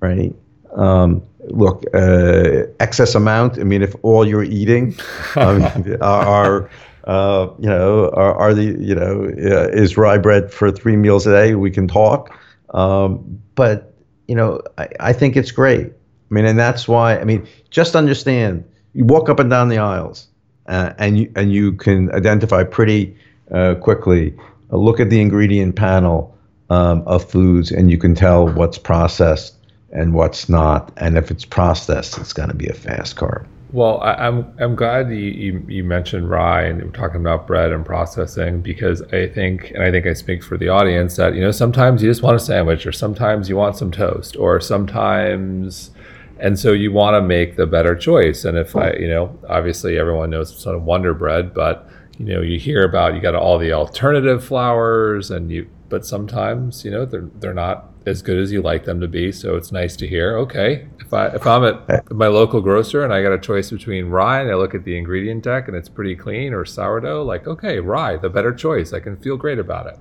right? 0.00 0.34
Um, 0.74 1.22
look, 1.48 1.84
uh, 1.94 2.64
excess 2.78 3.14
amount. 3.14 3.58
I 3.58 3.64
mean, 3.64 3.82
if 3.82 3.94
all 4.02 4.26
you're 4.26 4.44
eating 4.44 4.94
um, 5.36 5.64
are, 6.02 6.70
uh, 7.04 7.48
you 7.58 7.68
know, 7.68 8.10
are, 8.10 8.34
are, 8.34 8.52
the, 8.52 8.64
you 8.64 8.94
know, 8.94 9.24
uh, 9.24 9.68
is 9.68 9.96
rye 9.96 10.18
bread 10.18 10.52
for 10.52 10.70
three 10.70 10.96
meals 10.96 11.26
a 11.26 11.32
day? 11.32 11.54
We 11.54 11.70
can 11.70 11.88
talk, 11.88 12.38
um, 12.74 13.40
but 13.54 13.94
you 14.28 14.34
know, 14.34 14.60
I, 14.76 14.88
I 15.00 15.12
think 15.14 15.36
it's 15.36 15.52
great. 15.52 15.86
I 15.86 16.34
mean, 16.34 16.44
and 16.44 16.58
that's 16.58 16.86
why. 16.86 17.18
I 17.18 17.24
mean, 17.24 17.46
just 17.70 17.96
understand. 17.96 18.64
You 18.92 19.04
walk 19.04 19.30
up 19.30 19.40
and 19.40 19.48
down 19.48 19.68
the 19.70 19.78
aisles 19.78 20.28
uh, 20.68 20.92
and 20.98 21.18
you 21.18 21.32
and 21.36 21.52
you 21.52 21.72
can 21.72 22.12
identify 22.12 22.64
pretty 22.64 23.16
uh, 23.52 23.74
quickly. 23.76 24.34
Uh, 24.72 24.76
look 24.76 25.00
at 25.00 25.10
the 25.10 25.20
ingredient 25.20 25.76
panel 25.76 26.36
um, 26.70 27.02
of 27.06 27.28
foods, 27.28 27.70
and 27.70 27.90
you 27.90 27.98
can 27.98 28.14
tell 28.14 28.48
what's 28.48 28.78
processed 28.78 29.54
and 29.92 30.14
what's 30.14 30.48
not. 30.48 30.92
And 30.96 31.16
if 31.16 31.30
it's 31.30 31.44
processed, 31.44 32.18
it's 32.18 32.32
going 32.32 32.48
to 32.48 32.54
be 32.54 32.66
a 32.66 32.74
fast 32.74 33.16
carb. 33.16 33.46
Well, 33.72 34.00
I, 34.00 34.26
am 34.26 34.38
I'm, 34.38 34.54
I'm 34.58 34.76
glad 34.76 35.10
you, 35.10 35.16
you, 35.16 35.64
you 35.68 35.84
mentioned 35.84 36.30
rye 36.30 36.62
and 36.62 36.82
we're 36.82 36.90
talking 36.90 37.20
about 37.20 37.46
bread 37.46 37.72
and 37.72 37.84
processing 37.84 38.60
because 38.60 39.02
I 39.12 39.28
think 39.28 39.72
and 39.72 39.82
I 39.82 39.90
think 39.90 40.06
I 40.06 40.12
speak 40.12 40.44
for 40.44 40.56
the 40.56 40.68
audience 40.68 41.16
that 41.16 41.34
you 41.34 41.40
know 41.40 41.50
sometimes 41.50 42.02
you 42.02 42.08
just 42.08 42.22
want 42.22 42.36
a 42.36 42.40
sandwich 42.40 42.86
or 42.86 42.92
sometimes 42.92 43.48
you 43.48 43.56
want 43.56 43.76
some 43.76 43.90
toast 43.90 44.36
or 44.36 44.60
sometimes 44.60 45.90
and 46.38 46.58
so 46.58 46.72
you 46.72 46.92
want 46.92 47.14
to 47.14 47.22
make 47.22 47.56
the 47.56 47.66
better 47.66 47.94
choice. 47.94 48.44
And 48.44 48.56
if 48.58 48.74
i 48.76 48.92
you 48.92 49.08
know 49.08 49.38
obviously 49.48 49.98
everyone 49.98 50.30
knows 50.30 50.56
sort 50.56 50.76
of 50.76 50.82
wonder 50.82 51.14
bread 51.14 51.54
but 51.54 51.88
you 52.18 52.26
know 52.26 52.40
you 52.40 52.58
hear 52.58 52.82
about 52.84 53.14
you 53.14 53.20
got 53.20 53.34
all 53.34 53.58
the 53.58 53.72
alternative 53.72 54.44
flours 54.44 55.30
and 55.30 55.50
you 55.50 55.68
but 55.88 56.04
sometimes 56.04 56.84
you 56.84 56.90
know 56.90 57.04
they're 57.04 57.28
they're 57.36 57.54
not 57.54 57.90
as 58.06 58.22
good 58.22 58.38
as 58.38 58.52
you 58.52 58.62
like 58.62 58.84
them 58.84 59.00
to 59.00 59.08
be. 59.08 59.32
So 59.32 59.56
it's 59.56 59.72
nice 59.72 59.96
to 59.96 60.06
hear 60.06 60.38
okay 60.38 60.88
if 61.00 61.12
i 61.12 61.26
if 61.28 61.46
i'm 61.46 61.64
at 61.64 61.88
eh. 61.88 62.00
my 62.10 62.26
local 62.26 62.60
grocer 62.60 63.04
and 63.04 63.12
i 63.12 63.22
got 63.22 63.32
a 63.32 63.38
choice 63.38 63.70
between 63.70 64.06
rye 64.06 64.40
and 64.40 64.50
i 64.50 64.54
look 64.54 64.74
at 64.74 64.84
the 64.84 64.96
ingredient 64.96 65.44
deck 65.44 65.68
and 65.68 65.76
it's 65.76 65.88
pretty 65.88 66.16
clean 66.16 66.52
or 66.52 66.64
sourdough 66.64 67.22
like 67.22 67.46
okay 67.46 67.78
rye 67.80 68.16
the 68.16 68.28
better 68.28 68.52
choice. 68.52 68.92
I 68.92 69.00
can 69.00 69.16
feel 69.16 69.36
great 69.36 69.58
about 69.58 69.86
it. 69.86 69.98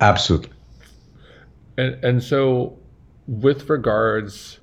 Absolutely. 0.00 0.50
And 1.76 2.02
and 2.04 2.22
so 2.22 2.78
with 3.26 3.68
regards 3.68 4.59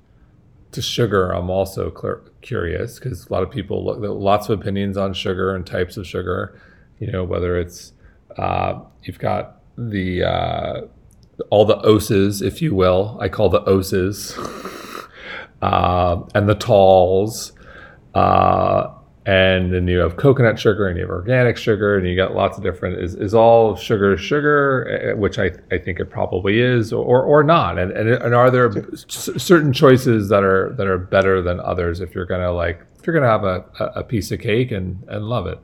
to 0.71 0.81
sugar, 0.81 1.31
I'm 1.31 1.49
also 1.49 1.91
curious 2.41 2.99
because 2.99 3.27
a 3.27 3.33
lot 3.33 3.43
of 3.43 3.49
people 3.51 3.85
look 3.85 3.99
lots 3.99 4.49
of 4.49 4.59
opinions 4.59 4.97
on 4.97 5.13
sugar 5.13 5.55
and 5.55 5.65
types 5.65 5.97
of 5.97 6.05
sugar. 6.05 6.59
You 6.99 7.11
know, 7.11 7.23
whether 7.23 7.57
it's 7.57 7.93
uh, 8.37 8.79
you've 9.03 9.19
got 9.19 9.61
the 9.77 10.23
uh, 10.23 10.81
all 11.49 11.65
the 11.65 11.77
oses, 11.79 12.41
if 12.41 12.61
you 12.61 12.75
will. 12.75 13.17
I 13.19 13.29
call 13.29 13.49
the 13.49 13.61
oses, 13.63 14.37
uh, 15.61 16.21
and 16.33 16.49
the 16.49 16.55
talls. 16.55 17.53
Uh, 18.13 18.93
and 19.27 19.73
then 19.73 19.87
you 19.89 19.99
have 19.99 20.15
coconut 20.15 20.57
sugar 20.57 20.87
and 20.87 20.97
you 20.97 21.03
have 21.03 21.11
organic 21.11 21.57
sugar 21.57 21.97
and 21.97 22.07
you 22.07 22.15
got 22.15 22.33
lots 22.33 22.57
of 22.57 22.63
different 22.63 22.97
is, 22.99 23.13
is 23.13 23.33
all 23.33 23.75
sugar 23.75 24.17
sugar 24.17 24.87
eh, 24.89 25.13
which 25.13 25.37
I, 25.37 25.51
I 25.69 25.77
think 25.77 25.99
it 25.99 26.05
probably 26.05 26.61
is 26.61 26.93
or, 26.93 27.23
or 27.23 27.43
not 27.43 27.77
and, 27.77 27.91
and, 27.91 28.09
and 28.09 28.33
are 28.33 28.49
there 28.49 28.71
certain 28.95 29.73
choices 29.73 30.29
that 30.29 30.43
are 30.43 30.73
that 30.77 30.87
are 30.87 30.97
better 30.97 31.41
than 31.41 31.59
others 31.59 31.99
if 31.99 32.15
you're 32.15 32.25
gonna 32.25 32.51
like 32.51 32.81
if 32.97 33.05
you're 33.05 33.13
gonna 33.13 33.27
have 33.27 33.43
a, 33.43 33.65
a 33.99 34.03
piece 34.03 34.31
of 34.31 34.39
cake 34.39 34.71
and, 34.71 35.03
and 35.09 35.25
love 35.25 35.45
it 35.45 35.59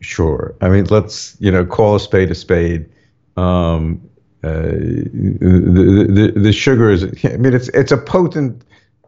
Sure. 0.00 0.54
I 0.60 0.68
mean, 0.68 0.84
let's 0.90 1.36
you 1.40 1.50
know 1.50 1.66
call 1.66 1.96
a 1.96 2.00
spade 2.00 2.30
a 2.30 2.34
spade. 2.34 2.88
Um, 3.36 4.00
uh, 4.44 4.52
the, 4.52 6.06
the 6.08 6.40
the 6.40 6.52
sugar 6.52 6.90
is. 6.90 7.04
I 7.24 7.36
mean, 7.36 7.52
it's 7.52 7.68
it's 7.70 7.90
a 7.90 7.96
potent 7.96 8.64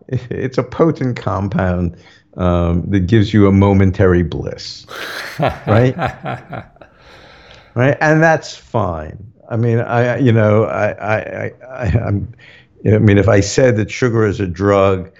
it's 0.08 0.58
a 0.58 0.64
potent 0.64 1.16
compound 1.16 1.96
um, 2.36 2.82
that 2.90 3.06
gives 3.06 3.32
you 3.34 3.46
a 3.46 3.52
momentary 3.52 4.22
bliss, 4.22 4.86
right? 5.38 5.96
right, 7.74 7.96
and 8.00 8.22
that's 8.22 8.56
fine. 8.56 9.32
I 9.48 9.56
mean, 9.56 9.78
I 9.78 10.18
you 10.18 10.32
know 10.32 10.64
I 10.64 10.90
I, 10.92 11.52
I 11.68 11.84
I'm. 12.06 12.32
I 12.86 12.98
mean, 12.98 13.18
if 13.18 13.28
I 13.28 13.40
said 13.40 13.76
that 13.76 13.90
sugar 13.90 14.24
is 14.24 14.40
a 14.40 14.46
drug, 14.46 15.10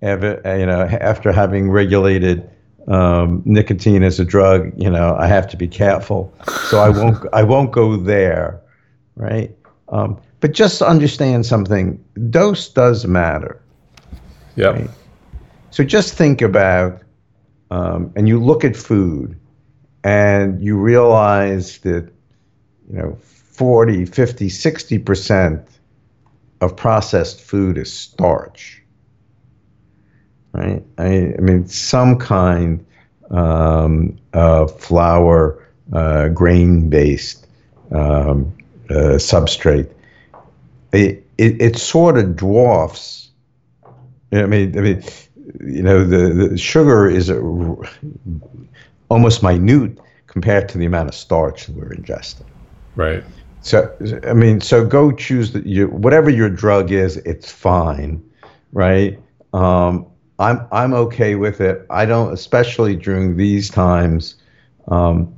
ever, 0.00 0.40
you 0.58 0.64
know, 0.64 0.82
after 0.82 1.32
having 1.32 1.70
regulated 1.70 2.48
um, 2.88 3.42
nicotine 3.44 4.02
as 4.02 4.18
a 4.18 4.24
drug, 4.24 4.72
you 4.76 4.88
know, 4.88 5.16
I 5.16 5.26
have 5.26 5.48
to 5.48 5.56
be 5.56 5.68
careful. 5.68 6.32
So 6.68 6.78
I 6.78 6.88
won't 6.88 7.26
I 7.32 7.42
won't 7.42 7.72
go 7.72 7.96
there, 7.96 8.60
right? 9.16 9.54
Um, 9.90 10.20
but 10.40 10.52
just 10.52 10.82
understand 10.82 11.46
something: 11.46 12.02
dose 12.30 12.68
does 12.68 13.06
matter. 13.06 13.60
Yeah. 14.56 14.68
Right? 14.68 14.90
So 15.70 15.84
just 15.84 16.14
think 16.14 16.42
about, 16.42 17.02
um, 17.70 18.12
and 18.16 18.28
you 18.28 18.42
look 18.42 18.64
at 18.64 18.76
food, 18.76 19.38
and 20.02 20.62
you 20.62 20.76
realize 20.76 21.78
that, 21.78 22.10
you 22.90 22.98
know, 22.98 23.18
40, 23.20 24.06
50, 24.06 24.48
60 24.48 24.98
percent 24.98 25.68
of 26.60 26.76
processed 26.76 27.40
food 27.40 27.78
is 27.78 27.92
starch 27.92 28.80
right? 30.52 30.82
I, 30.98 31.34
I 31.36 31.40
mean, 31.40 31.66
some 31.66 32.18
kind 32.18 32.84
um, 33.30 34.18
of 34.32 34.78
flour, 34.80 35.66
uh, 35.92 36.28
grain-based 36.28 37.46
um, 37.92 38.52
uh, 38.88 39.18
substrate. 39.18 39.90
It, 40.92 41.24
it, 41.38 41.60
it 41.62 41.76
sort 41.76 42.18
of 42.18 42.36
dwarfs. 42.36 43.30
I 44.32 44.46
mean, 44.46 44.76
I 44.78 44.80
mean, 44.80 45.02
you 45.60 45.82
know, 45.82 46.04
the, 46.04 46.48
the 46.48 46.58
sugar 46.58 47.08
is 47.08 47.30
a, 47.30 47.40
almost 49.08 49.42
minute 49.42 49.98
compared 50.26 50.68
to 50.70 50.78
the 50.78 50.86
amount 50.86 51.08
of 51.08 51.14
starch 51.14 51.66
that 51.66 51.76
we're 51.76 51.94
ingesting. 51.94 52.46
Right. 52.96 53.24
So, 53.62 53.94
I 54.26 54.32
mean, 54.32 54.60
so 54.60 54.86
go 54.86 55.12
choose 55.12 55.52
the, 55.52 55.66
you, 55.68 55.88
whatever 55.88 56.30
your 56.30 56.48
drug 56.48 56.92
is. 56.92 57.18
It's 57.18 57.50
fine, 57.50 58.22
right? 58.72 59.20
Um, 59.52 60.06
I'm 60.38 60.66
I'm 60.72 60.94
okay 60.94 61.34
with 61.34 61.60
it. 61.60 61.84
I 61.90 62.06
don't, 62.06 62.32
especially 62.32 62.96
during 62.96 63.36
these 63.36 63.68
times, 63.68 64.36
um, 64.88 65.34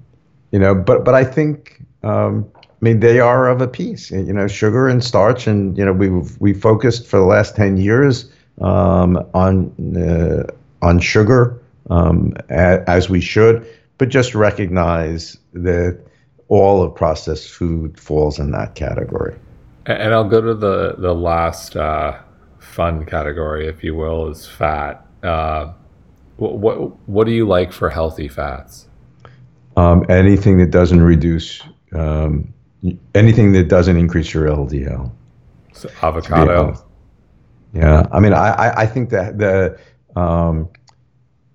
you 0.52 0.60
know. 0.60 0.74
But 0.74 1.04
but 1.04 1.14
I 1.14 1.24
think 1.24 1.82
um, 2.04 2.48
I 2.56 2.76
mean 2.80 3.00
they 3.00 3.18
are 3.18 3.48
of 3.48 3.60
a 3.60 3.66
piece. 3.66 4.12
You 4.12 4.32
know, 4.32 4.46
sugar 4.46 4.86
and 4.86 5.02
starch, 5.02 5.48
and 5.48 5.76
you 5.76 5.84
know 5.84 5.92
we've 5.92 6.40
we 6.40 6.54
focused 6.54 7.04
for 7.04 7.16
the 7.18 7.24
last 7.24 7.56
ten 7.56 7.76
years 7.76 8.30
um, 8.60 9.16
on 9.34 9.96
uh, 9.96 10.44
on 10.82 10.98
sugar 11.00 11.60
um, 11.90 12.34
a, 12.50 12.88
as 12.88 13.08
we 13.08 13.20
should, 13.20 13.66
but 13.98 14.08
just 14.08 14.34
recognize 14.34 15.36
that 15.52 15.98
all 16.48 16.82
of 16.82 16.94
processed 16.94 17.48
food 17.50 17.98
falls 17.98 18.38
in 18.38 18.50
that 18.50 18.74
category. 18.74 19.36
And 19.86 20.12
I'll 20.14 20.28
go 20.28 20.40
to 20.40 20.54
the 20.54 20.94
the 20.98 21.14
last. 21.14 21.76
Uh 21.76 22.18
fun 22.62 23.04
category, 23.04 23.68
if 23.68 23.84
you 23.84 23.94
will, 23.94 24.30
is 24.30 24.46
fat. 24.46 25.04
Uh, 25.22 25.72
what, 26.36 26.58
what, 26.58 27.08
what 27.08 27.26
do 27.26 27.32
you 27.32 27.46
like 27.46 27.72
for 27.72 27.90
healthy 27.90 28.28
fats? 28.28 28.88
Um, 29.76 30.06
anything 30.08 30.58
that 30.58 30.70
doesn't 30.70 31.02
reduce, 31.02 31.62
um, 31.92 32.52
anything 33.14 33.52
that 33.52 33.68
doesn't 33.68 33.96
increase 33.96 34.32
your 34.32 34.46
LDL. 34.46 35.12
So 35.72 35.90
avocado. 36.02 36.82
Yeah, 37.72 38.06
I 38.12 38.20
mean, 38.20 38.34
I, 38.34 38.82
I 38.82 38.86
think 38.86 39.10
that 39.10 39.38
the, 39.38 39.78
um, 40.14 40.68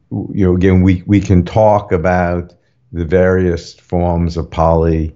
you 0.09 0.45
know, 0.45 0.55
again, 0.55 0.82
we, 0.82 1.03
we 1.05 1.20
can 1.20 1.45
talk 1.45 1.91
about 1.91 2.53
the 2.91 3.05
various 3.05 3.74
forms 3.76 4.38
of 4.38 4.49
poly 4.49 5.15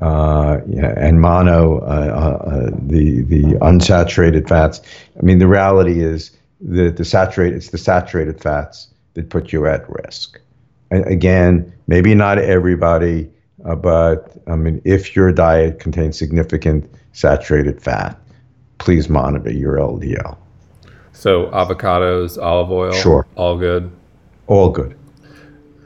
uh, 0.00 0.58
and 0.66 1.20
mono, 1.20 1.78
uh, 1.78 1.84
uh, 1.84 2.50
uh, 2.50 2.70
the 2.82 3.22
the 3.22 3.42
unsaturated 3.60 4.48
fats. 4.48 4.80
I 5.18 5.22
mean, 5.22 5.38
the 5.38 5.46
reality 5.46 6.02
is 6.02 6.36
that 6.60 6.96
the 6.96 7.04
saturated 7.04 7.56
it's 7.56 7.70
the 7.70 7.78
saturated 7.78 8.40
fats 8.40 8.88
that 9.14 9.30
put 9.30 9.52
you 9.52 9.66
at 9.66 9.88
risk. 9.88 10.40
And 10.90 11.06
again, 11.06 11.72
maybe 11.86 12.14
not 12.14 12.38
everybody, 12.38 13.30
uh, 13.64 13.76
but 13.76 14.32
I 14.48 14.56
mean, 14.56 14.82
if 14.84 15.14
your 15.14 15.32
diet 15.32 15.78
contains 15.78 16.18
significant 16.18 16.92
saturated 17.12 17.80
fat, 17.80 18.18
please 18.78 19.08
monitor 19.08 19.52
your 19.52 19.76
LDL. 19.76 20.36
So 21.22 21.46
avocados, 21.52 22.36
olive 22.36 22.72
oil, 22.72 22.92
sure, 22.94 23.28
all 23.36 23.56
good. 23.56 23.92
All 24.48 24.70
good. 24.70 24.98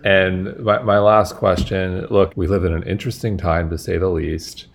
And 0.02 0.58
my, 0.60 0.78
my 0.78 0.98
last 0.98 1.34
question 1.34 2.06
look, 2.08 2.32
we 2.36 2.46
live 2.46 2.64
in 2.64 2.72
an 2.72 2.84
interesting 2.84 3.36
time 3.36 3.68
to 3.68 3.76
say 3.76 3.98
the 3.98 4.08
least. 4.08 4.68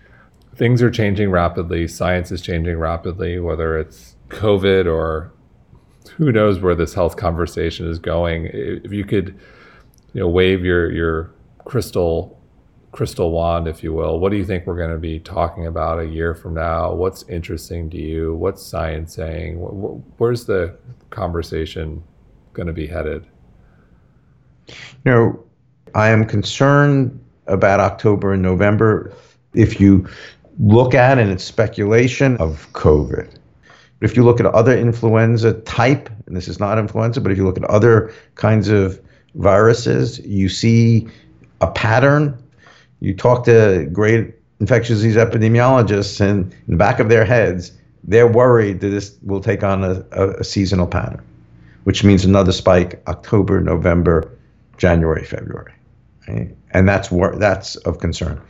Things 0.54 0.80
are 0.80 0.88
changing 0.88 1.32
rapidly, 1.32 1.88
science 1.88 2.30
is 2.30 2.40
changing 2.40 2.78
rapidly, 2.78 3.40
whether 3.40 3.76
it's 3.76 4.14
COVID 4.28 4.86
or 4.86 5.32
who 6.16 6.30
knows 6.30 6.60
where 6.60 6.76
this 6.76 6.94
health 6.94 7.16
conversation 7.16 7.88
is 7.88 7.98
going. 7.98 8.48
If 8.52 8.92
you 8.92 9.04
could, 9.04 9.36
you 10.12 10.20
know, 10.20 10.28
wave 10.28 10.64
your 10.64 10.92
your 10.92 11.32
crystal 11.64 12.40
crystal 12.92 13.32
wand, 13.32 13.66
if 13.66 13.82
you 13.82 13.92
will, 13.92 14.20
what 14.20 14.30
do 14.30 14.36
you 14.36 14.44
think 14.44 14.66
we're 14.66 14.76
going 14.76 14.92
to 14.92 14.98
be 14.98 15.18
talking 15.18 15.66
about 15.66 15.98
a 15.98 16.06
year 16.06 16.34
from 16.34 16.54
now? 16.54 16.92
What's 16.92 17.24
interesting 17.28 17.88
to 17.90 17.96
you? 17.96 18.34
What's 18.34 18.64
science 18.64 19.14
saying? 19.14 19.56
Where's 20.18 20.44
the 20.44 20.76
conversation 21.10 22.02
going 22.52 22.66
to 22.66 22.72
be 22.72 22.86
headed? 22.86 23.26
You 24.68 24.74
know, 25.06 25.44
I 25.94 26.10
am 26.10 26.26
concerned 26.26 27.18
about 27.46 27.80
October 27.80 28.34
and 28.34 28.42
November. 28.42 29.12
If 29.54 29.80
you 29.80 30.06
look 30.58 30.94
at, 30.94 31.18
and 31.18 31.30
it's 31.30 31.44
speculation 31.44 32.36
of 32.36 32.70
COVID. 32.72 33.38
But 33.98 34.10
if 34.10 34.16
you 34.16 34.22
look 34.22 34.38
at 34.38 34.46
other 34.46 34.76
influenza 34.76 35.54
type, 35.62 36.10
and 36.26 36.36
this 36.36 36.46
is 36.46 36.60
not 36.60 36.78
influenza, 36.78 37.20
but 37.20 37.32
if 37.32 37.38
you 37.38 37.44
look 37.44 37.56
at 37.56 37.64
other 37.64 38.12
kinds 38.34 38.68
of 38.68 39.00
viruses, 39.34 40.18
you 40.20 40.48
see 40.48 41.08
a 41.60 41.70
pattern. 41.70 42.38
You 43.02 43.12
talk 43.12 43.44
to 43.46 43.88
great 43.92 44.32
infectious 44.60 44.98
disease 44.98 45.16
epidemiologists, 45.16 46.20
and 46.20 46.52
in 46.52 46.74
the 46.74 46.76
back 46.76 47.00
of 47.00 47.08
their 47.08 47.24
heads, 47.24 47.72
they're 48.04 48.28
worried 48.28 48.78
that 48.80 48.90
this 48.90 49.18
will 49.24 49.40
take 49.40 49.64
on 49.64 49.82
a, 49.82 50.04
a, 50.12 50.30
a 50.34 50.44
seasonal 50.44 50.86
pattern, 50.86 51.20
which 51.82 52.04
means 52.04 52.24
another 52.24 52.52
spike 52.52 53.02
October, 53.08 53.60
November, 53.60 54.30
January, 54.78 55.24
February. 55.24 55.72
Right? 56.28 56.54
And 56.70 56.88
that's 56.88 57.10
wor- 57.10 57.34
that's 57.34 57.74
of 57.78 57.98
concern. 57.98 58.40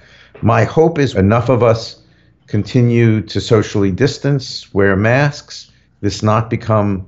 My 0.43 0.65
hope 0.65 0.99
is 0.99 1.15
enough 1.15 1.49
of 1.49 1.63
us 1.63 2.03
continue 2.47 3.23
to 3.23 3.41
socially 3.41 3.91
distance, 3.91 4.73
wear 4.75 4.97
masks. 4.97 5.73
This 6.03 6.23
not 6.23 6.51
become 6.51 7.07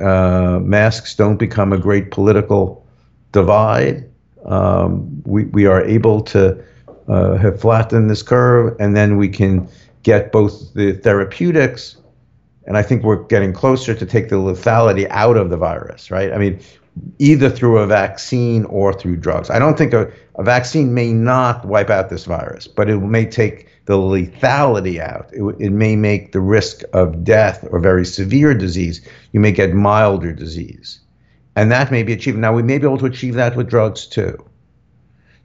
uh, 0.00 0.60
masks 0.62 1.16
don't 1.16 1.38
become 1.38 1.72
a 1.72 1.78
great 1.78 2.12
political 2.12 2.86
divide. 3.32 4.08
Um, 4.44 5.22
we 5.24 5.46
we 5.46 5.66
are 5.66 5.82
able 5.82 6.20
to 6.20 6.64
uh, 7.08 7.36
have 7.36 7.60
flattened 7.60 8.10
this 8.10 8.22
curve, 8.22 8.76
and 8.78 8.96
then 8.96 9.16
we 9.16 9.28
can 9.28 9.68
get 10.02 10.32
both 10.32 10.72
the 10.74 10.92
therapeutics, 10.92 11.96
and 12.66 12.76
I 12.76 12.82
think 12.82 13.02
we're 13.02 13.24
getting 13.24 13.52
closer 13.52 13.94
to 13.94 14.06
take 14.06 14.28
the 14.28 14.36
lethality 14.36 15.06
out 15.10 15.36
of 15.36 15.50
the 15.50 15.56
virus. 15.56 16.10
Right? 16.10 16.32
I 16.32 16.38
mean, 16.38 16.60
either 17.18 17.50
through 17.50 17.78
a 17.78 17.86
vaccine 17.86 18.64
or 18.66 18.92
through 18.92 19.16
drugs. 19.16 19.50
I 19.50 19.58
don't 19.58 19.76
think 19.76 19.92
a, 19.92 20.10
a 20.36 20.42
vaccine 20.42 20.94
may 20.94 21.12
not 21.12 21.64
wipe 21.64 21.90
out 21.90 22.10
this 22.10 22.24
virus, 22.24 22.66
but 22.66 22.88
it 22.88 22.98
may 22.98 23.24
take 23.24 23.68
the 23.86 23.96
lethality 23.96 25.00
out. 25.00 25.30
It, 25.32 25.42
it 25.58 25.70
may 25.70 25.96
make 25.96 26.32
the 26.32 26.40
risk 26.40 26.82
of 26.92 27.24
death 27.24 27.66
or 27.70 27.80
very 27.80 28.04
severe 28.04 28.54
disease, 28.54 29.00
you 29.32 29.40
may 29.40 29.52
get 29.52 29.72
milder 29.72 30.32
disease. 30.32 31.00
And 31.56 31.72
that 31.72 31.90
may 31.90 32.02
be 32.02 32.12
achieved. 32.12 32.38
Now, 32.38 32.52
we 32.52 32.62
may 32.62 32.78
be 32.78 32.84
able 32.84 32.98
to 32.98 33.06
achieve 33.06 33.34
that 33.34 33.56
with 33.56 33.68
drugs 33.68 34.06
too. 34.06 34.47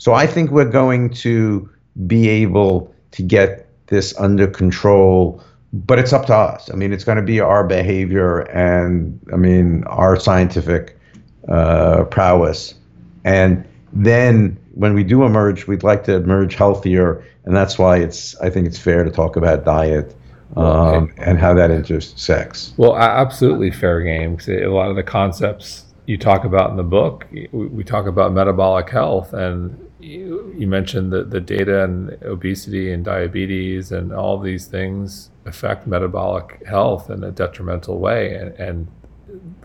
So 0.04 0.14
I 0.14 0.28
think 0.28 0.52
we're 0.52 0.66
going 0.66 1.12
to 1.12 1.70
be 2.08 2.28
able 2.28 2.94
to 3.12 3.24
get 3.24 3.70
this 3.88 4.14
under 4.20 4.48
control 4.48 5.42
but 5.74 5.98
it's 5.98 6.14
up 6.14 6.28
to 6.28 6.36
us. 6.36 6.70
I 6.72 6.76
mean, 6.76 6.94
it's 6.94 7.04
going 7.04 7.16
to 7.16 7.24
be 7.24 7.40
our 7.40 7.64
behavior 7.64 8.42
and 8.42 9.20
I 9.32 9.38
mean 9.38 9.84
our 9.86 10.20
scientific 10.20 11.00
uh, 11.48 12.04
prowess. 12.04 12.76
And 13.24 13.66
then 13.92 14.58
when 14.76 14.94
we 14.94 15.04
do 15.04 15.24
emerge, 15.24 15.66
we'd 15.68 15.84
like 15.84 16.04
to 16.04 16.16
emerge 16.16 16.56
healthier, 16.56 17.24
and 17.46 17.56
that's 17.56 17.80
why 17.80 17.98
it's 17.98 18.36
I 18.42 18.50
think 18.50 18.68
it's 18.68 18.78
fair 18.78 19.04
to 19.04 19.10
talk 19.10 19.36
about 19.36 19.66
diet 19.66 20.16
um, 20.58 20.66
okay. 20.66 21.14
and 21.18 21.40
how 21.40 21.54
that 21.56 21.72
intersects. 21.72 22.74
Well, 22.78 22.96
absolutely 22.96 23.72
fair 23.72 24.02
game. 24.02 24.38
A 24.48 24.68
lot 24.68 24.90
of 24.90 24.96
the 24.96 25.04
concepts 25.04 25.86
you 26.06 26.18
talk 26.18 26.44
about 26.44 26.70
in 26.70 26.76
the 26.76 26.84
book, 26.84 27.26
we 27.52 27.84
talk 27.84 28.06
about 28.06 28.34
metabolic 28.34 28.90
health, 28.90 29.34
and 29.34 29.90
you, 30.04 30.54
you 30.58 30.68
mentioned 30.68 31.12
the, 31.12 31.24
the 31.24 31.40
data 31.40 31.84
and 31.84 32.12
obesity 32.24 32.92
and 32.92 33.06
diabetes 33.06 33.92
and 33.92 34.12
all 34.14 34.38
these 34.40 34.68
things 34.68 35.30
affect 35.46 35.88
metabolic 35.88 36.62
health 36.66 37.10
in 37.10 37.24
a 37.24 37.32
detrimental 37.32 38.00
way 38.00 38.36
and, 38.36 38.54
and 38.56 38.88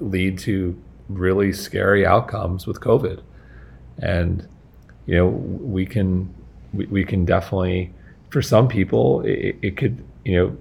lead 0.01 0.39
to 0.39 0.81
really 1.09 1.53
scary 1.53 2.07
outcomes 2.07 2.67
with 2.67 2.81
COVID. 2.81 3.21
And, 3.99 4.47
you 5.07 5.17
know, 5.17 5.27
we 5.27 5.87
can, 5.87 6.33
we, 6.73 6.87
we 6.87 7.05
can 7.05 7.25
definitely, 7.25 7.93
for 8.31 8.43
some 8.43 8.69
people, 8.69 9.23
it, 9.23 9.57
it 9.61 9.77
could, 9.77 10.05
you 10.25 10.37
know, 10.37 10.57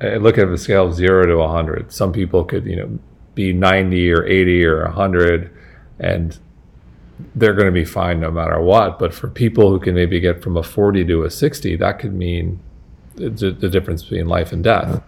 I 0.00 0.16
look 0.16 0.38
at 0.38 0.48
a 0.48 0.58
scale 0.58 0.88
of 0.88 0.94
zero 0.94 1.24
to 1.26 1.36
100. 1.36 1.92
Some 1.92 2.12
people 2.12 2.44
could, 2.44 2.66
you 2.66 2.76
know, 2.76 2.98
be 3.34 3.52
90 3.52 4.12
or 4.12 4.24
80 4.26 4.64
or 4.64 4.84
100 4.84 5.50
and 6.00 6.38
they're 7.34 7.54
going 7.54 7.66
to 7.66 7.72
be 7.72 7.84
fine 7.84 8.20
no 8.20 8.30
matter 8.30 8.60
what. 8.60 8.98
But 8.98 9.14
for 9.14 9.28
people 9.28 9.70
who 9.70 9.78
can 9.78 9.94
maybe 9.94 10.20
get 10.20 10.42
from 10.42 10.56
a 10.56 10.62
40 10.62 11.04
to 11.06 11.24
a 11.24 11.30
60, 11.30 11.76
that 11.76 11.98
could 11.98 12.14
mean 12.14 12.60
the, 13.16 13.56
the 13.58 13.68
difference 13.68 14.02
between 14.02 14.26
life 14.26 14.52
and 14.52 14.64
death. 14.64 15.02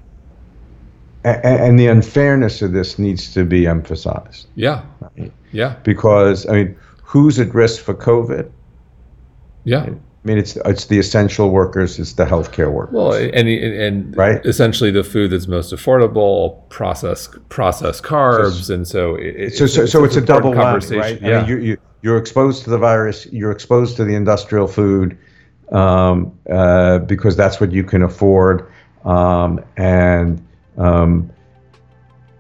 And, 1.25 1.45
and, 1.45 1.81
the 1.81 1.89
unfairness 1.89 2.63
of 2.63 2.73
this 2.73 3.01
needs 3.01 3.35
to 3.35 3.45
be 3.45 3.67
emphasized. 3.67 4.47
Yeah. 4.55 4.85
Yeah. 5.51 5.75
Because, 5.83 6.49
I 6.49 6.53
mean, 6.53 6.77
who's 7.03 7.41
at 7.41 7.53
risk 7.53 7.83
for 7.83 7.95
COVID? 7.95 8.49
Yeah. 9.65 9.87
I 10.27 10.29
mean, 10.29 10.39
it's 10.39 10.57
it's 10.57 10.87
the 10.87 10.99
essential 10.99 11.51
workers, 11.51 12.01
it's 12.01 12.15
the 12.15 12.25
healthcare 12.25 12.73
workers. 12.73 12.95
Well, 12.95 13.13
and 13.13 13.49
and 13.49 14.17
right? 14.17 14.45
essentially 14.45 14.91
the 14.91 15.05
food 15.05 15.31
that's 15.31 15.47
most 15.47 15.73
affordable, 15.73 16.69
processed 16.69 17.49
processed 17.49 18.03
carbs, 18.03 18.69
and 18.69 18.89
so 18.89 19.15
it, 19.15 19.55
so 19.55 19.67
so, 19.67 19.83
it's, 19.83 19.93
so 19.93 20.03
it's, 20.03 20.17
a 20.17 20.21
double 20.21 20.53
conversation, 20.53 20.99
right? 20.99 21.23
Yeah. 21.23 21.39
I 21.39 21.41
mean, 21.43 21.49
you, 21.49 21.59
you 21.59 21.79
you're 22.07 22.19
exposed 22.19 22.63
to 22.63 22.71
the 22.71 22.79
virus, 22.79 23.27
you're 23.33 23.51
exposed 23.51 23.97
to 23.97 24.05
the 24.05 24.15
industrial 24.15 24.69
food 24.69 25.19
um, 25.73 26.39
uh, 26.49 27.01
because 27.01 27.35
that's 27.35 27.61
what 27.61 27.73
you 27.73 27.83
can 27.83 28.03
afford, 28.03 28.71
um, 29.05 29.59
and 29.77 30.41
um, 30.79 31.29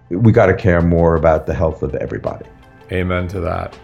we 0.08 0.30
got 0.30 0.46
to 0.46 0.54
care 0.54 0.80
more 0.80 1.16
about 1.16 1.46
the 1.46 1.54
health 1.54 1.82
of 1.82 1.96
everybody. 1.96 2.46
Amen 2.92 3.26
to 3.26 3.40
that. 3.40 3.76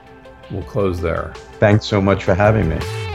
We'll 0.52 0.62
close 0.62 1.00
there. 1.00 1.32
Thanks 1.58 1.84
so 1.84 2.00
much 2.00 2.22
for 2.22 2.34
having 2.34 2.68
me. 2.68 3.11